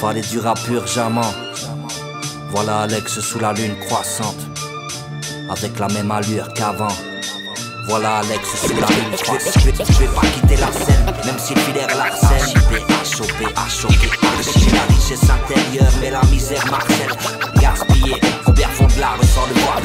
Fallait 0.00 0.20
du 0.20 0.38
rap 0.38 0.58
urgemment 0.70 1.32
Voilà 2.50 2.82
Alex 2.82 3.20
sous 3.20 3.38
la 3.38 3.52
lune 3.52 3.76
croissante. 3.86 4.38
Avec 5.50 5.78
la 5.78 5.88
même 5.88 6.10
allure 6.10 6.52
qu'avant 6.54 6.88
voilà 7.86 8.16
Alex 8.18 8.48
sous 8.66 8.68
la 8.80 8.86
lune. 8.86 9.16
Croissante 9.22 9.54
Je 9.90 9.98
vais- 9.98 10.06
pas 10.08 10.26
quitter 10.26 10.56
la 10.56 10.72
scène 10.72 11.04
Même 11.24 11.38
si 11.38 11.54
filaire 11.54 11.88
l'arsène 11.96 12.46
Chopé, 12.54 12.82
achopé, 13.00 13.46
achoqué, 13.56 14.08
archi 14.22 14.66
La 14.72 14.94
richesse 14.94 15.22
intérieure 15.30 15.92
mais 16.00 16.10
la 16.10 16.22
misère 16.24 16.64
marcelle. 16.70 17.12
Gaspillé, 17.60 18.14
combien 18.44 18.68
font 18.68 18.86
de 18.86 19.00
l'art 19.00 19.18
sans 19.34 19.46
le 19.46 19.60
voir 19.60 19.80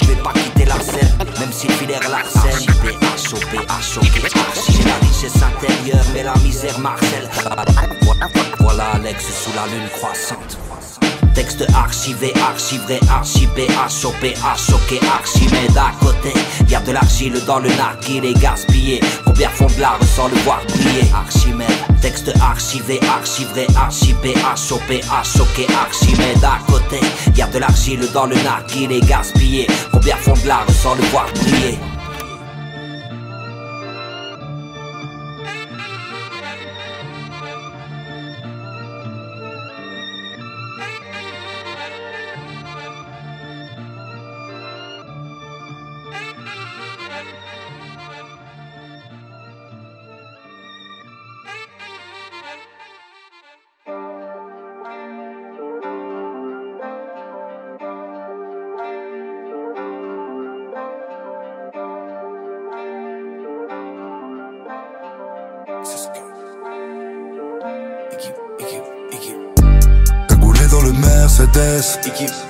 Je 0.00 0.06
vais 0.06 0.16
pas 0.22 0.32
quitter 0.32 0.64
la 0.66 0.80
scène 0.80 1.16
Même 1.38 1.52
si 1.52 1.68
filaire 1.68 2.00
l'arsène 2.10 2.60
Chopé, 2.66 2.96
achopé, 3.14 3.58
achoqué, 3.68 4.22
archi 4.24 4.82
La 4.84 4.94
richesse 5.06 5.42
intérieure 5.42 6.04
mais 6.14 6.22
la 6.24 6.34
misère 6.38 6.78
marcelle. 6.80 7.28
Voilà 8.60 8.84
Alex 8.94 9.24
sous 9.24 9.52
la 9.54 9.66
lune 9.66 9.88
croissante 9.90 10.58
Texte 11.40 11.64
archivé, 11.74 12.34
archivré, 12.46 13.00
archipé, 13.08 13.66
achopé, 13.82 14.34
achoqué, 14.44 15.00
archimède 15.10 15.74
à 15.74 15.90
côté. 16.04 16.34
Y 16.68 16.74
a 16.74 16.80
de 16.80 16.92
l'argile 16.92 17.42
dans 17.46 17.60
le 17.60 17.70
narguil 17.70 18.26
et 18.26 18.34
gaspillé. 18.34 19.00
De 19.26 19.80
l'art 19.80 19.98
sans 20.04 20.28
le 20.28 20.34
voir 20.44 20.60
briller 20.66 21.10
Archimède. 21.14 21.66
Texte 22.02 22.30
archivé, 22.42 23.00
archivré, 23.16 23.66
archipé, 23.74 24.34
achopé, 24.52 25.00
achoqué, 25.10 25.66
archimède 25.82 26.44
à 26.44 26.58
côté. 26.70 27.00
Y 27.34 27.40
a 27.40 27.46
de 27.46 27.58
l'argile 27.58 28.06
dans 28.12 28.26
le 28.26 28.36
narguil 28.42 28.92
et 28.92 29.00
gaspillé. 29.00 29.66
De 29.94 30.46
l'art 30.46 30.70
sans 30.82 30.94
le 30.94 31.02
voir 31.04 31.24
briller 31.36 31.78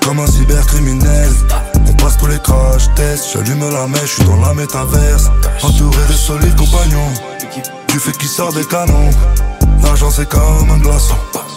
Comme 0.03 0.19
un 0.19 0.27
cybercriminel. 0.27 1.31
On 1.89 1.93
passe 1.93 2.17
tous 2.19 2.27
les 2.27 2.39
crash 2.41 2.93
tests. 2.97 3.27
J'allume 3.33 3.71
la 3.71 3.87
mèche, 3.87 4.03
je 4.03 4.15
suis 4.15 4.25
dans 4.25 4.41
la 4.41 4.53
métaverse. 4.55 5.31
Entouré 5.63 6.05
de 6.09 6.13
solides 6.15 6.57
compagnons. 6.57 7.13
Du 7.89 8.01
fait 8.01 8.17
qui 8.19 8.27
sort 8.27 8.53
des 8.53 8.65
canons. 8.65 9.11
L'argent 9.85 10.11
c'est 10.11 10.29
comme 10.29 10.71
un 10.71 10.79
glaçon 10.79 11.15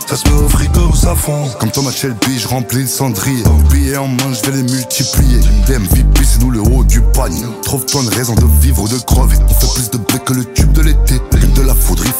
ça 0.07 0.15
se 0.15 0.27
met 0.27 0.35
au 0.35 0.49
frigo 0.49 0.81
ou 0.91 0.95
ça 0.95 1.15
fond 1.15 1.47
Comme 1.59 1.71
Thomas 1.71 1.91
Shelby, 1.91 2.39
je 2.39 2.47
remplis 2.47 2.81
le 2.81 2.87
cendrier 2.87 3.43
Billets 3.71 3.97
en 3.97 4.07
main, 4.07 4.33
je 4.33 4.49
vais 4.49 4.57
les 4.57 4.63
multiplier 4.63 5.39
Les 5.67 5.77
MVP, 5.77 6.21
c'est 6.23 6.41
nous 6.41 6.51
le 6.51 6.61
haut 6.61 6.83
du 6.83 7.01
panier 7.01 7.45
Trouve-toi 7.63 8.01
une 8.03 8.09
raison 8.09 8.35
de 8.35 8.45
vivre 8.61 8.83
ou 8.83 8.87
de 8.87 8.97
crever 8.97 9.37
On 9.49 9.53
fait 9.53 9.73
plus 9.73 9.89
de 9.91 9.97
blé 9.97 10.19
que 10.25 10.33
le 10.33 10.45
tube 10.45 10.71
de 10.71 10.81
l'été 10.81 11.19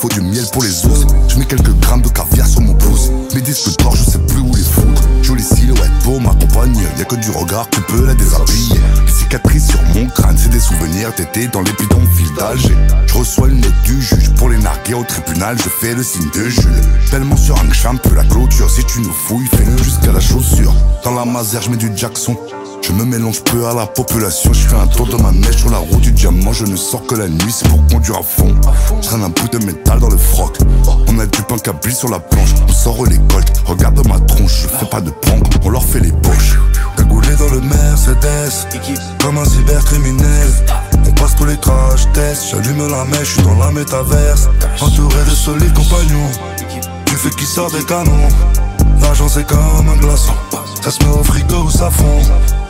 faut 0.04 0.10
du 0.10 0.22
miel 0.22 0.46
pour 0.52 0.64
les 0.64 0.86
os. 0.86 1.06
Je 1.30 1.38
mets 1.38 1.46
quelques 1.46 1.74
grammes 1.80 2.02
de 2.02 2.10
caviar 2.10 2.46
sur 2.46 2.62
mon 2.62 2.74
pouce. 2.74 3.10
Mes 3.34 3.42
disques 3.42 3.78
d'or, 3.80 3.96
je 3.96 4.04
sais 4.04 4.20
plus 4.20 4.40
où 4.40 4.54
les 4.54 4.62
foutre. 4.62 5.02
Jolie 5.22 5.44
silhouette 5.44 5.92
pour 6.04 6.20
m'accompagner. 6.20 6.84
Y'a 6.98 7.06
que 7.06 7.16
du 7.16 7.32
regard 7.32 7.70
qui 7.70 7.80
peut 7.82 8.06
la 8.06 8.14
déshabiller. 8.14 8.82
Les 9.06 9.12
cicatrices 9.12 9.70
sur 9.70 9.82
mon 9.96 10.08
crâne, 10.08 10.38
c'est 10.38 10.50
des 10.50 10.60
souvenirs. 10.60 11.14
T'étais 11.16 11.48
dans 11.48 11.62
les 11.62 11.72
bidonvilles 11.72 12.34
d'Alger. 12.38 12.76
Je 13.08 13.14
reçois 13.14 13.48
le 13.48 13.56
note 13.56 13.82
du 13.86 14.02
juge 14.02 14.30
pour 14.36 14.50
les 14.50 14.58
narguer 14.58 14.96
au 14.96 15.04
tribunal. 15.04 15.58
Je 15.58 15.70
fais 15.70 15.94
le 15.94 16.04
signe 16.04 16.30
de 16.36 16.50
Jules. 16.50 16.82
Tellement 17.10 17.38
sur 17.38 17.58
un 17.58 17.73
champ 17.74 17.96
peu 17.98 18.16
la 18.16 18.24
clôture. 18.24 18.70
Si 18.70 18.84
tu 18.86 19.02
nous 19.02 19.12
fouilles, 19.12 19.48
fais-le 19.48 19.78
jusqu'à 19.78 20.12
la 20.12 20.20
chaussure. 20.20 20.74
Dans 21.04 21.14
la 21.14 21.26
masère, 21.26 21.62
je 21.62 21.70
mets 21.70 21.78
du 21.78 21.92
Jackson. 21.96 22.38
Je 22.86 22.92
me 22.92 23.06
mélange 23.06 23.42
peu 23.46 23.66
à 23.66 23.74
la 23.74 23.86
population, 23.86 24.52
je 24.52 24.68
fais 24.68 24.76
un 24.76 24.88
tour 24.88 25.08
de 25.08 25.16
ma 25.16 25.32
mèche 25.32 25.56
sur 25.56 25.70
la 25.70 25.78
route 25.78 26.02
du 26.02 26.12
diamant, 26.12 26.52
je 26.52 26.66
ne 26.66 26.76
sors 26.76 27.06
que 27.08 27.16
la 27.16 27.30
nuit, 27.30 27.50
c'est 27.50 27.70
pour 27.70 27.80
conduire 27.88 28.18
à 28.18 28.24
fond. 28.24 28.54
Je 29.02 29.16
un 29.16 29.30
bout 29.30 29.48
de 29.58 29.66
métal 29.66 30.00
dans 30.00 30.10
le 30.10 30.18
froc. 30.18 30.58
On 31.08 31.18
a 31.18 31.26
du 31.26 31.42
pain 31.44 31.58
câblé 31.58 31.94
sur 31.94 32.10
la 32.10 32.20
planche, 32.20 32.50
on 32.68 32.74
sort 32.74 33.06
les 33.06 33.20
coltes. 33.30 33.54
Regarde 33.66 34.06
ma 34.06 34.20
tronche, 34.20 34.64
je 34.64 34.68
fais 34.68 34.86
pas 34.86 35.00
de 35.00 35.12
prank, 35.12 35.44
on 35.64 35.70
leur 35.70 35.84
fait 35.84 36.02
les 36.02 36.12
poches. 36.12 36.60
Cagoulé 36.98 37.34
dans 37.38 37.50
le 37.50 37.62
Mercedes, 37.62 38.68
comme 39.22 39.38
un 39.38 39.46
cybercriminel. 39.46 40.50
On 41.08 41.12
passe 41.14 41.38
tous 41.38 41.46
les 41.46 41.58
crash 41.58 42.06
tests, 42.14 42.48
j'allume 42.52 42.90
la 42.90 43.06
mèche, 43.06 43.30
je 43.30 43.34
suis 43.36 43.44
dans 43.44 43.56
la 43.56 43.72
métaverse. 43.72 44.50
Entouré 44.82 45.24
de 45.24 45.36
solides 45.36 45.74
compagnons, 45.74 46.30
du 47.14 47.20
feu 47.20 47.30
qui 47.30 47.46
sort 47.46 47.70
des 47.70 47.84
canons. 47.86 48.28
L'argent 49.00 49.28
c'est 49.28 49.46
comme 49.46 49.88
un 49.88 49.98
glaçon, 49.98 50.34
ça 50.82 50.90
se 50.90 50.98
met 51.04 51.12
au 51.12 51.24
frigo 51.24 51.58
ou 51.58 51.70
ça 51.70 51.92
fond. 51.92 52.22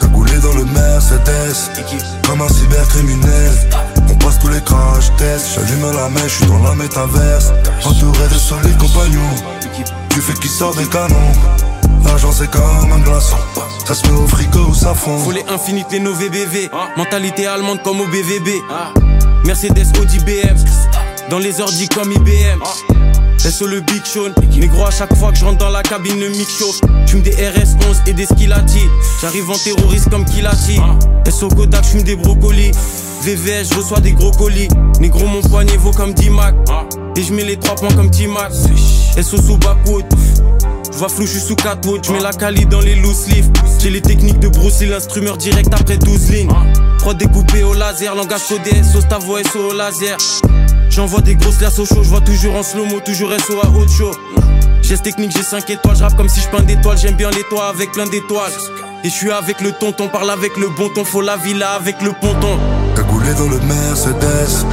Cagoulé 0.02 0.38
dans 0.40 0.54
le 0.54 0.66
Mercedes, 0.66 1.72
comme 2.28 2.42
un 2.42 2.50
cybercriminel. 2.50 3.54
On 4.10 4.16
passe 4.16 4.40
tous 4.40 4.50
les 4.50 4.62
crash 4.62 5.16
tests, 5.18 5.56
j'allume 5.56 5.96
la 5.96 6.10
mèche, 6.10 6.24
je 6.24 6.38
suis 6.40 6.46
dans 6.48 6.62
la 6.62 6.76
métaverse. 6.76 7.54
Entouré 7.86 8.28
de 8.28 8.34
solides 8.34 8.78
compagnons, 8.78 9.36
du 10.10 10.20
feu 10.20 10.34
qui 10.42 10.50
sort 10.50 10.76
des 10.76 10.88
canons. 10.88 11.32
L'argent 12.06 12.34
c'est 12.34 12.52
comme 12.52 12.92
un 12.92 13.00
glaçon, 13.00 13.38
ça 13.86 13.96
se 13.96 14.06
met 14.08 14.18
au 14.18 14.28
frigo 14.28 14.60
ou 14.72 14.76
ça 14.76 14.94
fond. 14.94 15.20
Folie 15.20 15.44
infinite, 15.48 15.88
les 15.92 16.02
nos 16.02 16.14
VBV. 16.14 16.70
Mentalité 16.98 17.48
allemande 17.48 17.82
comme 17.82 18.02
au 18.02 18.08
BVB. 18.08 18.50
Mercedes, 19.46 19.88
Audi, 20.02 20.20
BM. 20.20 20.58
Dans 21.30 21.40
les 21.40 21.62
ordi 21.62 21.88
comme 21.88 22.12
IBM. 22.12 22.60
SO 23.38 23.68
le 23.68 23.82
Big 23.82 24.06
Sean. 24.06 24.32
Négro, 24.58 24.86
à 24.86 24.92
chaque 24.92 25.16
fois 25.16 25.32
que 25.32 25.38
je 25.38 25.46
rentre 25.46 25.60
dans 25.60 25.70
la 25.70 25.84
cabine, 25.84 26.20
le 26.20 26.30
mic 26.30 26.48
chauffe. 26.50 26.80
J'fume 27.06 27.22
des 27.22 27.32
RS11 27.32 28.08
et 28.08 28.14
des 28.14 28.26
Skilati. 28.26 28.82
J'arrive 29.22 29.50
en 29.50 29.58
terroriste 29.58 30.10
comme 30.10 30.26
Kilati. 30.26 30.80
SO 31.30 31.50
Kodak, 31.50 31.84
j'fume 31.84 32.04
des 32.04 32.16
brocolis. 32.16 32.72
VVS, 33.24 33.70
je 33.72 33.76
reçois 33.76 34.00
des 34.00 34.12
gros 34.12 34.32
colis. 34.32 34.68
Négro, 35.00 35.26
mon 35.26 35.42
poignet 35.42 35.78
vaut 35.78 35.92
comme 35.92 36.14
10 36.14 36.30
Mac. 36.30 36.56
Et 37.16 37.24
je 37.24 37.34
mets 37.34 37.44
les 37.46 37.58
3 37.58 37.76
points 37.76 37.94
comme 37.94 38.10
T-Mac. 38.10 38.52
SO 39.22 39.38
sous 39.38 39.58
backwood. 39.58 40.06
Je 40.92 40.98
vois 40.98 41.10
flou, 41.10 41.26
je 41.26 41.32
suis 41.32 41.40
sous 41.40 41.56
4 41.56 41.88
watts, 41.90 42.06
je 42.06 42.12
mets 42.12 42.20
la 42.20 42.32
cali 42.32 42.66
dans 42.66 42.80
les 42.80 42.96
loose 42.96 43.28
leaf. 43.28 43.46
J'ai 43.80 43.90
les 43.90 44.02
techniques 44.02 44.40
de 44.40 44.48
Bruce 44.48 44.80
Lee, 44.80 44.88
l'instrumeur 44.88 45.38
direct 45.38 45.74
après 45.74 45.98
12 45.98 46.32
lignes. 46.32 46.52
Prod 47.00 47.18
découpé 47.18 47.64
au 47.64 47.74
laser, 47.74 48.16
langage 48.16 48.48
codé, 48.48 48.84
sauce 48.84 49.08
ta 49.08 49.18
voix 49.18 49.44
SO 49.44 49.72
au 49.72 49.74
laser. 49.74 50.18
J'envoie 50.96 51.22
des 51.22 51.34
grosses 51.34 51.58
glaces 51.58 51.80
au 51.80 51.86
chaud, 51.86 52.04
je 52.04 52.10
vois 52.10 52.22
toujours 52.22 52.56
en 52.56 52.62
slow-mo, 52.62 53.00
toujours 53.00 53.32
SO 53.32 53.60
à 53.64 53.68
haute 53.68 53.90
chaud. 53.90 54.12
Geste 54.84 55.02
technique, 55.02 55.32
j'ai 55.36 55.42
5 55.42 55.68
étoiles, 55.72 55.96
je 55.98 56.16
comme 56.16 56.30
si 56.30 56.40
je 56.40 56.48
peins 56.50 56.62
d'étoiles, 56.62 57.00
j'aime 57.00 57.16
bien 57.16 57.32
les 57.32 57.42
toits 57.50 57.68
avec 57.68 57.92
plein 57.94 58.06
d'étoiles. 58.06 58.52
Et 59.04 59.10
je 59.10 59.14
suis 59.14 59.32
avec 59.32 59.60
le 59.62 59.72
tonton, 59.72 60.08
parle 60.08 60.30
avec 60.30 60.56
le 60.56 60.70
bon 60.70 60.90
ton, 60.94 61.04
faut 61.04 61.22
la 61.22 61.36
villa 61.36 61.72
avec 61.72 62.00
le 62.04 62.12
ponton. 62.12 62.60
Cagoulé 62.96 63.34
dans 63.34 63.48
le 63.48 63.60
Mercedes, 63.62 64.68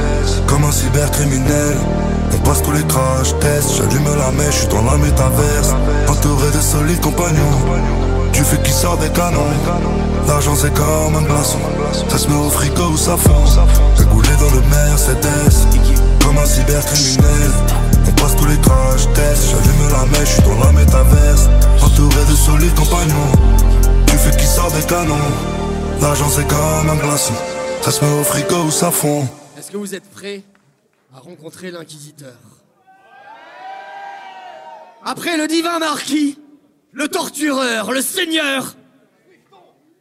comme 0.45 0.63
un 0.63 0.71
cybercriminel. 0.71 1.77
On 2.33 2.37
passe 2.47 2.61
tous 2.61 2.71
les 2.71 2.83
crash 2.83 3.33
tests, 3.39 3.77
j'allume 3.77 4.15
la 4.15 4.31
mèche, 4.31 4.53
je 4.53 4.59
suis 4.59 4.67
dans 4.67 4.83
la 4.83 4.97
métaverse. 4.97 5.73
Entouré 6.07 6.51
de 6.51 6.61
solides 6.61 7.01
compagnons, 7.01 7.57
du 8.31 8.43
feu 8.43 8.57
qui 8.63 8.71
sort 8.71 8.97
des 8.97 9.09
canons. 9.09 9.47
L'argent 10.27 10.55
c'est 10.55 10.73
comme 10.73 11.15
un 11.15 11.23
glaçon, 11.23 11.57
ça 12.09 12.17
se 12.19 12.27
met 12.27 12.35
au 12.35 12.49
frigo 12.51 12.89
ou 12.93 12.97
ça 12.97 13.17
fond. 13.17 13.43
Cagoulé 13.97 14.29
dans 14.39 14.55
le 14.55 14.61
Mercedes, 14.69 15.67
comme 16.31 16.43
un 16.43 16.45
cybercriminel. 16.45 17.51
On 18.07 18.11
passe 18.13 18.35
tous 18.37 18.45
les 18.45 18.57
crash 18.59 19.01
tests, 19.13 19.51
j'allume 19.51 19.91
la 19.91 20.05
mèche, 20.05 20.29
je 20.29 20.33
suis 20.33 20.43
dans 20.43 20.59
la 20.59 20.71
métaverse. 20.71 21.49
Entouré 21.81 22.25
de 22.29 22.35
solides 22.35 22.75
compagnons, 22.75 23.31
du 24.07 24.17
feu 24.17 24.31
qui 24.37 24.45
sort 24.45 24.71
des 24.71 24.83
canons. 24.83 25.17
L'argent 26.01 26.29
c'est 26.29 26.47
comme 26.47 26.89
un 26.89 26.95
glaçon, 26.95 27.33
ça 27.81 27.91
se 27.91 28.03
met 28.03 28.19
au 28.19 28.23
frigo 28.23 28.63
ou 28.63 28.71
ça 28.71 28.91
fond. 28.91 29.27
Est-ce 29.57 29.71
que 29.71 29.77
vous 29.77 29.93
êtes 29.93 30.09
prêts 30.09 30.43
à 31.13 31.19
rencontrer 31.19 31.69
l'inquisiteur? 31.69 32.37
Après 35.03 35.35
le 35.35 35.47
divin 35.47 35.79
marquis, 35.79 36.39
le 36.93 37.07
tortureur, 37.07 37.91
le 37.91 38.01
seigneur, 38.01 38.75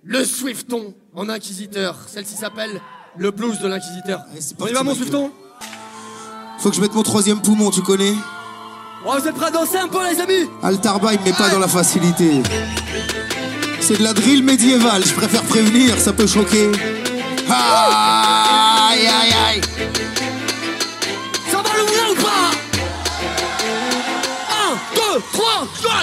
le 0.04 0.24
Swifton 0.24 0.94
en 1.14 1.28
inquisiteur. 1.28 1.96
Celle-ci 2.06 2.36
s'appelle 2.36 2.80
le 3.16 3.30
blues 3.32 3.58
de 3.58 3.66
l'inquisiteur. 3.66 4.24
On 4.60 4.66
y 4.66 4.72
va 4.72 4.82
mon 4.82 4.94
Swifton? 4.94 5.32
Faut 6.60 6.68
que 6.68 6.76
je 6.76 6.82
mette 6.82 6.94
mon 6.94 7.02
troisième 7.02 7.40
poumon, 7.40 7.70
tu 7.70 7.80
connais 7.80 8.14
Oh, 9.06 9.12
vous 9.18 9.26
êtes 9.26 9.34
prêts 9.34 9.46
à 9.46 9.50
danser 9.50 9.78
un 9.78 9.88
peu 9.88 9.98
les 10.06 10.20
amis 10.20 10.50
Altarba, 10.62 11.14
il 11.14 11.20
me 11.20 11.24
met 11.24 11.32
pas 11.32 11.48
dans 11.48 11.58
la 11.58 11.68
facilité. 11.68 12.42
C'est 13.80 13.96
de 13.96 14.02
la 14.02 14.12
drill 14.12 14.44
médiévale, 14.44 15.02
je 15.06 15.14
préfère 15.14 15.42
prévenir, 15.44 15.98
ça 15.98 16.12
peut 16.12 16.26
choquer. 16.26 16.70
Aïe 17.48 19.06
aïe 19.06 19.32
aïe 19.48 19.60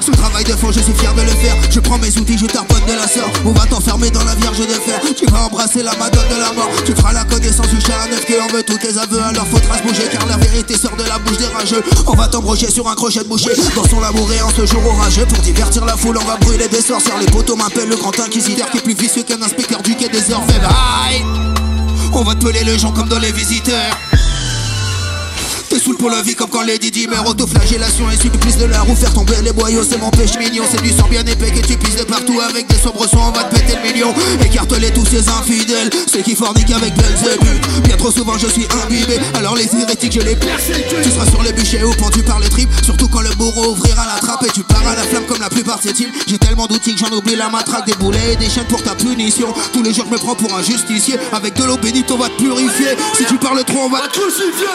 4 0.08 0.16
Ce 0.16 0.22
travail 0.22 0.44
de 0.44 0.52
fond, 0.52 0.72
je 0.72 0.80
suis 0.80 0.94
fier 0.94 1.14
de 1.14 1.22
le 1.22 1.28
faire. 1.28 1.56
Je 1.70 1.80
prends 1.80 1.98
mes 1.98 2.16
outils, 2.18 2.38
je 2.38 2.46
tarponne 2.46 2.86
de 2.88 2.94
la 2.94 3.08
sœur. 3.08 3.30
On 3.46 3.52
va 3.52 3.66
t'enfermer 3.66 4.10
dans 4.10 4.24
la 4.24 4.36
vierge 4.36 4.60
de 4.60 4.74
fer. 4.74 5.00
Tu 5.16 5.26
vas 5.26 5.46
embrasser 5.46 5.84
la 5.84 5.96
madone 5.98 6.28
de 6.30 6.40
la 6.40 6.54
mort. 6.54 6.70
Tu 6.86 6.94
feras 6.94 7.14
la 7.14 7.24
connaissance 7.26 7.68
du 7.68 7.82
chat 7.82 8.00
à 8.04 8.08
neuf 8.08 8.26
qui 8.26 8.34
en 8.40 8.48
veut 8.48 8.64
tous 8.64 8.78
tes 8.78 8.98
aveux. 8.98 9.22
Alors 9.22 9.48
faudra 9.48 9.78
se 9.78 9.84
bouger 9.84 10.08
car 10.12 10.26
la 10.28 10.38
vérité 10.38 10.78
sort 10.78 10.96
de 10.96 11.04
la 11.04 11.20
bouche 11.20 11.38
des 11.38 11.48
rageux. 11.48 11.84
On 12.06 12.14
va 12.14 12.28
t'embrocher 12.28 12.70
sur 12.72 12.88
un 12.88 12.96
crochet 12.96 13.20
de 13.20 13.28
boucher. 13.28 13.52
Dans 13.76 13.84
son 13.84 14.00
labouré 14.00 14.42
en 14.42 14.50
ce 14.50 14.66
jour 14.66 14.86
orageux. 14.86 15.26
Pour 15.26 15.40
divertir 15.40 15.86
la 15.86 15.98
foule, 15.98 16.18
on 16.22 16.26
va 16.26 16.38
brûler 16.38 16.68
des 16.68 16.82
sorcières. 16.82 17.20
Les 17.20 17.28
poteaux 17.28 17.56
m'appellent 17.56 17.90
le 17.90 17.98
grand 17.98 18.18
inquisiteur 18.20 18.70
qui 18.70 18.78
est 18.78 18.82
plus 18.82 18.96
vicieux 18.96 19.24
qu'un 19.24 19.42
inspecteur 19.42 19.82
du 19.82 19.96
quai 19.96 20.10
des 20.10 20.32
Orfèvres. 20.32 20.70
On 22.14 22.24
va 22.24 22.34
te 22.36 22.46
peler 22.46 22.64
les 22.64 22.80
gens 22.80 22.92
comme 22.92 23.10
dans 23.10 23.20
les 23.20 23.32
visiteurs. 23.32 23.96
T'es 25.70 25.80
sous 25.80 25.94
pont 25.98 26.08
la 26.08 26.22
vie 26.22 26.36
comme 26.36 26.50
quand 26.50 26.62
Lady 26.62 26.92
Di 26.92 27.08
meurt 27.08 27.28
Autoflagellation 27.28 28.10
et 28.10 28.16
supplice 28.16 28.58
de 28.58 28.66
la 28.66 28.82
roue. 28.82 28.96
Faire 28.96 29.14
tomber 29.14 29.36
les 29.44 29.52
boyaux 29.52 29.84
c'est 29.84 29.98
mon 29.98 30.10
péché 30.12 30.40
mignon. 30.40 30.64
C'est 30.70 30.82
du 30.82 30.92
sang 30.92 31.08
bien 31.10 31.26
épais 31.26 31.52
que 31.52 31.66
tu 31.66 31.78
pisses 31.78 31.98
de 31.98 32.04
partout. 32.04 32.40
Avec 32.40 32.68
des 32.68 32.78
sombres 32.78 33.08
sons 33.08 33.20
on 33.20 33.32
va 33.32 33.44
te 33.44 33.56
péter 33.56 33.76
le 33.76 33.92
million. 33.92 34.14
Écarte-les 34.44 34.92
tous 34.92 35.06
ces 35.06 35.28
infidèles. 35.28 35.90
Ceux 36.12 36.22
qui 36.22 36.36
forniquent 36.36 36.72
avec 36.72 36.94
Belzébuth. 36.96 37.84
Bien 37.84 37.98
trop 37.98 38.12
souvent 38.12 38.38
je 38.38 38.48
suis 38.48 38.66
imbibé. 38.86 39.20
Alors 39.34 39.56
les 39.56 39.68
hérétiques 39.76 40.14
je 40.14 40.22
les 40.22 40.36
persécute. 40.36 41.02
Tu 41.04 41.12
seras 41.12 41.30
sur 41.30 41.44
le 41.44 41.52
bûcher 41.52 41.84
ou 41.84 41.92
pendu 41.96 42.24
par 42.24 42.40
les 42.40 42.50
tripes. 42.50 42.70
Surtout 42.84 43.10
quand 43.10 43.22
le 43.22 43.34
bourreau 43.36 43.72
ouvrira 43.72 44.06
la 44.06 44.22
trappe 44.22 44.44
Et 44.48 44.52
tu 44.52 44.64
pars 44.64 44.88
à 44.88 44.96
la 44.96 45.04
flamme 45.04 45.26
comme 45.26 45.42
la 45.42 45.50
plupart 45.50 45.80
de 45.80 45.90
ces 45.90 46.08
J'ai 46.28 46.38
tellement 46.38 46.68
d'outils 46.68 46.96
que 46.96 47.00
j'en 47.06 47.14
oublie 47.16 47.36
la 47.36 47.50
matraque 47.50 47.86
Des 47.86 47.96
boulets 47.96 48.34
et 48.34 48.36
des 48.38 48.50
chaînes 48.50 48.68
pour 48.68 48.82
ta 48.82 48.96
punition. 48.96 49.54
Tous 49.74 49.84
les 49.84 49.94
jours 49.94 50.06
je 50.08 50.14
me 50.14 50.18
prends 50.18 50.36
pour 50.36 50.56
un 50.58 50.62
justicier. 50.62 51.18
Avec 51.34 51.56
de 51.56 51.64
l'eau 51.66 51.78
bénite 51.78 52.10
on 52.12 52.18
va 52.18 52.30
te 52.30 52.38
purifier. 52.42 52.96
Si 53.18 53.26
tu 53.26 53.38
parles 53.38 53.64
trop 53.66 53.86
on 53.86 53.90
va 53.90 54.08
te 54.08 54.18
crucifier 54.18 54.68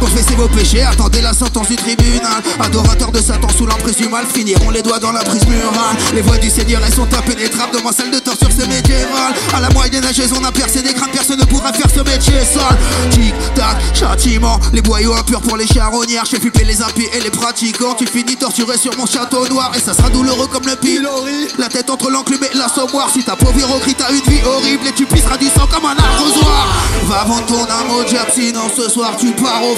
Confessez 0.00 0.34
vos 0.34 0.48
péchés, 0.48 0.82
attendez 0.82 1.20
la 1.20 1.34
sentence 1.34 1.68
du 1.68 1.76
tribunal. 1.76 2.42
Adorateurs 2.58 3.12
de 3.12 3.20
Satan 3.20 3.48
sous 3.56 3.66
l'emprise 3.66 3.96
du 3.96 4.08
mal 4.08 4.24
finiront 4.26 4.70
les 4.70 4.82
doigts 4.82 4.98
dans 4.98 5.12
la 5.12 5.22
prise 5.22 5.46
murale. 5.46 5.96
Les 6.14 6.22
voix 6.22 6.38
du 6.38 6.48
Seigneur, 6.48 6.80
elles 6.84 6.94
sont 6.94 7.12
impénétrables. 7.12 7.76
Ma 7.84 7.92
salle 7.92 8.10
de 8.10 8.18
torture, 8.18 8.48
c'est 8.56 8.66
médiéval. 8.66 9.34
À 9.54 9.60
la 9.60 9.68
moyenâgeuse, 9.70 10.32
on 10.38 10.44
a 10.44 10.52
percé 10.52 10.82
des 10.82 10.94
crânes, 10.94 11.10
personne 11.12 11.38
ne 11.38 11.44
pourra 11.44 11.72
faire 11.72 11.90
ce 11.94 12.00
métier 12.00 12.40
sale. 12.44 12.78
Tic, 13.10 13.34
tac, 13.54 13.76
châtiment. 13.94 14.58
Les 14.72 14.82
boyaux 14.82 15.14
impurs 15.14 15.42
pour 15.42 15.56
les 15.56 15.66
charognards. 15.66 16.24
Je 16.24 16.30
fais 16.30 16.40
flipper 16.40 16.64
les 16.64 16.82
impies 16.82 17.08
et 17.12 17.20
les 17.20 17.30
pratiquants. 17.30 17.94
Tu 17.98 18.06
finis 18.06 18.36
torturé 18.36 18.78
sur 18.78 18.96
mon 18.96 19.06
château 19.06 19.46
noir. 19.48 19.70
Et 19.76 19.80
ça 19.80 19.92
sera 19.92 20.08
douloureux 20.08 20.48
comme 20.48 20.66
le 20.66 20.76
pilori. 20.76 21.48
La 21.58 21.68
tête 21.68 21.90
entre 21.90 22.10
l'enclume 22.10 22.44
et 22.44 22.56
l'assommoir. 22.56 23.10
Si 23.12 23.22
ta 23.22 23.36
pauvre 23.36 23.80
crie, 23.80 23.94
t'as 23.94 24.10
une 24.10 24.22
vie 24.22 24.40
horrible. 24.46 24.86
Et 24.86 24.92
tu 24.92 25.04
pisseras 25.04 25.36
du 25.36 25.46
sang 25.46 25.66
comme 25.70 25.84
un 25.84 25.96
arrosoir. 25.96 26.68
Va 27.06 27.24
vendre 27.24 27.46
ton 27.46 27.66
au 27.94 28.04
diable, 28.04 28.30
sinon 28.32 28.70
ce 28.76 28.88
soir 28.88 29.16
tu 29.18 29.32
pars 29.32 29.62
aux 29.64 29.76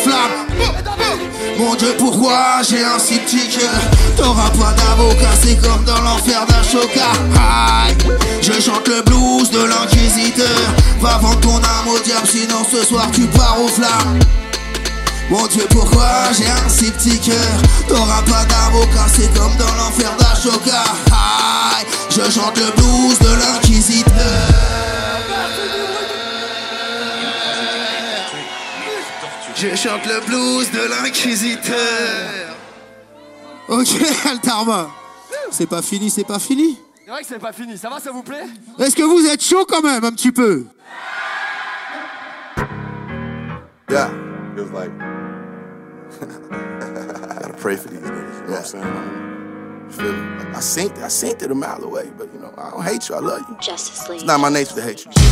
Mon 1.59 1.75
Dieu, 1.75 1.95
pourquoi 1.99 2.63
j'ai 2.69 2.83
un 2.85 2.99
cœur? 2.99 3.71
T'auras 4.17 4.51
pas 4.51 4.73
d'avocat, 4.73 5.31
c'est 5.43 5.57
comme 5.57 5.85
dans 5.85 6.01
l'enfer 6.01 6.45
d'Ashoka. 6.47 7.13
Aïe, 7.37 7.97
je 8.41 8.53
chante 8.61 8.89
le 8.89 9.03
blues 9.03 9.51
de 9.51 9.65
l'inquisiteur. 9.65 10.47
Va 11.01 11.19
vendre 11.19 11.41
ton 11.41 11.57
âme 11.57 11.89
au 11.95 11.99
diable, 12.01 12.27
sinon 12.27 12.65
ce 12.71 12.85
soir 12.85 13.07
tu 13.13 13.27
pars 13.27 13.59
aux 13.63 13.69
flammes. 13.69 14.19
Mon 15.31 15.47
Dieu, 15.47 15.67
pourquoi 15.71 16.33
j'ai 16.37 16.47
un 16.47 16.69
si 16.69 16.91
cœur? 17.19 17.37
T'auras 17.89 18.23
pas 18.23 18.45
d'avocat, 18.45 19.07
c'est 19.15 19.33
comme 19.39 19.55
dans 19.57 19.75
l'enfer 19.77 20.11
d'Ashoka. 20.19 20.83
Je 22.11 22.31
chante 22.31 22.59
le 22.59 22.71
blues 22.77 23.19
de 23.19 23.35
l'inquisiteur. 23.39 25.02
Je 29.55 29.77
chante 29.77 30.07
le 30.07 30.21
blues 30.27 30.71
de 30.71 30.89
l'inquisiteur. 30.89 31.77
Ok, 33.69 33.89
Altarma. 34.31 34.91
C'est 35.51 35.67
pas 35.67 35.83
fini, 35.83 36.11
c'est 36.11 36.25
pas 36.25 36.39
fini. 36.39 36.79
C'est 37.05 37.11
vrai 37.11 37.21
que 37.21 37.27
c'est 37.29 37.39
pas 37.39 37.53
fini, 37.53 37.77
ça 37.77 37.89
va, 37.91 38.01
ça 38.01 38.11
vous 38.11 38.23
plaît? 38.23 38.47
Est-ce 38.79 38.97
que 38.97 39.03
vous 39.03 39.27
êtes 39.27 39.43
chaud 39.43 39.67
quand 39.69 39.83
même, 39.83 40.05
un 40.05 40.13
petit 40.13 40.33
peu? 40.33 40.65
Yeah. 43.91 44.09
It 44.57 44.61
was 44.61 44.73
like, 44.73 44.91
I 46.21 47.41
gotta 47.41 47.55
pray 47.59 47.77
for 47.77 47.89
these 47.89 48.01
niggas. 48.01 48.41
You 48.41 48.47
know 48.47 48.53
what 48.53 48.59
I'm 48.59 48.65
saying? 48.65 48.85
I 49.89 49.93
feel 49.93 50.13
me? 50.13 50.57
I 50.57 50.61
sent 50.61 50.97
it. 50.97 51.03
I 51.03 51.09
sent 51.09 51.43
it 51.43 51.51
a 51.51 51.55
mile 51.55 51.85
away, 51.85 52.11
but 52.17 52.29
you 52.33 52.41
know, 52.41 52.53
I 52.57 52.71
don't 52.71 52.83
hate 52.83 53.09
you. 53.09 53.17
I 53.17 53.21
love 53.21 53.41
you. 53.49 53.57
Justice 53.61 54.09
It's 54.09 54.25
not 54.25 54.41
my 54.41 54.49
nature 54.49 54.75
to 54.75 54.83
hate 54.83 55.05
you. 55.05 55.13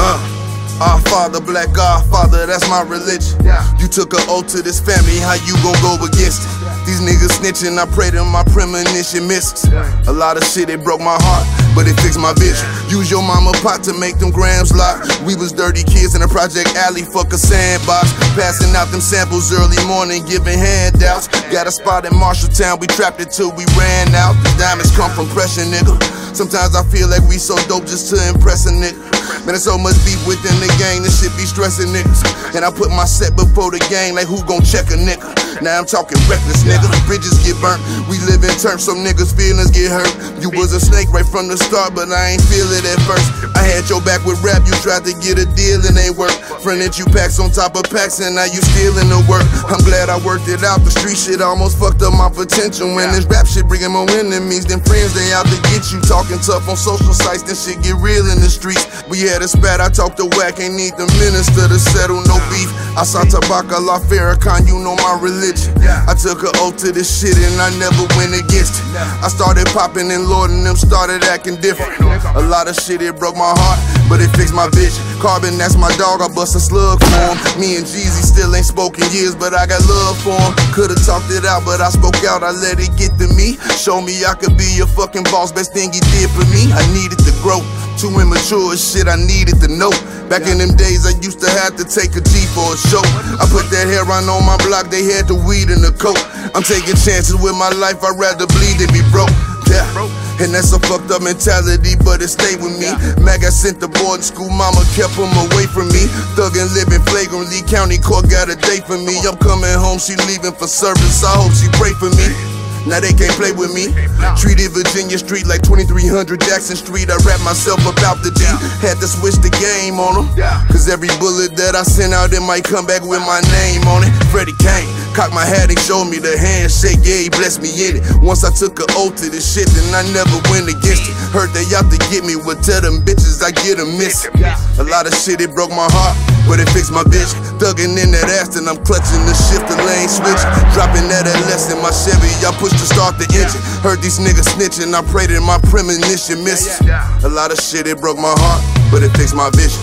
Uh. 0.00 0.37
Our 0.80 1.00
father, 1.10 1.40
black 1.40 1.72
godfather, 1.74 2.46
that's 2.46 2.68
my 2.70 2.82
religion. 2.82 3.34
You 3.80 3.88
took 3.88 4.14
an 4.14 4.22
oath 4.28 4.46
to 4.54 4.62
this 4.62 4.78
family, 4.78 5.18
how 5.18 5.34
you 5.34 5.54
gon' 5.66 5.74
go 5.82 5.98
against 6.06 6.46
it? 6.46 6.86
These 6.86 7.02
niggas 7.02 7.34
snitching, 7.42 7.76
I 7.78 7.86
pray 7.90 8.10
to 8.10 8.24
my 8.24 8.44
premonition 8.44 9.26
misses. 9.26 9.66
A 10.06 10.12
lot 10.12 10.36
of 10.36 10.44
shit, 10.44 10.70
it 10.70 10.84
broke 10.84 11.00
my 11.00 11.18
heart, 11.18 11.44
but 11.74 11.86
it 11.86 11.96
fixed 12.00 12.18
my 12.18 12.32
vision. 12.36 12.66
Use 12.88 13.10
your 13.10 13.22
mama 13.22 13.52
pot 13.64 13.82
to 13.84 13.92
make 13.92 14.18
them 14.18 14.30
grams 14.30 14.72
lock. 14.74 15.02
We 15.26 15.36
was 15.36 15.52
dirty 15.52 15.84
kids 15.84 16.14
in 16.14 16.22
a 16.22 16.28
project 16.28 16.74
alley, 16.76 17.02
fuck 17.02 17.32
a 17.32 17.38
sandbox. 17.38 18.12
Passing 18.36 18.74
out 18.76 18.88
them 18.88 19.00
samples 19.00 19.52
early 19.52 19.80
morning, 19.86 20.24
giving 20.24 20.58
handouts. 20.58 21.28
Got 21.52 21.66
a 21.66 21.72
spot 21.72 22.04
in 22.04 22.12
Marshalltown, 22.12 22.80
we 22.80 22.86
trapped 22.86 23.20
it 23.20 23.30
till 23.30 23.50
we 23.52 23.64
ran 23.76 24.14
out. 24.14 24.34
The 24.44 24.54
diamonds 24.58 24.94
come 24.96 25.10
from 25.12 25.28
pressure, 25.34 25.66
nigga. 25.66 25.96
Sometimes 26.34 26.76
I 26.76 26.84
feel 26.86 27.08
like 27.08 27.26
we 27.26 27.36
so 27.36 27.56
dope 27.66 27.84
just 27.84 28.14
to 28.14 28.16
impress 28.30 28.66
a 28.66 28.72
nigga. 28.72 29.18
Man, 29.42 29.56
there's 29.56 29.66
so 29.66 29.76
much 29.76 29.98
beef 30.06 30.20
within 30.22 30.54
the 30.62 30.70
gang, 30.78 31.02
this 31.02 31.20
shit 31.20 31.34
be 31.36 31.44
stressing 31.44 31.90
niggas. 31.90 32.22
And 32.54 32.64
I 32.64 32.70
put 32.70 32.94
my 32.94 33.04
set 33.04 33.34
before 33.34 33.74
the 33.74 33.82
game, 33.90 34.14
like 34.14 34.30
who 34.30 34.40
gon' 34.46 34.62
check 34.62 34.88
a 34.94 34.96
nigga? 34.96 35.34
Now 35.60 35.82
I'm 35.82 35.86
talking 35.86 36.16
reckless, 36.30 36.62
nigga. 36.62 36.86
Bridges 37.10 37.34
get 37.42 37.58
burnt, 37.58 37.82
we 38.06 38.22
live 38.24 38.40
in 38.46 38.54
terms, 38.56 38.86
some 38.86 39.02
niggas' 39.02 39.34
feelings 39.34 39.74
get 39.74 39.90
hurt. 39.90 40.14
You 40.38 40.54
was 40.54 40.72
a 40.72 40.80
snake 40.80 41.10
right 41.10 41.26
from 41.26 41.50
the 41.50 41.57
start, 41.58 41.94
but 41.94 42.10
I 42.10 42.34
ain't 42.34 42.44
feel 42.46 42.66
it 42.72 42.84
at 42.86 43.00
first. 43.04 43.26
I 43.58 43.66
had 43.66 43.90
your 43.90 44.00
back 44.02 44.24
with 44.24 44.38
rap, 44.42 44.62
you 44.64 44.74
tried 44.80 45.04
to 45.04 45.14
get 45.18 45.38
a 45.38 45.46
deal 45.58 45.82
and 45.82 45.98
ain't 45.98 46.16
work. 46.16 46.32
Fronted 46.62 46.96
you 46.96 47.04
packs 47.10 47.38
on 47.38 47.50
top 47.50 47.74
of 47.74 47.84
packs, 47.90 48.22
and 48.22 48.34
now 48.34 48.46
you 48.46 48.62
stealing 48.74 49.10
the 49.10 49.20
work. 49.26 49.44
I'm 49.66 49.82
glad 49.82 50.08
I 50.08 50.18
worked 50.22 50.46
it 50.46 50.62
out. 50.62 50.82
The 50.86 50.92
street 50.94 51.18
shit 51.18 51.40
almost 51.40 51.78
fucked 51.78 52.02
up 52.02 52.14
my 52.14 52.30
potential. 52.30 52.94
When 52.94 53.10
this 53.10 53.26
rap 53.26 53.46
shit 53.46 53.66
bringing 53.66 53.92
more 53.92 54.08
enemies 54.10 54.66
than 54.66 54.80
friends, 54.80 55.14
they 55.14 55.32
out 55.32 55.46
to 55.46 55.58
get 55.70 55.90
you. 55.90 56.00
Talking 56.04 56.38
tough 56.38 56.68
on 56.68 56.76
social 56.76 57.14
sites, 57.14 57.42
then 57.46 57.56
shit 57.56 57.82
get 57.82 57.96
real 57.98 58.26
in 58.30 58.38
the 58.42 58.50
streets. 58.50 58.84
We 59.08 59.24
had 59.24 59.42
a 59.42 59.48
spat, 59.48 59.80
I 59.80 59.88
talked 59.88 60.18
to 60.18 60.26
whack, 60.36 60.60
ain't 60.60 60.74
need 60.74 60.94
the 61.00 61.06
minister 61.18 61.66
to 61.66 61.78
settle 61.78 62.20
no 62.28 62.36
beef. 62.52 62.70
I 62.98 63.06
saw 63.06 63.22
Tabaka 63.22 63.78
La 63.78 64.02
Farrakhan, 64.02 64.66
you 64.66 64.76
know 64.82 64.98
my 64.98 65.16
religion. 65.22 65.70
I 65.86 66.18
took 66.18 66.42
an 66.42 66.52
oath 66.58 66.76
to 66.82 66.90
this 66.90 67.06
shit 67.08 67.38
and 67.38 67.56
I 67.62 67.70
never 67.78 68.02
went 68.18 68.34
against 68.34 68.82
it. 68.82 68.86
I 69.22 69.28
started 69.30 69.66
popping 69.70 70.10
and 70.10 70.26
Lord 70.26 70.50
and 70.50 70.66
them 70.66 70.74
started 70.74 71.22
acting 71.24 71.47
different. 71.56 71.96
A 72.36 72.42
lot 72.44 72.68
of 72.68 72.76
shit, 72.76 73.00
it 73.00 73.16
broke 73.16 73.36
my 73.36 73.54
heart, 73.56 73.80
but 74.08 74.20
it 74.20 74.28
fixed 74.36 74.54
my 74.54 74.68
vision. 74.76 75.00
Carbon, 75.20 75.56
that's 75.56 75.76
my 75.76 75.88
dog, 75.96 76.20
I 76.20 76.28
bust 76.28 76.54
a 76.54 76.60
slug 76.60 77.00
for 77.00 77.10
him. 77.16 77.36
Me 77.60 77.76
and 77.76 77.86
Jeezy 77.86 78.20
still 78.20 78.54
ain't 78.54 78.66
spoken 78.66 79.04
years, 79.10 79.34
but 79.34 79.54
I 79.54 79.66
got 79.66 79.80
love 79.88 80.18
for 80.20 80.36
him. 80.36 80.52
Could've 80.76 81.00
talked 81.06 81.32
it 81.32 81.44
out, 81.48 81.64
but 81.64 81.80
I 81.80 81.88
spoke 81.88 82.20
out, 82.28 82.42
I 82.42 82.52
let 82.52 82.78
it 82.78 82.92
get 83.00 83.16
to 83.18 83.26
me. 83.32 83.56
Show 83.80 84.00
me 84.00 84.24
I 84.24 84.34
could 84.34 84.56
be 84.58 84.68
your 84.76 84.86
fucking 84.86 85.24
boss, 85.32 85.52
best 85.52 85.72
thing 85.72 85.92
he 85.92 86.00
did 86.18 86.28
for 86.30 86.44
me. 86.52 86.68
I 86.74 86.84
needed 86.92 87.18
to 87.24 87.32
grow. 87.40 87.64
Too 87.96 88.14
immature 88.14 88.76
shit, 88.78 89.08
I 89.08 89.16
needed 89.16 89.58
to 89.64 89.68
know. 89.68 89.90
Back 90.30 90.46
in 90.46 90.58
them 90.58 90.76
days, 90.76 91.02
I 91.08 91.16
used 91.18 91.40
to 91.40 91.50
have 91.50 91.74
to 91.80 91.84
take 91.88 92.14
a 92.14 92.22
G 92.22 92.46
for 92.54 92.74
a 92.74 92.78
show. 92.78 93.02
I 93.40 93.48
put 93.50 93.66
that 93.74 93.88
hair 93.88 94.06
on 94.06 94.28
on 94.28 94.44
my 94.46 94.60
block, 94.62 94.90
they 94.90 95.02
had 95.02 95.26
the 95.26 95.34
weed 95.34 95.70
in 95.70 95.82
the 95.82 95.90
coat. 95.96 96.20
I'm 96.54 96.62
taking 96.62 96.94
chances 96.94 97.34
with 97.34 97.56
my 97.56 97.70
life, 97.74 98.04
I'd 98.04 98.18
rather 98.18 98.46
bleed 98.46 98.78
than 98.78 98.92
be 98.92 99.02
broke. 99.10 99.32
Yeah. 99.66 100.27
And 100.40 100.54
that's 100.54 100.72
a 100.72 100.78
fucked 100.78 101.10
up 101.10 101.22
mentality, 101.22 101.98
but 102.04 102.22
it 102.22 102.28
stayed 102.28 102.62
with 102.62 102.78
me. 102.78 102.90
Mag, 103.24 103.42
I 103.42 103.50
sent 103.50 103.80
the 103.80 103.88
boarding 103.88 104.22
school, 104.22 104.50
mama 104.50 104.86
kept 104.94 105.14
him 105.18 105.30
away 105.50 105.66
from 105.66 105.88
me. 105.88 106.06
Thuggin' 106.38 106.70
living 106.74 107.02
flagrantly, 107.10 107.62
county 107.66 107.98
court 107.98 108.30
got 108.30 108.48
a 108.48 108.56
date 108.56 108.86
for 108.86 108.98
me. 108.98 109.18
I'm 109.26 109.36
coming 109.38 109.74
home, 109.74 109.98
she 109.98 110.14
leaving 110.30 110.54
for 110.54 110.68
service, 110.68 111.24
I 111.24 111.34
hope 111.34 111.52
she 111.54 111.66
pray 111.74 111.92
for 111.98 112.10
me. 112.14 112.57
Now 112.88 113.00
they 113.04 113.12
can't 113.12 113.36
play 113.36 113.52
with 113.52 113.76
me. 113.76 113.92
Treated 114.40 114.72
Virginia 114.72 115.20
Street 115.20 115.44
like 115.44 115.60
2300 115.60 116.40
Jackson 116.40 116.74
Street. 116.74 117.12
I 117.12 117.20
rap 117.28 117.36
myself 117.44 117.84
about 117.84 118.24
the 118.24 118.32
D. 118.32 118.40
Had 118.80 118.96
to 119.04 119.08
switch 119.08 119.36
the 119.44 119.52
game 119.60 120.00
on 120.00 120.24
them. 120.24 120.26
Cause 120.72 120.88
every 120.88 121.12
bullet 121.20 121.52
that 121.60 121.76
I 121.76 121.84
sent 121.84 122.16
out, 122.16 122.32
it 122.32 122.40
might 122.40 122.64
come 122.64 122.86
back 122.86 123.04
with 123.04 123.20
my 123.28 123.44
name 123.60 123.84
on 123.92 124.08
it. 124.08 124.12
Freddie 124.32 124.56
Kane. 124.56 124.88
Cocked 125.18 125.34
my 125.34 125.42
hat 125.42 125.66
and 125.66 125.78
showed 125.82 126.06
me 126.06 126.22
the 126.22 126.38
handshake, 126.38 127.02
yeah, 127.02 127.26
he 127.26 127.28
blessed 127.28 127.58
me 127.58 127.74
in 127.74 127.98
it. 127.98 128.06
Once 128.22 128.46
I 128.46 128.54
took 128.54 128.78
an 128.78 128.86
oath 128.94 129.18
to 129.18 129.26
this 129.26 129.42
shit, 129.42 129.66
then 129.74 129.90
I 129.90 130.06
never 130.14 130.38
went 130.46 130.70
against 130.70 131.10
it. 131.10 131.14
Heard 131.34 131.50
they 131.50 131.66
out 131.74 131.90
to 131.90 131.98
get 132.06 132.22
me, 132.22 132.38
would 132.38 132.62
tell 132.62 132.78
them 132.78 133.02
bitches 133.02 133.42
I 133.42 133.50
get 133.50 133.82
a 133.82 133.86
miss. 133.98 134.30
A 134.78 134.86
lot 134.86 135.10
of 135.10 135.14
shit, 135.18 135.42
it 135.42 135.50
broke 135.50 135.74
my 135.74 135.90
heart, 135.90 136.14
but 136.46 136.62
it 136.62 136.70
fixed 136.70 136.94
my 136.94 137.02
bitch. 137.02 137.34
Thuggin' 137.58 137.98
in 137.98 138.14
that 138.14 138.30
ass, 138.38 138.54
and 138.54 138.70
I'm 138.70 138.78
clutching 138.86 139.26
the 139.26 139.34
shift, 139.34 139.66
the 139.66 139.74
lane 139.82 140.06
switch. 140.06 140.38
Dropping 140.70 141.10
that 141.10 141.26
LS 141.26 141.74
in 141.74 141.82
my 141.82 141.90
Chevy, 141.90 142.30
I 142.46 142.54
push 142.54 142.77
to 142.78 142.86
start 142.86 143.18
the 143.18 143.26
engine. 143.34 143.60
Heard 143.82 144.00
these 144.00 144.18
niggas 144.18 144.48
snitching, 144.54 144.94
I 144.94 145.02
prayed 145.10 145.30
in 145.30 145.42
my 145.42 145.58
premonition 145.70 146.44
misses. 146.44 146.80
A 147.24 147.28
lot 147.28 147.50
of 147.50 147.58
shit, 147.58 147.86
it 147.86 147.98
broke 148.00 148.18
my 148.18 148.34
heart, 148.38 148.62
but 148.90 149.02
it 149.02 149.10
fixed 149.18 149.34
my 149.34 149.50
vision. 149.50 149.82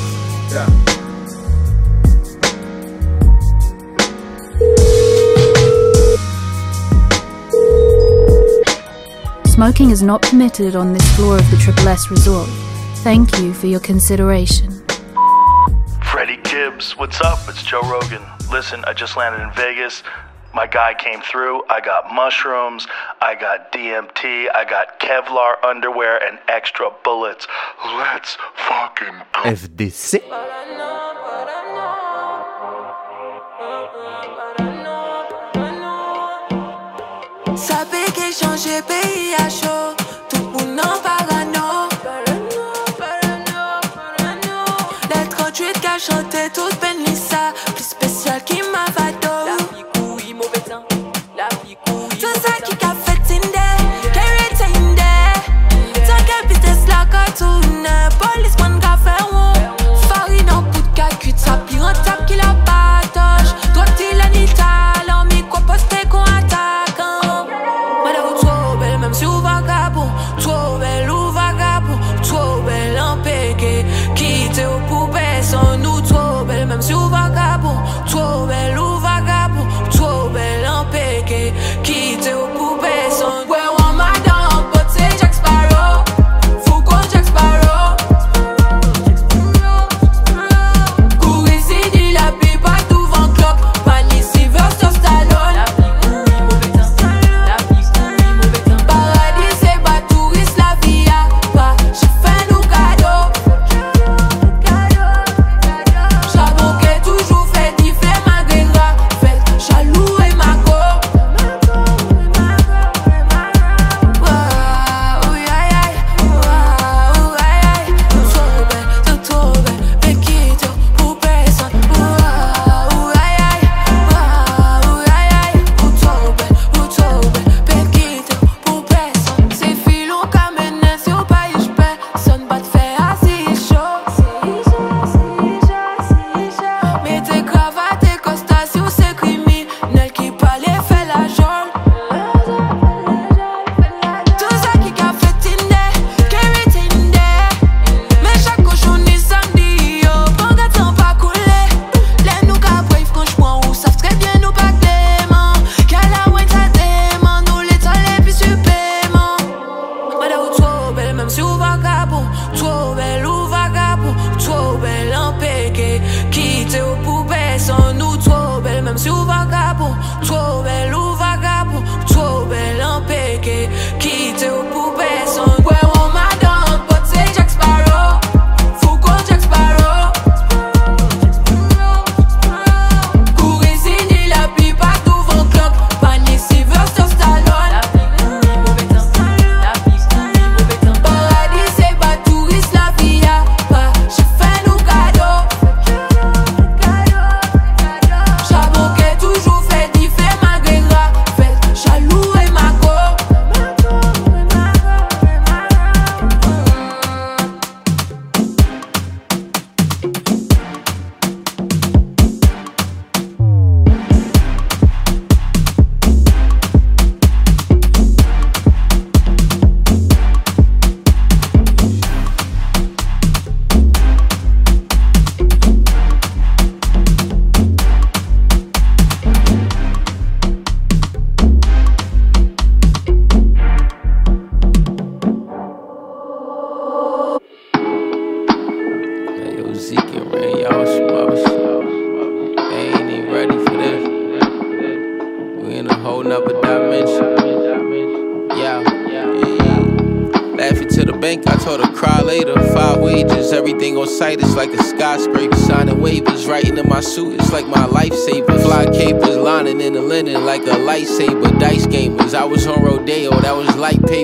Smoking 9.48 9.90
is 9.90 10.02
not 10.02 10.22
permitted 10.22 10.76
on 10.76 10.92
this 10.94 11.16
floor 11.16 11.38
of 11.38 11.50
the 11.50 11.58
Triple 11.58 11.88
S 11.88 12.12
resort. 12.12 12.50
Thank 13.04 13.40
you 13.40 13.54
for 13.54 13.68
your 13.68 13.80
consideration. 13.80 14.84
Freddie 16.04 16.42
Gibbs, 16.44 16.98
what's 16.98 17.22
up? 17.22 17.40
It's 17.48 17.64
Joe 17.64 17.82
Rogan. 17.82 18.22
Listen, 18.52 18.84
I 18.86 18.94
just 18.94 19.16
landed 19.16 19.42
in 19.42 19.52
Vegas. 19.54 20.04
My 20.56 20.68
guy 20.68 20.94
came 20.94 21.20
through. 21.20 21.64
I 21.70 21.82
got 21.82 22.14
mushrooms, 22.14 22.88
I 23.20 23.36
got 23.36 23.74
DMT, 23.74 24.48
I 24.56 24.64
got 24.64 25.02
Kevlar 25.02 25.62
underwear, 25.66 26.18
and 26.26 26.40
extra 26.48 26.92
bullets. 27.04 27.46
Let's 27.84 28.38
fucking 28.56 29.18
go. 29.34 29.42
FDC. 29.44 30.24
Ça 37.58 37.86
fait 37.92 38.12
qu'est 38.14 38.32
changé 38.32 38.82
pays 38.88 39.36
à 39.38 39.50
chaud. 39.50 39.94
Tout 40.30 40.38
le 40.38 40.68
monde 40.68 40.80
en 40.80 41.00
parano. 41.02 41.25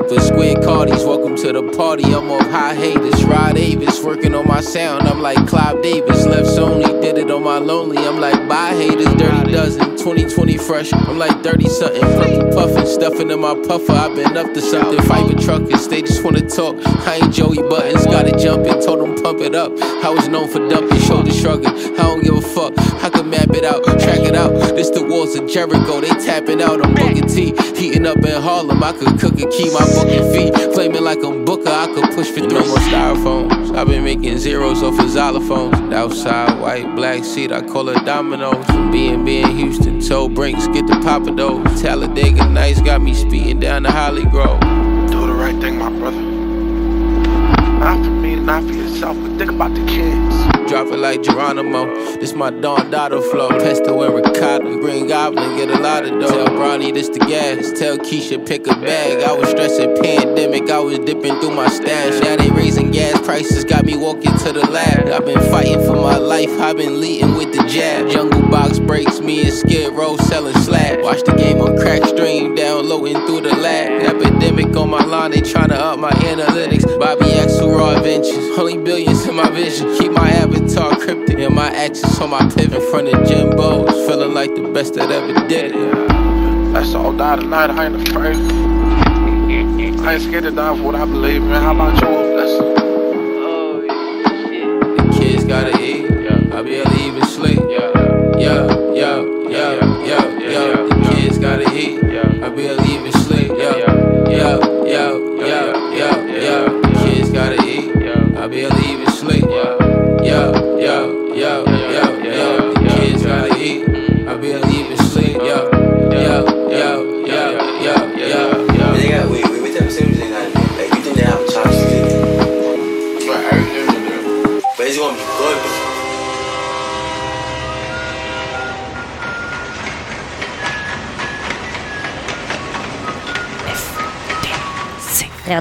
Paper. 0.04 0.22
Squid 0.22 0.58
Cardies, 0.58 1.06
welcome 1.06 1.36
to 1.38 1.52
the 1.52 1.64
party. 1.76 2.04
I'm 2.14 2.30
off 2.32 2.50
high 2.50 2.74
haters. 2.74 3.24
Rod 3.26 3.56
Davis, 3.56 4.04
working 4.04 4.34
on 4.34 4.48
my 4.48 4.62
sound. 4.62 5.08
I'm 5.08 5.22
like 5.22 5.48
Clive 5.48 5.82
Davis, 5.82 6.26
left 6.26 6.48
Sony, 6.48 7.02
did 7.02 7.18
it 7.18 7.30
on 7.32 7.44
my 7.44 7.58
lonely. 7.58 7.98
I'm 7.98 8.20
like 8.20 8.48
bye 8.48 8.74
haters, 8.74 9.14
dirty 9.16 9.52
dozen, 9.52 9.98
2020 9.98 10.58
fresh. 10.58 10.94
I'm 10.94 11.18
like 11.18 11.44
30 11.44 11.70
something, 11.70 12.02
purple 12.02 12.52
puffin', 12.54 12.88
stuffing 12.88 13.32
in 13.32 13.40
my 13.40 13.56
puffer. 13.68 13.92
I've 13.92 14.16
been 14.16 14.38
up 14.38 14.54
to 14.54 14.62
something, 14.62 15.02
fighting 15.06 15.38
truckers. 15.38 15.88
They 15.88 16.02
just 16.02 16.24
wanna 16.24 16.48
talk. 16.48 16.76
I 17.08 17.16
ain't 17.16 17.34
Joey 17.34 17.58
Buttons, 17.58 18.06
gotta 18.06 18.38
jump 18.38 18.66
it, 18.66 18.84
told 18.84 19.00
them 19.00 19.22
pump 19.22 19.40
it 19.42 19.56
up. 19.56 19.72
I 20.04 20.10
was 20.10 20.28
known 20.28 20.50
for 20.50 20.60
dumping, 20.68 21.00
shoulder 21.00 21.32
shrugging. 21.32 21.68
I 21.68 22.04
don't 22.04 22.24
give 22.24 22.36
a 22.36 22.42
fuck, 22.42 22.74
I 23.04 23.10
can 23.10 23.30
map 23.30 23.50
it 23.52 23.64
out, 23.64 23.84
out. 24.42 24.76
This 24.76 24.90
the 24.90 25.04
walls 25.04 25.36
of 25.36 25.50
Jericho, 25.50 26.02
they 26.02 26.10
tapping 26.26 26.62
out. 26.62 26.84
I'm 26.84 26.96
T, 27.28 27.54
heating 27.76 28.06
up 28.06 28.18
in 28.18 28.42
Harlem. 28.42 28.84
I 28.84 28.92
could 28.94 29.20
cook 29.20 29.40
and 29.40 29.52
keep 29.52 29.72
my 29.74 29.86
booking 29.94 30.26
feet. 30.34 30.54
Flaming 30.74 31.04
like 31.04 31.24
I'm 31.24 31.46
Booker, 31.46 31.70
I 31.70 31.88
could 31.94 32.16
push 32.16 32.30
for 32.30 32.42
no 32.42 32.60
more 32.68 32.78
styrofoams. 32.90 33.76
I've 33.76 33.88
been 33.88 34.04
making 34.04 34.38
zeros 34.40 34.84
off 34.84 35.00
of 35.00 35.06
xylophones. 35.06 35.94
Outside, 35.94 36.60
white, 36.60 36.96
black 36.96 37.24
seat, 37.24 37.52
I 37.52 37.62
call 37.62 37.90
it 37.90 38.04
dominoes. 38.06 38.66
B&B 38.92 39.42
in 39.42 39.58
Houston, 39.58 40.02
toe 40.02 40.28
brinks, 40.28 40.68
get 40.68 40.88
the 40.88 41.00
papa 41.04 41.32
though. 41.32 41.64
Talladega 41.82 42.50
Nights 42.50 42.82
got 42.82 43.02
me 43.02 43.14
speeding 43.14 43.60
down 43.60 43.84
the 43.84 43.92
Holly 43.92 44.26
Grove. 44.26 44.60
Do 45.12 45.28
the 45.28 45.34
right 45.34 45.60
thing, 45.62 45.78
my 45.78 45.90
brother. 45.90 46.22
Not 47.80 48.04
for 48.04 48.12
me, 48.12 48.36
not 48.36 48.64
for 48.64 48.74
yourself, 48.74 49.18
but 49.22 49.38
think 49.38 49.52
about 49.52 49.74
the 49.74 49.86
kids. 49.86 50.51
Drop 50.72 50.88
it 50.88 51.00
like 51.00 51.22
Geronimo. 51.22 51.94
This 52.22 52.32
my 52.32 52.50
Don 52.50 52.90
Dotto 52.90 53.22
flow. 53.30 53.50
Pesto 53.50 54.04
and 54.04 54.16
ricotta. 54.16 54.78
Green 54.80 55.06
Goblin 55.06 55.58
get 55.58 55.70
a 55.70 55.78
lot 55.78 56.06
of 56.06 56.12
dough. 56.12 56.30
Tell 56.30 56.48
Bronny 56.48 56.94
this 56.94 57.10
the 57.10 57.20
gas. 57.20 57.78
Tell 57.78 57.98
Keisha 57.98 58.48
pick 58.48 58.66
a 58.68 58.76
bag. 58.76 59.22
I 59.22 59.34
was 59.34 59.50
stressing 59.50 59.98
pandemic. 60.02 60.70
I 60.70 60.80
was 60.80 61.00
dipping 61.00 61.38
through 61.42 61.56
my 61.56 61.68
stash. 61.68 62.22
Now 62.22 62.38
they 62.38 62.50
raising 62.52 62.90
gas 62.92 63.20
prices. 63.20 63.66
Got 63.66 63.84
me 63.84 63.98
walking 63.98 64.32
to 64.38 64.54
the 64.54 64.66
lab. 64.72 65.10
I've 65.10 65.26
been 65.26 65.42
fighting 65.52 65.82
for 65.86 65.98
my 65.98 66.16
life. 66.16 66.50
I've 66.62 66.78
been 66.78 67.02
leading 67.02 67.36
with 67.36 67.54
the 67.54 67.68
jab. 67.68 68.10
Jungle 68.10 68.48
box 68.50 68.80
breaks. 68.80 69.20
Me 69.20 69.42
and 69.42 69.54
Skid 69.54 69.92
Row 69.92 70.16
selling 70.16 70.56
slab. 70.56 71.02
Watch 71.02 71.22
the 71.24 71.34
game 71.34 71.60
on 71.60 71.78
crack 71.80 72.02
stream. 72.06 72.56
Downloading 72.56 73.26
through 73.28 73.42
the 73.42 73.58
lab. 73.58 74.04
Epidemic 74.04 74.74
on 74.78 74.90
my 74.90 75.04
line. 75.04 75.32
They 75.32 75.42
tryna 75.42 75.74
up 75.74 76.00
my 76.00 76.12
analytics. 76.12 76.88
Bobby 76.98 77.21
X 78.22 78.30
who 78.30 78.38
raw 78.38 78.52
adventures. 78.52 78.60
Only 78.60 78.78
billions 78.78 79.26
in 79.26 79.36
my 79.36 79.50
vision. 79.50 79.98
Keep 79.98 80.12
my 80.12 80.30
avatar 80.30 80.96
cryptic. 80.98 81.40
And 81.40 81.56
my 81.56 81.70
actions 81.70 82.20
on 82.20 82.30
my 82.30 82.48
pivot 82.50 82.82
in 82.82 82.92
front 82.92 83.08
of 83.08 83.28
Jimbo's. 83.28 84.08
Feeling 84.08 84.34
like 84.34 84.54
the 84.56 84.70
best 84.74 84.94
that 84.96 85.12
ever 85.12 85.48
did 85.48 85.76
it. 85.76 86.72
Let's 86.72 86.94
all 86.94 87.14
die 87.14 87.38
tonight, 87.38 87.70
I 87.70 87.86
ain't 87.88 88.08
afraid. 88.08 88.38
I 90.06 90.14
ain't 90.14 90.24
scared 90.24 90.44
to 90.44 90.52
die 90.52 90.76
for 90.78 90.84
what 90.84 90.96
I 90.96 91.06
believe 91.06 91.42
in. 91.42 91.50
How 91.50 91.74
about 91.74 92.02
you? 92.02 92.10
Listen. 92.36 92.76
The 94.98 95.18
kids 95.18 95.44
gotta 95.46 95.82
eat. 95.82 96.06
I 96.54 96.62
barely 96.62 97.02
even 97.04 97.26
sleep. 97.26 97.60
Yo, 97.60 98.38
yo, 98.38 98.94
yo, 98.94 99.50
yo, 99.50 99.80
yo. 100.06 100.88
The 100.88 101.12
kids 101.16 101.38
gotta 101.38 101.76
eat. 101.76 102.11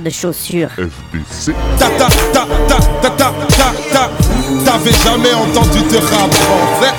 Frère 0.00 0.12
de 0.12 0.16
chaussures. 0.16 0.70
FDC. 0.70 1.54
Ta 1.78 1.86
ta 1.90 2.08
ta 2.32 2.46
ta 2.66 2.76
ta 3.02 3.10
ta 3.10 3.32
ta 3.48 3.72
ta. 3.92 4.10
T'avais 4.64 4.92
jamais 4.92 5.34
entendu 5.34 5.80
de 5.80 5.98
rap 5.98 6.32
français 6.32 6.94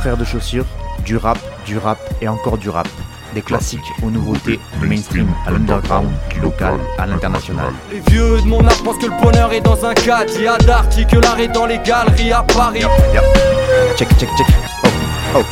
Frères 0.00 0.16
de 0.16 0.24
chaussures, 0.24 0.66
du 1.04 1.16
rap, 1.16 1.38
du 1.66 1.78
rap 1.78 1.98
et 2.20 2.28
encore 2.28 2.58
du 2.58 2.68
rap. 2.68 2.86
Des 3.34 3.42
classiques 3.42 3.80
aux 4.04 4.10
nouveautés, 4.10 4.60
du 4.80 4.86
mainstream 4.86 5.26
à 5.44 5.50
l'underground, 5.50 6.10
du 6.30 6.38
local 6.38 6.74
à 6.96 7.06
l'international. 7.06 7.72
Les 7.90 7.98
vieux 8.08 8.40
de 8.40 8.46
mon 8.46 8.64
âge 8.64 8.80
pensent 8.84 8.98
que 8.98 9.06
le 9.06 9.20
bonheur 9.20 9.52
est 9.52 9.62
dans 9.62 9.84
un 9.84 9.94
cadre. 9.94 10.30
Il 10.36 10.42
y 10.44 10.46
a 10.46 10.58
d'arty 10.58 11.06
que 11.06 11.16
l'art 11.16 11.40
est 11.40 11.48
dans 11.48 11.66
les 11.66 11.78
galeries 11.78 12.32
à 12.32 12.44
Paris. 12.44 12.82
Yep. 12.82 13.22
Check, 13.96 14.08
check, 14.16 14.28
check. 14.38 14.46
Oh, 14.84 14.88
oh. 15.38 15.42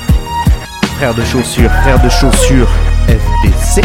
Frères 0.99 1.15
de 1.15 1.25
chaussures, 1.25 1.71
frères 1.83 2.01
de 2.01 2.09
chaussures, 2.09 2.69
FDC. 3.09 3.83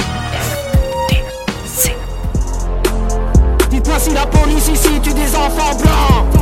La 4.16 4.26
police 4.28 4.70
ici 4.70 5.00
tue 5.02 5.14
des 5.14 5.36
enfants 5.36 5.76
blancs 5.78 6.35